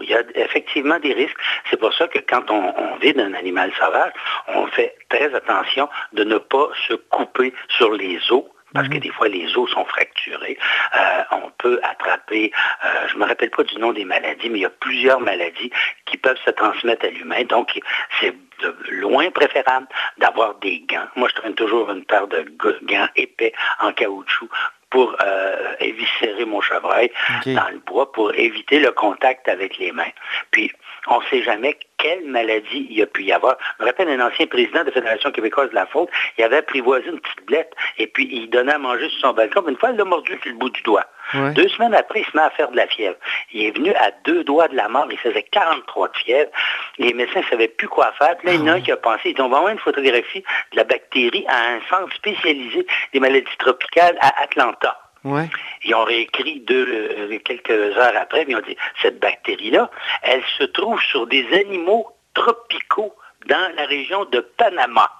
Il 0.02 0.08
y 0.08 0.14
a 0.14 0.22
effectivement 0.34 0.98
des 0.98 1.12
risques. 1.12 1.36
C'est 1.70 1.78
pour 1.78 1.92
ça 1.94 2.08
que 2.08 2.18
quand 2.18 2.50
on, 2.50 2.74
on 2.76 2.96
vit 2.96 3.12
d'un 3.12 3.34
animal 3.34 3.72
sauvage, 3.78 4.12
on 4.48 4.66
fait 4.68 4.94
très 5.08 5.34
attention 5.34 5.88
de 6.12 6.24
ne 6.24 6.38
pas 6.38 6.68
se 6.88 6.94
couper 6.94 7.52
sur 7.68 7.92
les 7.92 8.18
os. 8.30 8.44
Parce 8.74 8.88
que 8.88 8.98
des 8.98 9.10
fois, 9.10 9.28
les 9.28 9.56
os 9.56 9.70
sont 9.70 9.84
fracturés. 9.84 10.58
Euh, 10.96 11.22
on 11.30 11.50
peut 11.58 11.78
attraper, 11.84 12.50
euh, 12.84 13.06
je 13.06 13.14
ne 13.14 13.20
me 13.20 13.24
rappelle 13.24 13.50
pas 13.50 13.62
du 13.62 13.76
nom 13.78 13.92
des 13.92 14.04
maladies, 14.04 14.50
mais 14.50 14.58
il 14.58 14.62
y 14.62 14.66
a 14.66 14.70
plusieurs 14.70 15.20
maladies 15.20 15.70
qui 16.06 16.16
peuvent 16.16 16.40
se 16.44 16.50
transmettre 16.50 17.06
à 17.06 17.10
l'humain. 17.10 17.44
Donc, 17.44 17.80
c'est 18.20 18.34
de 18.62 18.76
loin 18.90 19.30
préférable 19.30 19.86
d'avoir 20.18 20.56
des 20.56 20.80
gants. 20.88 21.06
Moi, 21.14 21.28
je 21.28 21.34
traîne 21.36 21.54
toujours 21.54 21.88
une 21.92 22.04
paire 22.04 22.26
de 22.26 22.44
gants 22.82 23.08
épais 23.14 23.52
en 23.78 23.92
caoutchouc 23.92 24.50
pour 24.94 25.16
euh, 25.20 25.74
éviscérer 25.80 26.44
mon 26.44 26.60
chevreuil 26.60 27.10
dans 27.46 27.68
le 27.68 27.80
bois 27.84 28.12
pour 28.12 28.32
éviter 28.32 28.78
le 28.78 28.92
contact 28.92 29.48
avec 29.48 29.76
les 29.78 29.90
mains. 29.90 30.12
Puis, 30.52 30.70
on 31.08 31.18
ne 31.18 31.24
sait 31.24 31.42
jamais 31.42 31.76
quelle 31.98 32.24
maladie 32.26 32.86
il 32.88 32.98
y 32.98 33.02
a 33.02 33.06
pu 33.06 33.24
y 33.24 33.32
avoir. 33.32 33.56
Je 33.78 33.82
me 33.82 33.88
rappelle 33.88 34.08
un 34.08 34.24
ancien 34.24 34.46
président 34.46 34.82
de 34.82 34.86
la 34.86 34.92
Fédération 34.92 35.32
québécoise 35.32 35.70
de 35.70 35.74
la 35.74 35.86
faute, 35.86 36.10
il 36.38 36.44
avait 36.44 36.58
apprivoisé 36.58 37.08
une 37.08 37.18
petite 37.18 37.44
blette 37.44 37.72
et 37.98 38.06
puis 38.06 38.28
il 38.30 38.48
donnait 38.50 38.74
à 38.74 38.78
manger 38.78 39.08
sur 39.08 39.18
son 39.18 39.32
balcon. 39.32 39.64
Une 39.66 39.76
fois, 39.76 39.90
il 39.90 39.96
l'a 39.96 40.04
mordu 40.04 40.38
sur 40.40 40.52
le 40.52 40.58
bout 40.58 40.70
du 40.70 40.82
doigt. 40.82 41.06
Ouais. 41.32 41.52
Deux 41.52 41.68
semaines 41.68 41.94
après, 41.94 42.20
il 42.20 42.26
se 42.26 42.36
met 42.36 42.42
à 42.42 42.50
faire 42.50 42.70
de 42.70 42.76
la 42.76 42.86
fièvre. 42.86 43.16
Il 43.52 43.62
est 43.62 43.70
venu 43.70 43.92
à 43.94 44.10
deux 44.24 44.44
doigts 44.44 44.68
de 44.68 44.76
la 44.76 44.88
mort. 44.88 45.06
Il 45.10 45.18
faisait 45.18 45.42
43 45.42 46.08
de 46.08 46.16
fièvre. 46.16 46.50
Les 46.98 47.12
médecins 47.14 47.40
ne 47.40 47.46
savaient 47.46 47.68
plus 47.68 47.88
quoi 47.88 48.12
faire. 48.18 48.36
Puis 48.38 48.48
là, 48.48 48.54
il 48.54 48.60
y 48.60 48.62
en 48.62 48.66
a 48.66 48.72
un 48.74 48.80
qui 48.80 48.92
a 48.92 48.96
pensé, 48.96 49.34
ils 49.36 49.40
ont 49.40 49.48
vraiment 49.48 49.70
une 49.70 49.78
photographie 49.78 50.44
de 50.72 50.76
la 50.76 50.84
bactérie 50.84 51.44
à 51.48 51.74
un 51.74 51.80
centre 51.88 52.14
spécialisé 52.14 52.86
des 53.12 53.20
maladies 53.20 53.46
tropicales 53.58 54.16
à 54.20 54.42
Atlanta. 54.42 55.00
Ouais. 55.24 55.48
Ils 55.84 55.94
ont 55.94 56.04
réécrit 56.04 56.60
deux, 56.60 56.86
euh, 56.86 57.38
quelques 57.44 57.70
heures 57.70 58.12
après, 58.20 58.44
ils 58.46 58.56
ont 58.56 58.60
dit, 58.60 58.76
cette 59.00 59.18
bactérie-là, 59.20 59.90
elle 60.22 60.42
se 60.58 60.64
trouve 60.64 61.00
sur 61.00 61.26
des 61.26 61.46
animaux 61.54 62.06
tropicaux 62.34 63.14
dans 63.46 63.74
la 63.76 63.86
région 63.86 64.26
de 64.26 64.40
Panama. 64.40 65.10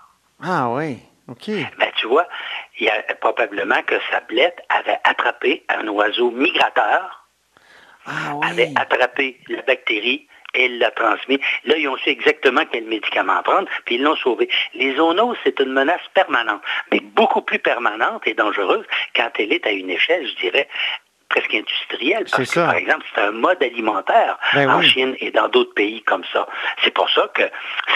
Ah 0.42 0.68
oui, 0.68 0.98
Ben, 1.78 1.90
tu 1.96 2.06
vois, 2.06 2.28
il 2.78 2.86
y 2.86 2.90
a 2.90 3.02
probablement 3.20 3.82
que 3.82 3.94
sa 4.10 4.20
blette 4.20 4.60
avait 4.68 4.98
attrapé 5.04 5.64
un 5.68 5.88
oiseau 5.88 6.30
migrateur, 6.30 7.26
Ah 8.06 8.38
avait 8.42 8.70
attrapé 8.76 9.40
la 9.48 9.62
bactérie 9.62 10.28
et 10.54 10.68
l'a 10.68 10.90
transmis. 10.90 11.40
Là, 11.64 11.76
ils 11.76 11.88
ont 11.88 11.96
su 11.96 12.10
exactement 12.10 12.62
quel 12.70 12.84
médicament 12.84 13.42
prendre, 13.42 13.68
puis 13.84 13.96
ils 13.96 14.02
l'ont 14.02 14.16
sauvé. 14.16 14.48
Les 14.74 14.94
zoonoses, 14.96 15.36
c'est 15.44 15.58
une 15.60 15.72
menace 15.72 16.06
permanente, 16.14 16.62
mais 16.92 17.00
beaucoup 17.00 17.42
plus 17.42 17.58
permanente 17.58 18.22
et 18.26 18.34
dangereuse 18.34 18.86
quand 19.16 19.30
elle 19.38 19.52
est 19.52 19.66
à 19.66 19.72
une 19.72 19.90
échelle, 19.90 20.26
je 20.26 20.36
dirais, 20.36 20.68
presque 21.28 21.54
industrielle. 21.54 22.24
Parce 22.30 22.50
que, 22.50 22.60
par 22.60 22.74
exemple, 22.74 23.04
c'est 23.14 23.20
un 23.20 23.32
mode 23.32 23.62
alimentaire 23.62 24.38
Ben 24.54 24.70
en 24.70 24.78
oui. 24.78 24.88
Chine 24.88 25.16
et 25.20 25.30
dans 25.30 25.48
d'autres 25.48 25.74
pays 25.74 26.02
comme 26.02 26.24
ça. 26.32 26.46
C'est 26.82 26.92
pour 26.92 27.08
ça 27.10 27.28
que 27.34 27.42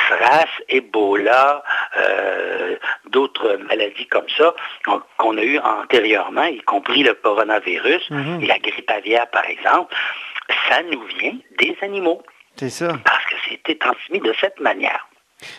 SRAS, 0.09 0.47
Ebola, 0.69 1.63
euh, 1.97 2.77
d'autres 3.11 3.57
maladies 3.69 4.07
comme 4.07 4.29
ça 4.37 4.55
qu'on- 4.85 5.03
qu'on 5.19 5.37
a 5.39 5.43
eues 5.43 5.59
antérieurement, 5.59 6.45
y 6.45 6.61
compris 6.63 7.03
le 7.03 7.15
coronavirus 7.15 8.11
Mhm. 8.11 8.43
et 8.43 8.47
la 8.47 8.59
grippe 8.59 8.91
aviaire, 8.91 9.29
par 9.31 9.45
exemple, 9.47 9.95
ça 10.69 10.83
nous 10.83 11.03
vient 11.19 11.37
des 11.59 11.77
animaux 11.83 12.23
C'est 12.57 12.71
ça. 12.71 12.89
parce 13.05 13.25
que 13.27 13.35
c'était 13.49 13.77
transmis 13.77 14.21
de 14.21 14.35
cette 14.41 14.59
manière. 14.61 15.07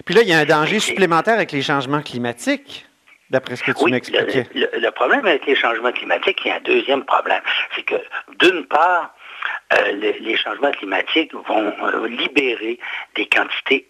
Puis 0.05 0.13
là, 0.15 0.21
il 0.23 0.27
y 0.27 0.33
a 0.33 0.39
un 0.39 0.45
danger 0.45 0.79
supplémentaire 0.79 1.35
avec 1.35 1.51
les 1.53 1.61
changements 1.61 2.01
climatiques, 2.01 2.85
d'après 3.29 3.55
ce 3.55 3.63
que 3.63 3.71
tu 3.71 3.83
Oui, 3.83 3.91
m'expliquais. 3.91 4.47
le, 4.53 4.61
le- 4.73 4.79
le 4.79 4.91
problème 4.91 5.25
avec 5.25 5.45
les 5.45 5.55
changements 5.55 5.91
climatiques, 5.91 6.39
il 6.45 6.49
y 6.49 6.51
a 6.51 6.55
un 6.55 6.61
deuxième 6.61 7.03
problème. 7.05 7.41
C'est 7.75 7.83
que, 7.83 7.95
d'une 8.39 8.65
part, 8.65 9.13
euh, 9.73 9.91
le- 9.93 10.15
les 10.19 10.35
changements 10.37 10.71
climatiques 10.71 11.33
vont 11.33 11.73
euh, 11.83 12.07
libérer 12.07 12.79
des 13.15 13.27
quantités 13.27 13.87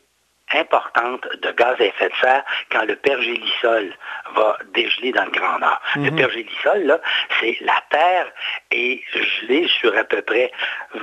importantes 0.52 1.28
de 1.44 1.52
gaz 1.52 1.76
à 1.80 1.84
effet 1.86 2.10
de 2.10 2.16
serre 2.20 2.44
quand 2.72 2.84
le 2.84 2.96
pergélisol 2.96 3.94
va 4.34 4.58
dégeler 4.74 5.12
dans 5.12 5.26
le 5.26 5.30
Grand 5.32 5.60
Nord. 5.60 5.80
Le 5.96 6.10
pergélisol, 6.10 7.00
c'est 7.40 7.56
la 7.62 7.80
Terre 7.92 8.32
est 8.72 9.00
gelée 9.14 9.68
sur 9.68 9.96
à 9.96 10.04
peu 10.06 10.24
près 10.24 10.52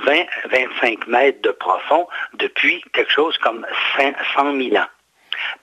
20-25 0.03 1.07
mètres 1.07 1.41
de 1.43 1.51
profond 1.51 2.07
depuis 2.33 2.83
quelque 2.93 3.11
chose 3.11 3.37
comme 3.37 3.65
5 3.95 4.15
100 4.35 4.57
000 4.69 4.75
ans 4.75 4.87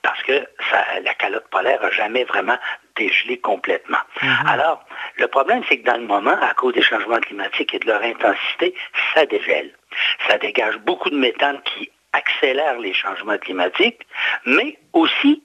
parce 0.01 0.21
que 0.23 0.47
ça- 0.69 0.99
la 1.01 1.13
calotte 1.13 1.47
polaire 1.49 1.81
n'a 1.81 1.91
jamais 1.91 2.23
vraiment 2.23 2.57
dégelé 2.95 3.39
complètement. 3.39 3.99
Alors, 4.47 4.85
le 5.17 5.27
problème, 5.27 5.63
c'est 5.67 5.79
que 5.79 5.85
dans 5.85 5.97
le 5.97 6.07
moment, 6.07 6.37
à 6.41 6.53
cause 6.53 6.73
des 6.73 6.81
changements 6.81 7.19
climatiques 7.19 7.73
et 7.73 7.79
de 7.79 7.87
leur 7.87 8.01
intensité, 8.01 8.73
ça 9.13 9.25
dégèle. 9.25 9.71
Ça 10.27 10.37
dégage 10.37 10.77
beaucoup 10.79 11.09
de 11.09 11.17
méthane 11.17 11.61
qui 11.63 11.91
accélère 12.13 12.79
les 12.79 12.93
changements 12.93 13.37
climatiques, 13.37 14.01
mais 14.45 14.77
aussi, 14.93 15.43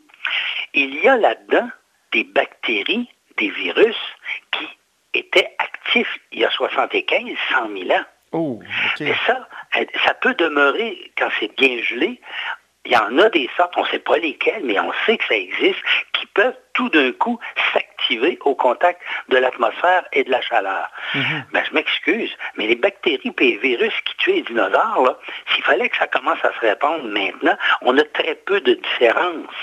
il 0.75 0.95
y 1.01 1.09
a 1.09 1.17
là-dedans 1.17 1.69
des 2.13 2.25
bactéries, 2.25 3.09
des 3.37 3.51
virus 3.51 3.97
qui 4.53 4.69
étaient 5.15 5.55
actifs 5.59 6.19
il 6.33 6.41
y 6.41 6.45
a 6.45 6.51
75, 6.51 7.25
100 7.53 7.69
000 7.77 7.91
ans. 7.91 8.05
Oh. 8.33 8.61
Et 9.01 9.13
ça, 9.27 9.49
ça 10.05 10.15
peut 10.15 10.35
demeurer 10.35 11.11
quand 11.19 11.29
c'est 11.41 11.53
bien 11.57 11.83
gelé. 11.83 12.21
Il 12.87 12.93
y 12.93 12.97
en 12.97 13.19
a 13.19 13.29
des 13.29 13.49
sortes, 13.57 13.75
on 13.77 13.83
ne 13.83 13.89
sait 13.89 13.99
pas 13.99 14.17
lesquelles, 14.17 14.63
mais 14.65 14.81
on 14.81 14.93
sait 15.05 15.19
que 15.19 15.25
ça 15.27 15.37
existe, 15.37 15.79
qui 16.15 16.25
peuvent 16.27 16.57
tout 16.73 16.89
d'un 16.89 17.13
coup 17.13 17.39
s'activer 17.75 18.39
au 18.45 18.55
contact 18.55 19.03
de 19.29 19.37
l'atmosphère 19.37 20.05
et 20.13 20.25
de 20.25 20.31
la 20.31 20.41
chaleur. 20.41 20.91
Ben, 21.53 21.63
je 21.69 21.75
m'excuse, 21.75 22.35
mais 22.57 22.67
les 22.67 22.77
bactéries 22.77 23.35
et 23.39 23.45
les 23.45 23.57
virus 23.59 23.93
qui 24.07 24.17
tuent 24.17 24.33
les 24.33 24.43
dinosaures, 24.43 25.19
s'il 25.53 25.63
fallait 25.65 25.91
que 25.91 25.97
ça 25.99 26.07
commence 26.07 26.43
à 26.43 26.55
se 26.55 26.61
répandre 26.61 27.05
maintenant, 27.05 27.57
on 27.83 27.99
a 27.99 28.05
très 28.05 28.35
peu 28.35 28.61
de 28.63 28.75
différence. 28.75 29.55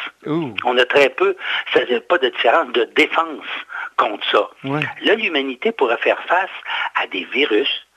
On 0.64 0.78
a 0.78 0.86
très 0.86 1.10
peu, 1.10 1.36
c'est-à-dire 1.74 2.04
pas 2.06 2.20
de 2.20 2.30
différence 2.30 2.72
de 2.74 2.84
défense 2.96 3.46
contre 3.98 4.30
ça. 4.30 4.50
Ouais. 4.64 4.82
Là, 5.02 5.16
l'humanité 5.16 5.72
pourrait 5.72 5.98
faire 5.98 6.22
face 6.24 6.52
à 6.96 7.08
des 7.08 7.24
virus 7.26 7.88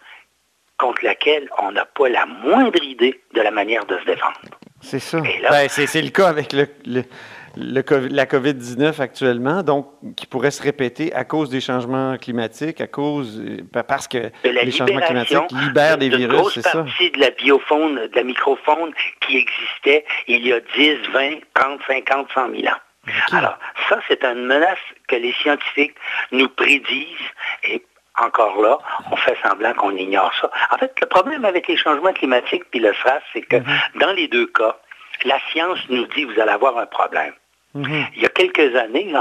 contre 0.79 1.05
lesquels 1.05 1.49
on 1.59 1.73
n'a 1.73 1.85
pas 1.85 2.09
la 2.09 2.25
moindre 2.25 2.83
idée 2.83 3.21
de 3.35 3.43
la 3.43 3.51
manière 3.51 3.85
de 3.85 3.99
se 3.99 4.05
défendre. 4.05 4.41
C'est 4.81 4.99
ça. 4.99 5.21
Ben, 5.51 5.69
c'est 5.69 5.87
c'est 5.87 6.03
le 6.03 6.11
cas 6.11 6.29
avec 6.29 6.53
le, 6.53 6.67
le- 6.87 7.05
le 7.57 7.83
COVID 7.83 8.11
la 8.11 8.27
COVID-19 8.27 9.01
actuellement, 9.01 9.63
donc 9.65 9.89
qui 10.17 10.27
pourrait 10.27 10.53
se 10.53 10.63
répéter 10.63 11.13
à 11.15 11.25
cause 11.25 11.51
des 11.51 11.61
changements 11.61 12.17
climatiques, 12.17 12.81
à 12.81 12.87
cause 12.87 13.41
euh, 13.45 13.59
pa- 13.73 13.83
parce 13.83 14.07
que 14.07 14.31
les 14.45 14.71
changements 14.71 15.01
climatiques 15.01 15.51
libèrent 15.53 15.99
des 15.99 16.09
virus, 16.11 16.55
c'est 16.55 16.63
ça? 16.63 16.85
partie 16.85 17.11
de 17.11 17.19
la 17.19 17.31
biofaune, 17.31 17.97
de 18.07 18.15
la 18.15 18.23
microfaune 18.23 18.93
qui 19.27 19.39
existait 19.39 20.05
il 20.29 20.47
y 20.47 20.53
a 20.53 20.61
10, 20.61 20.97
20, 21.13 21.31
30, 21.55 21.81
50, 21.89 22.29
100 22.33 22.51
000 22.55 22.63
ans. 22.69 22.79
Alors, 23.33 23.59
ça, 23.89 23.99
c'est 24.07 24.23
une 24.25 24.47
menace 24.47 24.79
que 25.09 25.17
les 25.17 25.33
scientifiques 25.43 25.95
nous 26.31 26.49
prédisent 26.49 27.07
et 27.65 27.83
encore 28.23 28.61
là, 28.61 28.79
on 29.11 29.17
fait 29.17 29.37
semblant 29.43 29.73
qu'on 29.75 29.91
ignore 29.97 30.33
ça. 30.41 30.51
En 30.71 30.79
fait, 30.79 30.93
le 31.01 31.07
problème 31.07 31.45
avec 31.45 31.67
les 31.69 31.77
changements 31.77 32.13
climatiques 32.13 32.65
puis 32.71 32.81
le 32.81 32.93
SRAS, 32.95 33.21
c'est 33.33 33.43
que 33.43 33.57
dans 33.99 34.13
les 34.13 34.29
deux 34.29 34.47
cas, 34.47 34.77
la 35.25 35.39
science 35.51 35.79
nous 35.89 36.07
dit 36.07 36.25
vous 36.25 36.39
allez 36.41 36.53
avoir 36.53 36.77
un 36.79 36.87
problème. 36.87 37.33
Mhm. 37.73 38.07
Il 38.17 38.23
y 38.23 38.27
a 38.27 38.29
quelques 38.31 38.75
années, 38.75 39.13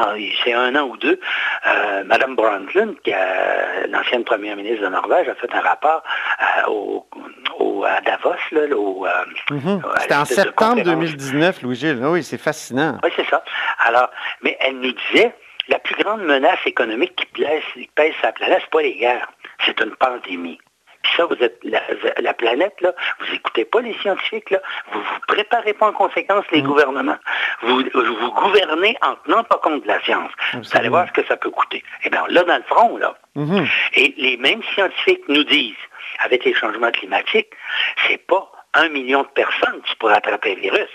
c'est 0.44 0.54
un 0.54 0.76
an 0.76 0.88
ou 0.88 0.98
deux, 0.98 1.20
euh, 1.68 2.04
Mme 2.06 2.36
Brundtland, 2.36 2.96
qui 3.04 3.12
est 3.12 3.88
l'ancienne 3.90 4.24
première 4.24 4.56
ministre 4.56 4.82
de 4.84 4.90
Norvège, 4.90 5.30
a 5.30 5.36
fait 5.36 5.54
un 5.54 5.60
rapport 5.62 6.02
euh, 6.42 6.70
au, 6.72 7.08
au- 7.60 7.84
à 7.84 8.02
Davos, 8.02 8.34
là, 8.52 8.62
au, 8.76 9.06
euh, 9.06 9.12
Mhm. 9.52 9.82
C'était 10.00 10.16
en 10.16 10.26
septembre 10.26 10.78
conférence. 10.78 11.00
2019, 11.00 11.62
Louis-Gilles. 11.62 12.00
Oui, 12.04 12.24
c'est 12.24 12.40
fascinant. 12.40 12.98
Oui, 13.04 13.12
c'est 13.16 13.28
ça. 13.30 13.44
Alors, 13.86 14.10
mais 14.42 14.58
elle 14.62 14.80
nous 14.80 14.94
disait, 14.94 15.32
La 15.70 15.80
plus 15.80 15.96
grande 15.96 16.22
menace 16.24 16.60
économique 16.66 17.16
qui 17.16 17.26
pèse, 17.44 17.64
qui 17.74 17.90
pèse 17.96 18.14
sa 18.22 18.32
planète, 18.32 18.60
c'est 18.62 18.70
pas 18.72 18.82
les 18.82 18.96
guerres, 18.96 19.30
c'est 19.66 19.80
une 19.82 19.96
pandémie. 19.96 20.60
Puis 21.02 21.14
ça, 21.16 21.26
vous 21.26 21.36
êtes 21.42 21.58
la, 21.64 21.82
la 22.20 22.34
planète, 22.34 22.74
là, 22.82 22.94
vous 23.20 23.34
écoutez 23.34 23.64
pas 23.64 23.80
les 23.80 23.94
scientifiques, 24.00 24.50
là, 24.50 24.60
vous 24.92 25.00
vous 25.00 25.20
préparez 25.28 25.74
pas 25.74 25.88
en 25.88 25.94
conséquence 25.94 26.44
les 26.52 26.62
gouvernements. 26.62 27.18
Vous, 27.62 27.84
vous 27.94 28.32
gouvernez 28.34 28.98
en 29.02 29.16
tenant 29.24 29.44
pas 29.46 29.60
compte 29.60 29.84
de 29.84 29.88
la 29.88 30.02
science. 30.02 30.32
Vous 30.54 30.78
allez 30.78 30.90
voir 30.90 31.08
ce 31.08 31.14
que 31.14 31.26
ça 31.26 31.38
peut 31.38 31.52
coûter. 31.52 31.84
Eh 32.04 32.10
bien, 32.10 32.26
là, 32.28 32.44
dans 32.44 32.58
le 32.58 32.64
front, 32.64 32.98
là, 32.98 33.16
Mhm. 33.36 33.66
et 33.94 34.14
les 34.18 34.36
mêmes 34.38 34.64
scientifiques 34.74 35.24
nous 35.30 35.44
disent, 35.46 35.76
avec 36.20 36.44
les 36.44 36.54
changements 36.54 36.92
climatiques, 36.92 37.54
c'est 38.08 38.18
pas 38.28 38.52
un 38.74 38.90
million 38.90 39.22
de 39.22 39.28
personnes 39.30 39.82
qui 39.84 39.96
pourraient 39.96 40.18
attraper 40.18 40.56
le 40.56 40.62
virus. 40.62 40.90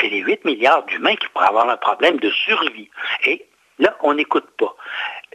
C'est 0.00 0.08
les 0.08 0.20
8 0.20 0.44
milliards 0.46 0.84
d'humains 0.84 1.16
qui 1.16 1.28
pourraient 1.28 1.48
avoir 1.48 1.68
un 1.68 1.76
problème 1.76 2.18
de 2.20 2.30
survie. 2.30 2.88
Et 3.26 3.44
là, 3.78 3.96
on 4.02 4.14
n'écoute 4.14 4.46
pas. 4.58 4.74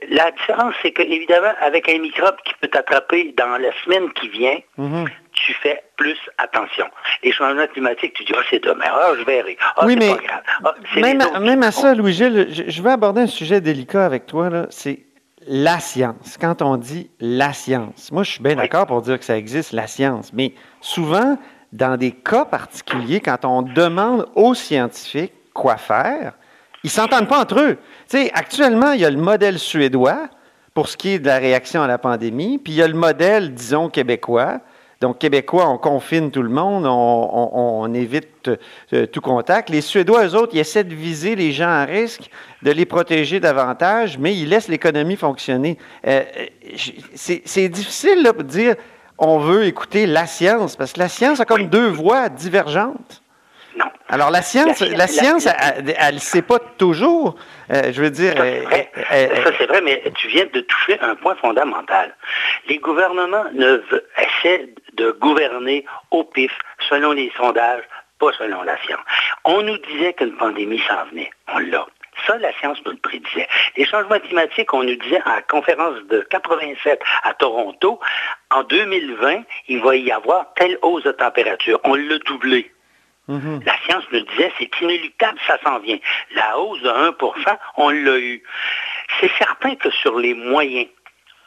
La 0.10 0.30
différence, 0.32 0.76
c'est 0.82 0.92
que, 0.92 1.02
évidemment, 1.02 1.52
avec 1.62 1.90
un 1.90 1.98
microbe 1.98 2.36
qui 2.46 2.54
peut 2.62 2.68
t'attraper 2.68 3.34
dans 3.36 3.58
la 3.58 3.70
semaine 3.84 4.12
qui 4.14 4.30
vient, 4.30 4.58
Mhm. 4.78 5.06
tu 5.34 5.54
fais 5.56 5.82
plus 5.98 6.18
attention. 6.38 6.86
Les 7.24 7.32
changements 7.32 7.66
climatiques, 7.68 8.14
tu 8.14 8.24
dis, 8.24 8.34
ah, 8.38 8.42
c'est 8.50 8.64
demain, 8.64 8.86
ah, 8.92 9.14
je 9.18 9.24
verrai. 9.24 9.58
Ah, 9.76 9.86
oui, 9.86 9.94
c'est 9.94 10.00
mais 10.00 10.16
pas 10.16 10.22
grave. 10.24 10.42
Ah, 10.66 10.74
même, 11.00 11.22
à, 11.22 11.40
même 11.40 11.72
ça, 11.72 11.96
Louis-Gilles, 11.96 12.48
je, 12.52 12.64
je 12.70 12.82
veux 12.82 12.92
aborder 12.92 13.22
un 13.22 13.28
sujet 13.28 13.60
délicat 13.60 14.06
avec 14.06 14.28
toi. 14.28 14.50
C'est 14.70 15.00
la 15.48 15.80
science. 15.80 16.38
Quand 16.40 16.62
on 16.62 16.78
dit 16.78 17.10
la 17.20 17.54
science, 17.54 18.12
moi, 18.12 18.22
je 18.24 18.32
suis 18.32 18.44
bien 18.44 18.56
d'accord 18.56 18.86
pour 18.86 19.02
dire 19.02 19.18
que 19.18 19.26
ça 19.26 19.38
existe, 19.38 19.72
la 19.74 19.88
science. 19.88 20.32
Mais 20.34 20.54
souvent, 20.82 21.40
dans 21.74 21.98
des 21.98 22.12
cas 22.12 22.46
particuliers, 22.46 23.20
quand 23.20 23.46
on 23.46 23.62
demande 23.64 24.28
aux 24.36 24.54
scientifiques 24.54 25.34
quoi 25.54 25.78
faire, 25.78 26.34
ils 26.88 26.90
s'entendent 26.90 27.28
pas 27.28 27.42
entre 27.42 27.60
eux. 27.60 27.78
Actuellement, 28.34 28.94
il 28.94 29.02
y 29.02 29.06
a 29.06 29.10
le 29.10 29.18
modèle 29.18 29.60
suédois 29.60 30.30
pour 30.74 30.88
ce 30.88 30.96
qui 30.96 31.10
est 31.10 31.20
de 31.20 31.28
la 31.28 31.38
réaction 31.38 31.82
à 31.84 31.88
la 31.88 31.98
pandémie, 31.98 32.58
puis 32.60 32.72
il 32.74 32.76
y 32.78 32.82
a 32.82 32.88
le 32.88 32.94
modèle, 32.94 33.54
disons, 33.54 33.90
québécois. 33.90 34.60
Donc, 35.02 35.20
Québécois, 35.20 35.70
on 35.70 35.78
confine 35.78 36.32
tout 36.32 36.42
le 36.42 36.50
monde, 36.50 36.86
on, 36.88 36.90
on- 36.90 37.82
on 37.84 37.94
évite 37.94 38.50
euh, 38.94 39.06
tout 39.06 39.22
contact. 39.22 39.70
Les 39.70 39.82
Suédois, 39.82 40.26
eux 40.26 40.34
autres, 40.36 40.54
ils 40.56 40.60
essaient 40.60 40.84
de 40.84 40.96
viser 40.96 41.36
les 41.36 41.52
gens 41.52 41.68
à 41.70 41.84
risque, 41.86 42.32
de 42.64 42.72
les 42.72 42.86
protéger 42.86 43.40
davantage, 43.40 44.18
mais 44.18 44.34
ils 44.36 44.50
laissent 44.50 44.70
l'économie 44.70 45.16
fonctionner. 45.16 45.78
Euh, 46.08 46.24
euh, 46.40 46.46
c'est 47.16 47.70
difficile 47.70 48.24
là, 48.24 48.32
de 48.32 48.42
dire 48.44 48.76
on 49.20 49.38
veut 49.40 49.66
écouter 49.66 50.06
la 50.08 50.26
science, 50.26 50.76
parce 50.76 50.94
que 50.94 51.00
la 51.00 51.10
science 51.10 51.40
a 51.40 51.46
comme 51.46 51.68
deux 51.68 51.90
voies 51.90 52.30
divergentes. 52.30 53.22
Non. 53.78 53.86
Alors, 54.10 54.32
la 54.32 54.42
science, 54.42 54.80
La- 54.80 54.88
la, 54.90 54.96
la- 54.98 55.08
science, 55.08 55.46
la- 55.46 55.78
elle 56.00 56.16
ne 56.16 56.20
sait 56.20 56.42
pas 56.42 56.58
toujours. 56.78 57.36
Euh, 57.72 57.92
je 57.92 58.02
veux 58.02 58.10
dire, 58.10 58.34
Ça, 58.34 58.42
c'est 58.44 58.60
euh, 58.60 58.64
vrai. 58.64 58.92
euh, 59.12 59.44
Ça, 59.44 59.52
c'est 59.58 59.66
vrai, 59.68 59.82
mais 59.82 60.02
tu 60.18 60.28
viens 60.30 60.46
de 60.52 60.62
toucher 60.62 60.98
un 61.02 61.16
point 61.16 61.36
fondamental. 61.36 62.16
Les 62.70 62.78
gouvernements 62.80 63.46
ne 63.54 63.82
essaient 64.18 64.70
de 64.94 65.12
gouverner 65.12 65.86
au 66.12 66.24
pif, 66.24 66.52
selon 66.90 67.12
les 67.12 67.32
sondages, 67.38 67.84
pas 68.20 68.32
selon 68.40 68.64
la 68.64 68.78
science. 68.84 69.02
On 69.46 69.62
nous 69.62 69.78
disait 69.78 70.14
qu'une 70.14 70.36
pandémie 70.38 70.82
s'en 70.88 71.06
venait. 71.12 71.30
On 71.54 71.60
l'a. 71.60 71.86
Ça, 72.26 72.36
la 72.40 72.52
science 72.54 72.80
nous 72.84 72.94
le 72.94 72.98
prédisait. 72.98 73.48
Les 73.76 73.86
changements 73.86 74.20
climatiques, 74.20 74.74
on 74.74 74.82
nous 74.84 74.96
disait 74.96 75.22
à 75.26 75.36
la 75.36 75.42
conférence 75.44 75.98
de 76.10 76.22
87 76.32 77.00
à 77.24 77.36
Toronto, 77.36 78.00
en 78.50 78.64
2020, 78.64 79.44
il 79.68 79.82
va 79.84 79.96
y 79.96 80.12
avoir 80.12 80.52
telle 80.56 80.80
hausse 80.82 81.04
de 81.04 81.12
température. 81.12 81.80
On 81.84 81.94
l'a 81.94 82.18
doublé. 82.26 82.72
Mhm. 83.28 83.62
La 83.66 83.74
science 83.86 84.04
nous 84.12 84.22
disait, 84.22 84.52
c'est 84.60 84.70
inéluctable, 84.82 85.38
ça 85.46 85.58
s'en 85.64 85.80
vient. 85.80 85.98
La 86.36 86.58
hausse 86.58 86.82
de 86.82 86.90
1 86.90 87.16
on 87.78 87.90
l'a 87.90 88.18
eu. 88.18 88.44
C'est 89.20 89.32
certain 89.38 89.76
que 89.76 89.90
sur 89.92 90.18
les 90.20 90.34
moyens, 90.34 90.88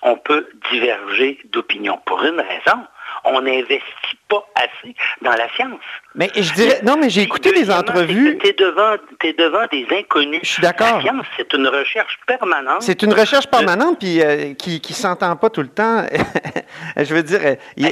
on 0.02 0.16
peut 0.16 0.48
diverger 0.72 1.38
d'opinion. 1.52 1.98
Pour 2.06 2.22
une 2.24 2.40
raison, 2.40 2.80
on 3.24 3.40
n'investit 3.42 4.18
pas 4.28 4.44
assez 4.54 4.94
dans 5.20 5.32
la 5.32 5.48
science. 5.54 5.80
Mais 6.14 6.30
je 6.34 6.52
dirais, 6.54 6.80
non, 6.82 6.96
mais 6.98 7.10
j'ai 7.10 7.22
écouté 7.22 7.52
des 7.52 7.70
entrevues. 7.70 8.38
Tu 8.38 8.48
es 8.48 8.52
devant, 8.52 8.96
t'es 9.18 9.32
devant 9.34 9.66
des 9.70 9.86
inconnus. 9.90 10.40
Je 10.42 10.48
suis 10.48 10.62
d'accord. 10.62 10.96
La 10.96 11.02
science, 11.02 11.26
c'est 11.36 11.52
une 11.52 11.66
recherche 11.66 12.18
permanente. 12.26 12.82
C'est 12.82 13.02
une 13.02 13.12
recherche 13.12 13.46
permanente 13.48 13.98
puis 13.98 14.22
euh, 14.22 14.54
qui 14.54 14.80
qui 14.80 14.94
s'entend 14.94 15.36
pas 15.36 15.50
tout 15.50 15.62
le 15.62 15.68
temps. 15.68 16.06
je 16.96 17.14
veux 17.14 17.22
dire, 17.22 17.40
il 17.76 17.84
y, 17.84 17.86
a- 17.86 17.90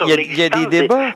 il 0.00 0.38
y 0.38 0.50
des 0.50 0.66
débats. 0.66 1.12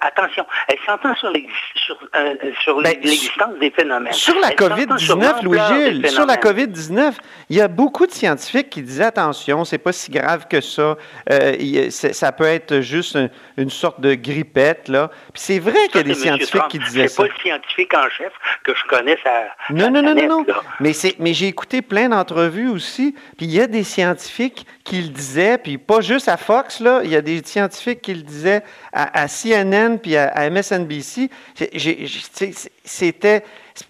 Attention, 0.00 0.44
elle 0.68 0.78
s'entend 0.86 1.14
sur 1.16 1.28
euh, 1.30 2.34
sur 2.62 2.76
Ben, 2.82 2.94
l'existence 3.02 3.58
des 3.60 3.70
phénomènes. 3.70 4.12
Sur 4.12 4.34
la 4.40 4.50
Elle 4.52 4.58
s'entend 4.58 4.98
sur 4.98 5.16
COVID-19, 5.16 5.20
l'ampleur 5.20 5.40
des 5.40 5.44
Louis-Gilles, 5.90 6.08
sur 6.10 6.26
la 6.26 6.34
phénomènes. 6.38 6.72
COVID-19, 6.72 7.12
il 7.50 7.56
y 7.56 7.60
a 7.60 7.68
beaucoup 7.68 8.06
de 8.06 8.12
scientifiques 8.12 8.70
qui 8.70 8.82
disaient 8.82 9.04
attention, 9.04 9.64
c'est 9.64 9.78
pas 9.78 9.92
si 9.92 10.10
grave 10.10 10.46
que 10.48 10.60
ça. 10.60 10.96
Euh, 11.30 11.54
c'est- 11.90 12.12
ça 12.12 12.32
peut 12.32 12.44
être 12.44 12.80
juste 12.80 13.16
un- 13.16 13.28
une 13.56 13.70
sorte 13.70 14.00
de 14.00 14.14
grippette, 14.14 14.88
là. 14.88 15.10
Puis 15.32 15.42
c'est 15.42 15.58
vrai 15.58 15.88
qu'il 15.90 15.96
y 15.96 15.98
a 15.98 16.00
Ça, 16.00 16.02
des 16.02 16.14
c'est 16.14 16.20
scientifiques 16.20 16.50
Trump. 16.54 16.70
qui 16.70 16.78
disaient 16.78 17.08
C'est 17.08 17.14
ça. 17.16 17.22
pas 17.22 17.28
le 17.28 17.34
scientifique 17.42 17.94
en 17.94 18.08
chef 18.10 18.32
que 18.64 18.72
je 18.74 18.84
connais 18.88 19.18
sa, 19.22 19.30
Non, 19.70 19.90
non, 19.90 20.02
non, 20.02 20.14
non, 20.14 20.26
non. 20.28 20.44
Mais, 20.80 20.92
c'est, 20.92 21.16
mais 21.18 21.34
j'ai 21.34 21.48
écouté 21.48 21.82
plein 21.82 22.08
d'entrevues 22.08 22.68
aussi. 22.68 23.14
Puis 23.36 23.46
il 23.46 23.52
y 23.52 23.60
a 23.60 23.66
des 23.66 23.84
scientifiques 23.84 24.66
qui 24.84 25.00
le 25.02 25.08
disaient, 25.08 25.58
puis 25.58 25.78
pas 25.78 26.00
juste 26.00 26.28
à 26.28 26.36
Fox, 26.36 26.80
là. 26.80 27.00
Il 27.04 27.10
y 27.10 27.16
a 27.16 27.20
des 27.22 27.42
scientifiques 27.44 28.02
qui 28.02 28.14
le 28.14 28.22
disaient 28.22 28.62
à, 28.92 29.22
à 29.22 29.28
CNN 29.28 29.83
puis 29.98 30.16
à, 30.16 30.28
à 30.28 30.50
MSNBC. 30.50 31.30
C'était. 32.84 33.42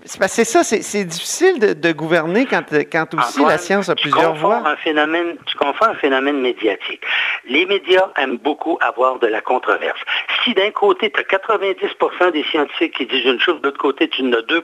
C'est 0.06 0.44
ça, 0.44 0.64
c'est, 0.64 1.04
difficile 1.04 1.58
de, 1.58 1.74
de 1.74 1.92
gouverner 1.92 2.46
quand, 2.46 2.62
quand 2.90 3.12
aussi 3.12 3.40
Antoine, 3.40 3.48
la 3.48 3.58
science 3.58 3.90
a 3.90 3.94
plusieurs 3.94 4.34
voies. 4.34 4.62
Un 4.64 4.76
phénomène, 4.76 5.36
tu 5.44 5.58
confonds 5.58 5.84
un 5.84 5.94
phénomène 5.94 6.40
médiatique. 6.40 7.02
Les 7.46 7.66
médias 7.66 8.08
aiment 8.16 8.38
beaucoup 8.38 8.78
avoir 8.80 9.18
de 9.18 9.26
la 9.26 9.42
controverse. 9.42 10.00
Si 10.42 10.54
d'un 10.54 10.70
côté, 10.70 11.12
tu 11.12 11.20
as 11.20 11.24
90% 11.24 12.32
des 12.32 12.44
scientifiques 12.44 12.96
qui 12.96 13.04
disent 13.04 13.26
une 13.26 13.40
chose, 13.40 13.60
de 13.60 13.66
l'autre 13.66 13.78
côté, 13.78 14.08
tu 14.08 14.22
en 14.22 14.32
as 14.32 14.40
2% 14.40 14.62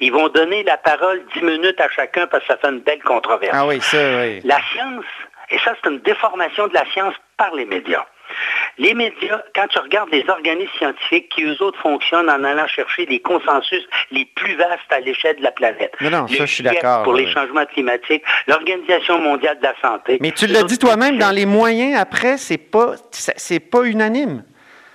ils 0.00 0.12
vont 0.12 0.28
donner 0.28 0.62
la 0.64 0.76
parole 0.76 1.22
10 1.34 1.42
minutes 1.42 1.80
à 1.80 1.88
chacun 1.88 2.26
parce 2.26 2.44
que 2.44 2.52
ça 2.52 2.58
fait 2.58 2.68
une 2.68 2.80
belle 2.80 3.02
controverse. 3.02 3.52
Ah 3.54 3.66
oui, 3.66 3.80
ça, 3.80 3.98
oui. 4.20 4.40
La 4.44 4.60
science, 4.72 5.04
et 5.50 5.58
ça 5.58 5.74
c'est 5.82 5.90
une 5.90 6.00
déformation 6.00 6.68
de 6.68 6.74
la 6.74 6.84
science 6.92 7.14
par 7.36 7.54
les 7.54 7.64
médias. 7.64 8.04
Les 8.78 8.92
médias, 8.92 9.42
quand 9.54 9.68
tu 9.68 9.78
regardes 9.78 10.10
les 10.10 10.28
organismes 10.28 10.70
scientifiques 10.76 11.30
qui, 11.30 11.44
eux 11.44 11.62
autres, 11.62 11.78
fonctionnent 11.80 12.28
en 12.28 12.44
allant 12.44 12.66
chercher 12.66 13.06
les 13.06 13.20
consensus 13.20 13.82
les 14.10 14.26
plus 14.34 14.54
vastes 14.56 14.90
à 14.90 15.00
l'échelle 15.00 15.36
de 15.36 15.42
la 15.42 15.52
planète. 15.52 15.94
Non, 16.00 16.10
non, 16.10 16.28
ça, 16.28 16.44
je 16.44 16.54
suis 16.54 16.62
d'accord, 16.62 17.02
Pour 17.02 17.14
les 17.14 17.30
changements 17.30 17.64
climatiques, 17.64 18.22
l'Organisation 18.46 19.18
mondiale 19.18 19.58
de 19.58 19.62
la 19.62 19.74
santé. 19.80 20.18
Mais 20.20 20.32
tu 20.32 20.46
l'as 20.46 20.62
dit 20.62 20.78
toi-même, 20.78 21.16
dans 21.16 21.30
les 21.30 21.46
moyens, 21.46 21.98
après, 21.98 22.36
c'est 22.36 22.58
pas, 22.58 22.94
c'est 23.10 23.60
pas 23.60 23.82
unanime. 23.82 24.44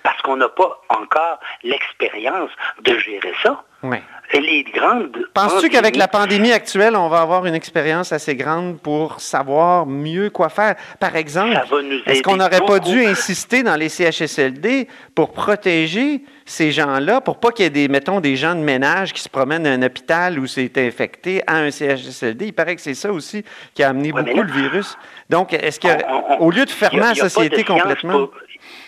Parce 0.03 0.21
qu'on 0.21 0.35
n'a 0.35 0.49
pas 0.49 0.81
encore 0.89 1.39
l'expérience 1.63 2.51
de 2.83 2.97
gérer 2.97 3.33
ça. 3.41 3.63
Oui. 3.83 3.97
Et 4.33 4.39
les 4.39 4.63
grandes... 4.63 5.11
Penses-tu 5.33 5.67
qu'avec 5.69 5.97
la 5.97 6.07
pandémie 6.07 6.53
actuelle, 6.53 6.95
on 6.95 7.09
va 7.09 7.19
avoir 7.19 7.45
une 7.45 7.53
expérience 7.55 8.13
assez 8.13 8.33
grande 8.35 8.79
pour 8.79 9.19
savoir 9.19 9.85
mieux 9.85 10.29
quoi 10.29 10.47
faire? 10.47 10.75
Par 11.01 11.17
exemple, 11.17 11.59
est-ce 12.05 12.23
qu'on 12.23 12.37
n'aurait 12.37 12.61
pas 12.65 12.79
dû 12.79 13.03
insister 13.05 13.61
dans 13.61 13.75
les 13.75 13.89
CHSLD 13.89 14.87
pour 15.15 15.33
protéger 15.33 16.23
ces 16.45 16.71
gens-là, 16.71 17.19
pour 17.19 17.41
pas 17.41 17.51
qu'il 17.51 17.63
y 17.63 17.67
ait 17.67 17.71
des, 17.71 17.89
mettons, 17.89 18.21
des 18.21 18.37
gens 18.37 18.55
de 18.55 18.61
ménage 18.61 19.11
qui 19.11 19.21
se 19.21 19.27
promènent 19.29 19.67
à 19.67 19.71
un 19.71 19.81
hôpital 19.83 20.39
où 20.39 20.47
c'est 20.47 20.77
infecté 20.77 21.43
à 21.45 21.57
un 21.57 21.69
CHSLD? 21.69 22.45
Il 22.47 22.53
paraît 22.53 22.77
que 22.77 22.81
c'est 22.81 22.93
ça 22.93 23.11
aussi 23.11 23.43
qui 23.73 23.83
a 23.83 23.89
amené 23.89 24.13
Ouais, 24.13 24.23
beaucoup 24.23 24.37
là- 24.37 24.43
le 24.43 24.51
virus. 24.61 24.97
Donc, 25.29 25.51
est-ce 25.51 25.79
que, 25.79 25.87
On- 26.07 26.35
on- 26.39 26.45
au 26.45 26.51
lieu 26.51 26.63
de 26.63 26.69
y 26.69 26.73
fermer 26.73 27.01
a- 27.01 27.07
la 27.07 27.13
y 27.15 27.21
a 27.21 27.27
société 27.29 27.65
complètement... 27.65 28.13
pour- 28.13 28.31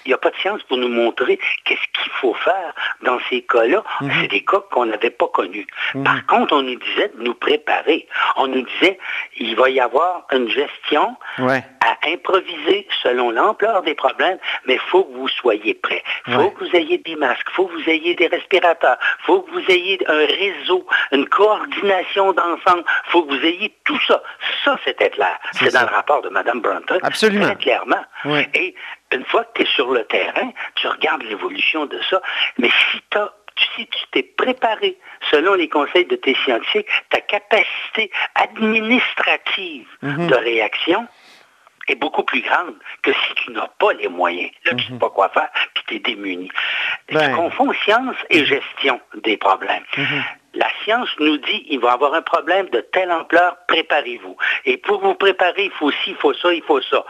Il 0.06 0.10
n'y 0.10 0.14
a 0.14 0.18
pas 0.18 0.30
de 0.32 0.36
science 0.38 0.62
pour 0.64 0.78
nous 0.78 0.90
montrer 0.90 1.40
qu'est-ce 1.66 2.02
qu'il 2.02 2.12
faut 2.14 2.34
faire 2.34 2.74
dans 3.04 3.20
ces 3.30 3.42
cas-là. 3.42 3.84
Mhm. 4.02 4.12
C'est 4.22 4.28
des 4.28 4.44
cas 4.44 4.60
qu'on 4.72 4.86
n'avait 4.86 5.10
pas 5.10 5.28
connus. 5.28 5.68
Par 6.04 6.26
contre, 6.26 6.54
on 6.56 6.62
nous 6.62 6.76
disait 6.76 7.12
de 7.18 7.24
nous 7.24 7.34
préparer. 7.34 8.08
On 8.36 8.48
nous 8.48 8.64
disait 8.64 9.00
il 9.38 9.56
va 9.56 9.70
y 9.70 9.80
avoir 9.80 10.26
une 10.32 10.50
gestion 10.50 11.16
Ouais. 11.40 11.64
à 11.82 11.98
improviser 12.10 12.88
selon 13.02 13.32
l'ampleur 13.32 13.82
des 13.84 13.96
problèmes, 13.96 14.38
mais 14.66 14.74
il 14.76 14.80
faut 14.80 15.04
que 15.06 15.14
vous 15.16 15.28
soyez 15.30 15.74
prêts. 15.74 16.04
Il 16.28 16.34
faut 16.34 16.40
Ouais. 16.42 16.52
que 16.54 16.64
vous 16.66 16.76
ayez 16.76 16.98
des 17.00 17.16
masques, 17.16 17.48
il 17.50 17.54
faut 17.54 17.68
que 17.68 17.74
vous 17.82 17.90
ayez 17.90 18.16
des 18.16 18.28
respirateurs, 18.28 18.98
il 19.22 19.26
faut 19.26 19.42
que 19.42 19.52
vous 19.52 19.72
ayez 19.72 20.00
un 20.08 20.26
réseau, 20.26 20.86
une 21.12 21.28
coordination 21.28 22.34
d'ensemble, 22.34 22.84
il 23.08 23.12
faut 23.12 23.24
que 23.24 23.34
vous 23.36 23.46
ayez 23.46 23.74
tout 23.86 24.00
ça. 24.08 24.22
Ça, 24.64 24.78
c'était 24.86 25.10
clair. 25.10 25.38
C'est 25.54 25.74
dans 25.74 25.82
le 25.82 25.88
rapport 25.96 26.22
de 26.22 26.30
Mme 26.30 26.62
Brunton. 26.62 27.00
Absolument. 27.04 27.46
Très 27.46 27.56
clairement. 27.56 28.04
Et 28.54 28.76
une 29.14 29.26
fois 29.26 29.44
que 29.46 29.54
tu 29.56 29.62
es 29.64 29.72
sur 29.76 29.92
le 29.92 30.04
terrain, 30.06 30.52
tu 30.76 30.88
regardes 30.88 31.24
l'évolution 31.24 31.86
de 31.86 32.00
ça. 32.10 32.22
Mais 32.58 32.70
si, 32.92 33.02
t'as- 33.10 33.34
si 33.76 33.86
tu 33.88 34.00
t'es 34.12 34.24
préparé 34.24 34.98
selon 35.32 35.54
les 35.54 35.70
conseils 35.70 36.06
de 36.06 36.16
tes 36.16 36.36
scientifiques, 36.44 36.88
ta 37.10 37.22
capacité 37.22 38.12
administrative 38.36 39.88
Mhm. 40.02 40.28
de 40.28 40.36
réaction 40.36 41.08
est 41.88 41.96
beaucoup 41.96 42.24
plus 42.24 42.42
grande 42.42 42.76
que 43.02 43.12
si 43.12 43.34
tu 43.36 43.52
n'as 43.52 43.68
pas 43.68 43.92
les 43.94 44.08
moyens. 44.08 44.52
Là, 44.66 44.72
tu 44.76 44.86
ne 44.86 44.94
sais 44.94 45.00
pas 45.00 45.10
quoi 45.10 45.30
faire, 45.30 45.50
puis 45.74 45.84
tu 45.88 45.96
es 45.96 46.00
démuni. 46.00 46.50
Ben. 47.12 47.30
Tu 47.30 47.36
confonds 47.36 47.74
science 47.84 48.16
et 48.30 48.46
gestion 48.46 49.00
des 49.16 49.38
problèmes. 49.38 49.84
la 50.56 50.68
science 50.84 51.10
nous 51.20 51.38
dit 51.38 51.66
il 51.70 51.80
va 51.80 51.90
y 51.90 51.94
avoir 51.94 52.14
un 52.14 52.22
problème 52.22 52.70
de 52.70 52.80
telle 52.80 53.12
ampleur, 53.12 53.58
préparez-vous. 53.68 54.38
Et 54.66 54.78
pour 54.78 55.02
vous 55.02 55.16
préparer, 55.16 55.66
il 55.66 55.72
faut 55.72 55.90
ci, 55.92 56.12
il 56.12 56.16
faut 56.16 56.34
ça, 56.36 56.54
il 56.54 56.62
faut 56.64 56.82
ça. 56.82 57.04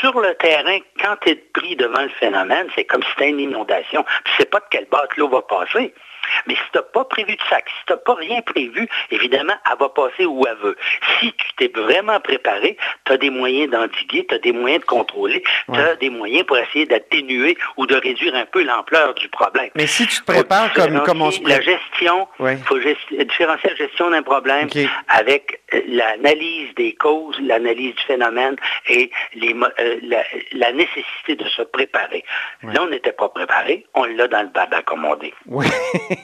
Sur 0.00 0.20
le 0.20 0.34
terrain, 0.34 0.78
quand 1.00 1.16
tu 1.22 1.30
es 1.30 1.34
pris 1.34 1.76
devant 1.76 2.02
le 2.02 2.08
phénomène, 2.08 2.68
c'est 2.74 2.84
comme 2.84 3.02
si 3.02 3.08
c'était 3.10 3.30
une 3.30 3.40
inondation. 3.40 4.04
Tu 4.24 4.32
sais 4.36 4.44
pas 4.44 4.60
de 4.60 4.64
quelle 4.70 4.86
batte 4.86 5.16
l'eau 5.16 5.28
va 5.28 5.42
passer. 5.42 5.92
Mais 6.46 6.54
si 6.54 6.60
tu 6.72 6.78
n'as 6.78 6.82
pas 6.82 7.04
prévu 7.04 7.36
de 7.36 7.42
sac, 7.48 7.64
si 7.68 7.86
tu 7.86 7.92
n'as 7.92 7.98
pas 7.98 8.14
rien 8.14 8.40
prévu, 8.42 8.88
évidemment, 9.10 9.54
elle 9.70 9.78
va 9.78 9.88
passer 9.88 10.24
où 10.24 10.44
elle 10.46 10.56
veut. 10.56 10.76
Si 11.20 11.32
tu 11.32 11.46
t'es 11.56 11.80
vraiment 11.80 12.20
préparé, 12.20 12.76
tu 13.04 13.12
as 13.12 13.16
des 13.16 13.30
moyens 13.30 13.70
d'endiguer, 13.70 14.26
tu 14.28 14.34
as 14.34 14.38
des 14.38 14.52
moyens 14.52 14.82
de 14.82 14.86
contrôler, 14.86 15.42
tu 15.72 15.78
as 15.78 15.96
des 15.96 16.10
moyens 16.10 16.44
pour 16.46 16.58
essayer 16.58 16.86
d'atténuer 16.86 17.56
ou 17.76 17.86
de 17.86 17.94
réduire 17.94 18.34
un 18.34 18.46
peu 18.46 18.62
l'ampleur 18.62 19.14
du 19.14 19.28
problème. 19.28 19.70
Mais 19.74 19.86
si 19.86 20.06
tu 20.06 20.20
te 20.20 20.24
prépares 20.24 20.72
comme, 20.72 21.02
comme 21.02 21.22
on 21.22 21.30
se 21.30 21.40
La 21.46 21.60
gestion, 21.60 22.28
il 22.40 22.58
faut 22.58 22.78
différencier 22.78 23.70
la 23.70 23.76
gestion 23.76 24.10
d'un 24.10 24.22
problème 24.22 24.68
avec 25.08 25.60
euh, 25.74 25.80
l'analyse 25.88 26.74
des 26.76 26.94
causes, 26.94 27.38
l'analyse 27.40 27.94
du 27.94 28.02
phénomène 28.02 28.56
et 28.88 29.10
les, 29.34 29.54
euh, 29.54 30.24
la, 30.52 30.72
nécessité 30.72 31.36
de 31.36 31.44
se 31.48 31.62
préparer. 31.62 32.24
Là, 32.62 32.82
on 32.82 32.88
n'était 32.88 33.12
pas 33.12 33.28
préparé, 33.28 33.86
on 33.94 34.04
l'a 34.04 34.28
dans 34.28 34.42
le 34.42 34.48
baba, 34.48 34.82
comme 34.82 35.04
on 35.04 35.16
dit. 35.16 35.32
Oui. 35.46 35.66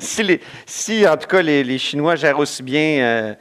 si, 0.66 1.08
en 1.08 1.16
tout 1.16 1.28
cas, 1.28 1.42
les, 1.42 1.78
Chinois 1.78 2.16
gèrent 2.16 2.38
aussi 2.38 2.62
bien 2.62 3.02
euh, 3.02 3.34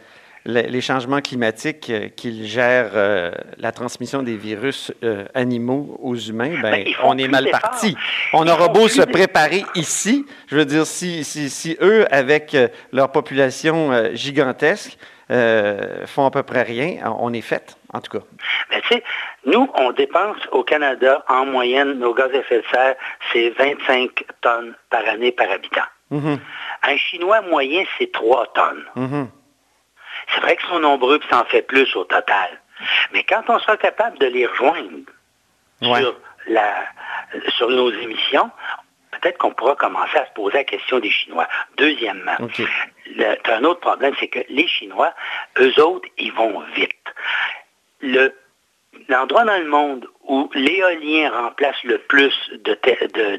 les, 0.45 0.81
changements 0.81 1.21
climatiques 1.21 1.89
euh, 1.89 2.09
qu'ils 2.09 2.45
gèrent 2.45 2.91
euh, 2.93 3.31
la 3.57 3.71
transmission 3.71 4.23
des 4.23 4.37
virus 4.37 4.91
animaux 5.33 5.97
aux 6.01 6.15
humains, 6.15 6.59
ben, 6.61 6.83
ben 6.83 6.93
on 7.03 7.17
est 7.17 7.27
mal 7.27 7.49
parti. 7.49 7.95
On 8.33 8.47
aura 8.47 8.67
beau 8.67 8.87
se 8.87 9.01
préparer 9.01 9.63
ici, 9.75 10.25
je 10.47 10.55
veux 10.55 10.65
dire, 10.65 10.85
si, 10.85 11.23
si, 11.23 11.77
eux, 11.81 12.05
avec 12.13 12.55
leur 12.91 13.11
population 13.11 14.13
gigantesque, 14.13 14.97
font 15.29 16.25
à 16.25 16.31
peu 16.31 16.43
près 16.43 16.63
rien, 16.63 17.15
on 17.19 17.31
est 17.33 17.41
fait, 17.41 17.77
en 17.93 18.01
tout 18.01 18.19
cas. 18.19 18.25
Tu 18.71 18.87
sais, 18.87 19.03
nous, 19.45 19.69
on 19.75 19.91
dépense 19.91 20.37
au 20.51 20.63
Canada, 20.63 21.23
en 21.27 21.45
moyenne, 21.45 21.93
nos 21.99 22.13
gaz 22.13 22.31
à 22.33 22.37
effet 22.37 22.61
de 22.61 22.67
serre, 22.71 22.95
c'est 23.31 23.49
25 23.49 24.23
tonnes 24.41 24.75
par 24.89 25.07
année 25.07 25.31
par 25.31 25.49
habitant. 25.51 25.81
Mhm. 26.09 26.39
Un 26.83 26.97
Chinois 26.97 27.41
moyen, 27.41 27.83
c'est 27.97 28.11
3 28.11 28.47
tonnes. 28.53 28.85
Mhm. 28.95 29.29
C'est 30.33 30.41
vrai 30.41 30.55
qu'ils 30.57 30.69
sont 30.69 30.79
nombreux 30.79 31.17
et 31.17 31.29
ça 31.29 31.41
en 31.41 31.45
fait 31.45 31.61
plus 31.61 31.95
au 31.95 32.03
total. 32.03 32.61
Mais 33.13 33.23
quand 33.23 33.43
on 33.47 33.59
sera 33.59 33.77
capable 33.77 34.17
de 34.19 34.27
les 34.27 34.45
rejoindre 34.45 35.09
sur, 35.81 36.15
la, 36.47 36.85
sur 37.49 37.69
nos 37.69 37.91
émissions, 37.91 38.49
peut-être 39.11 39.37
qu'on 39.37 39.51
pourra 39.51 39.75
commencer 39.75 40.17
à 40.17 40.25
se 40.25 40.31
poser 40.31 40.57
la 40.57 40.63
question 40.63 40.99
des 40.99 41.09
Chinois. 41.09 41.47
Deuxièmement, 41.77 42.37
un 42.39 43.63
autre 43.63 43.79
problème, 43.79 44.13
c'est 44.19 44.27
que 44.27 44.39
les 44.49 44.67
Chinois, 44.67 45.13
eux 45.59 45.79
autres, 45.81 46.07
ils 46.17 46.33
vont 46.33 46.61
vite. 46.73 46.95
Le 48.02 48.34
l'endroit 49.08 49.43
dans 49.43 49.58
le 49.58 49.68
monde 49.68 50.08
où 50.28 50.49
l'éolien 50.54 51.30
remplace 51.32 51.82
le 51.84 51.97
plus 51.97 52.34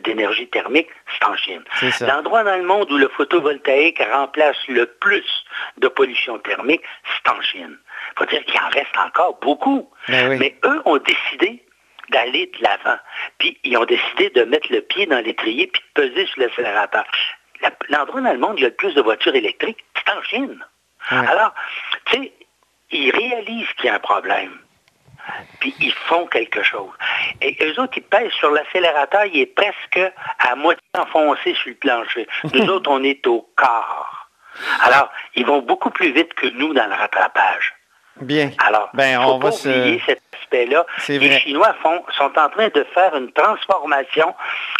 d'énergie 0.05 0.49
thermique, 0.49 0.89
c'est 1.13 1.27
en 1.27 1.37
Chine. 1.37 1.63
L'endroit 2.01 2.45
dans 2.45 2.57
le 2.57 2.65
monde 2.65 2.91
où 2.91 2.97
le 2.97 3.09
photovoltaïque 3.09 4.03
remplace 4.13 4.57
le 4.69 4.87
plus 4.87 5.25
de 5.79 5.89
pollution 5.89 6.39
thermique, 6.39 6.83
c'est 7.05 7.31
en 7.31 7.41
Chine. 7.41 7.79
Il 8.15 8.19
faut 8.19 8.27
dire 8.27 8.45
qu'il 8.45 8.61
en 8.61 8.69
reste 8.71 8.97
encore 8.99 9.39
beaucoup. 9.41 9.89
Ben 10.09 10.39
Mais 10.39 10.57
eux 10.65 10.83
ont 10.85 10.99
décidé 10.99 11.63
d'aller 12.11 12.51
de 12.59 12.63
l'avant. 12.63 12.99
Puis 13.39 13.59
ils 13.65 13.77
ont 13.77 13.85
décidé 13.85 14.31
de 14.31 14.45
mettre 14.45 14.71
le 14.71 14.81
pied 14.81 15.07
dans 15.07 15.21
l'étrier 15.21 15.69
puis 15.69 15.83
de 15.95 16.03
peser 16.03 16.27
sur 16.27 16.41
l'accélérateur. 16.43 17.05
L'endroit 17.89 18.21
dans 18.21 18.33
le 18.33 18.39
monde 18.39 18.55
où 18.55 18.59
il 18.59 18.63
y 18.63 18.67
a 18.67 18.69
le 18.69 18.75
plus 18.75 18.95
de 18.95 19.01
voitures 19.01 19.35
électriques, 19.35 19.85
c'est 19.95 20.13
en 20.13 20.23
Chine. 20.23 20.65
Alors, 21.09 21.55
tu 22.07 22.23
sais, 22.23 22.33
ils 22.93 23.11
réalisent 23.11 23.73
qu'il 23.77 23.87
y 23.87 23.89
a 23.89 23.95
un 23.95 24.01
problème 24.01 24.59
puis 25.61 25.75
ils 25.81 25.93
font 25.93 26.27
quelque 26.27 26.63
chose. 26.63 26.91
Et 27.41 27.57
eux 27.63 27.81
autres, 27.81 27.95
ils 27.97 28.03
pèsent 28.03 28.33
sur 28.33 28.51
l'accélérateur, 28.51 29.25
il 29.27 29.41
est 29.41 29.47
presque 29.47 30.01
à 30.39 30.55
moitié 30.57 30.83
enfoncé 30.99 31.55
sur 31.55 31.71
le 31.71 31.77
plancher. 31.77 32.27
Nous 32.53 32.67
autres, 32.69 32.91
on 32.91 33.03
est 33.03 33.27
au 33.27 33.49
quart. 33.57 34.31
Alors, 34.83 35.11
ils 35.35 35.47
vont 35.47 35.63
beaucoup 35.63 35.91
plus 35.91 36.13
vite 36.13 36.35
que 36.35 36.47
nous 36.47 36.75
dans 36.75 36.87
le 36.87 36.95
rattrapage. 36.95 37.73
Bien. 38.21 38.51
Alors, 38.67 38.91
ben, 38.95 39.21
faut 39.21 39.31
on 39.31 39.39
pas 39.39 39.51
va 39.51 39.57
oublier 39.57 40.03
cet 40.07 40.21
aspect-là. 40.41 40.85
Les 41.09 41.39
Chinois 41.41 41.75
font, 41.83 42.03
sont 42.17 42.31
en 42.39 42.49
train 42.51 42.69
de 42.69 42.87
faire 42.95 43.17
une 43.17 43.33
transformation 43.33 44.35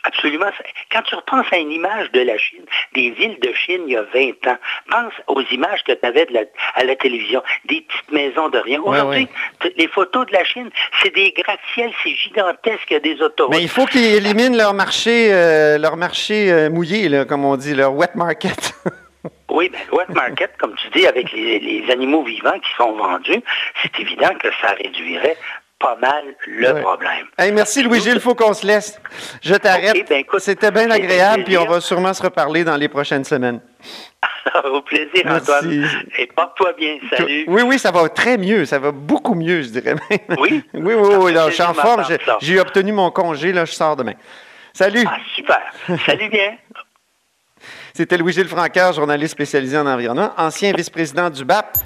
absolument... 0.05 0.47
Quand 0.91 1.03
tu 1.03 1.15
repenses 1.15 1.47
à 1.51 1.57
une 1.57 1.73
image 1.73 2.11
de 2.13 2.21
la 2.21 2.37
Chine, 2.37 2.65
des 2.95 3.11
villes 3.11 3.39
de 3.41 3.53
Chine 3.55 3.83
il 3.87 3.93
y 3.93 3.97
a 3.97 4.03
20 4.03 4.53
ans, 4.53 4.59
pense 4.91 5.13
aux 5.29 5.41
images 5.51 5.83
que 5.85 5.93
tu 5.93 6.07
avais 6.07 6.27
à 6.75 6.85
la 6.85 6.97
télévision, 6.97 7.43
des 7.65 7.81
petites 7.81 8.13
maisons 8.13 8.49
de 8.49 8.59
rien. 8.59 8.81
Aujourd'hui, 8.81 9.29
les 9.77 9.89
photos 9.89 10.27
de 10.27 10.33
la 10.33 10.45
Chine, 10.45 10.71
c'est 11.03 11.15
des 11.15 11.33
gratte-ciels, 11.33 11.93
c'est 12.03 12.15
gigantesque, 12.15 12.91
il 12.91 12.95
y 12.95 12.97
a 12.97 13.01
des 13.01 13.21
autoroutes. 13.23 13.55
Mais 13.55 13.63
il 13.63 13.69
faut 13.69 13.87
qu'ils 13.87 14.05
éliminent 14.05 14.57
leur 14.57 14.75
marché, 14.75 15.33
euh, 15.33 15.79
leur 15.79 15.97
marché 15.97 16.53
euh, 16.53 16.71
mouillé, 16.71 17.09
là, 17.09 17.25
comme 17.25 17.45
on 17.45 17.57
dit, 17.57 17.75
leur 17.75 17.95
wet 17.95 18.15
market. 18.15 18.75
Oui, 19.51 19.69
ben, 19.69 19.81
wet 19.93 20.09
market, 20.09 20.57
comme 20.59 20.75
tu 20.77 20.99
dis, 20.99 21.07
avec 21.07 21.31
les, 21.33 21.85
animaux 21.91 22.25
vivants 22.25 22.59
qui 22.59 22.71
sont 22.77 22.93
vendus, 22.93 23.43
c'est 23.83 24.01
évident 24.01 24.35
que 24.41 24.49
ça 24.61 24.75
réduirait 24.83 25.37
pas 25.79 25.97
mal 25.97 26.25
le 26.47 26.81
problème. 26.81 27.27
merci 27.53 27.83
Louis-Gilles, 27.83 28.15
il 28.15 28.21
faut 28.21 28.35
qu'on 28.35 28.55
se 28.55 28.65
laisse. 28.65 29.01
Je 29.43 29.55
t'arrête. 29.55 30.09
Ben, 30.09 30.25
C'était 30.39 30.71
bien 30.71 30.91
agréable, 30.91 31.45
puis 31.45 31.59
on 31.59 31.67
va 31.67 31.81
sûrement 31.81 32.15
se 32.15 32.23
reparler 32.23 32.65
dans 32.65 32.77
les 32.77 32.89
prochaines 32.89 33.25
semaines. 33.25 33.61
Au 34.65 34.81
plaisir, 34.83 35.25
Antoine. 35.27 35.89
Et 36.19 36.27
porte-toi 36.27 36.73
bien. 36.75 36.99
Salut. 37.11 37.45
Oui, 37.49 37.63
oui, 37.63 37.79
ça 37.79 37.91
va 37.91 38.09
très 38.09 38.39
mieux. 38.39 38.65
Ça 38.65 38.79
va 38.79 38.93
beaucoup 38.93 39.35
mieux, 39.35 39.63
je 39.63 39.69
dirais 39.69 39.95
même. 39.95 40.19
Oui? 40.39 40.63
oui, 40.75 40.95
oui, 40.95 41.15
oui. 41.19 41.35
je 41.49 41.53
suis 41.53 41.63
en 41.63 41.75
forme. 41.75 42.05
J'ai 42.41 42.61
obtenu 42.61 42.93
mon 42.93 43.11
congé. 43.11 43.53
Là, 43.53 43.65
je 43.65 43.73
sors 43.73 43.97
demain. 43.97 44.15
Salut. 44.73 45.05
Ah, 45.07 45.19
super. 45.35 45.61
Salut 46.07 46.29
bien. 46.29 46.57
C'était 47.95 48.17
Louis-Gilles 48.17 48.49
Francaire, 48.49 48.93
journaliste 48.93 49.33
spécialisé 49.33 49.77
en 49.77 49.87
environnement, 49.87 50.31
ancien 50.39 50.73
vice-président 50.73 51.29
du 51.29 51.45
BAP. 51.45 51.77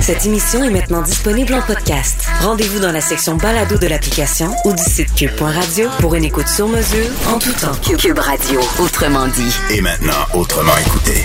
Cette 0.00 0.26
émission 0.26 0.64
est 0.64 0.70
maintenant 0.70 1.00
disponible 1.00 1.54
en 1.54 1.62
podcast. 1.62 2.26
Rendez-vous 2.40 2.80
dans 2.80 2.90
la 2.90 3.00
section 3.00 3.36
balado 3.36 3.78
de 3.78 3.86
l'application 3.86 4.50
ou 4.64 4.72
du 4.72 4.82
site 4.82 5.14
cube.radio 5.14 5.88
pour 6.00 6.16
une 6.16 6.24
écoute 6.24 6.48
sur 6.48 6.66
mesure 6.66 7.06
en 7.28 7.38
tout 7.38 7.52
temps. 7.52 7.96
Cube 7.96 8.18
Radio, 8.18 8.60
autrement 8.80 9.28
dit. 9.28 9.56
Et 9.70 9.80
maintenant, 9.80 10.26
autrement 10.34 10.76
écouté. 10.84 11.22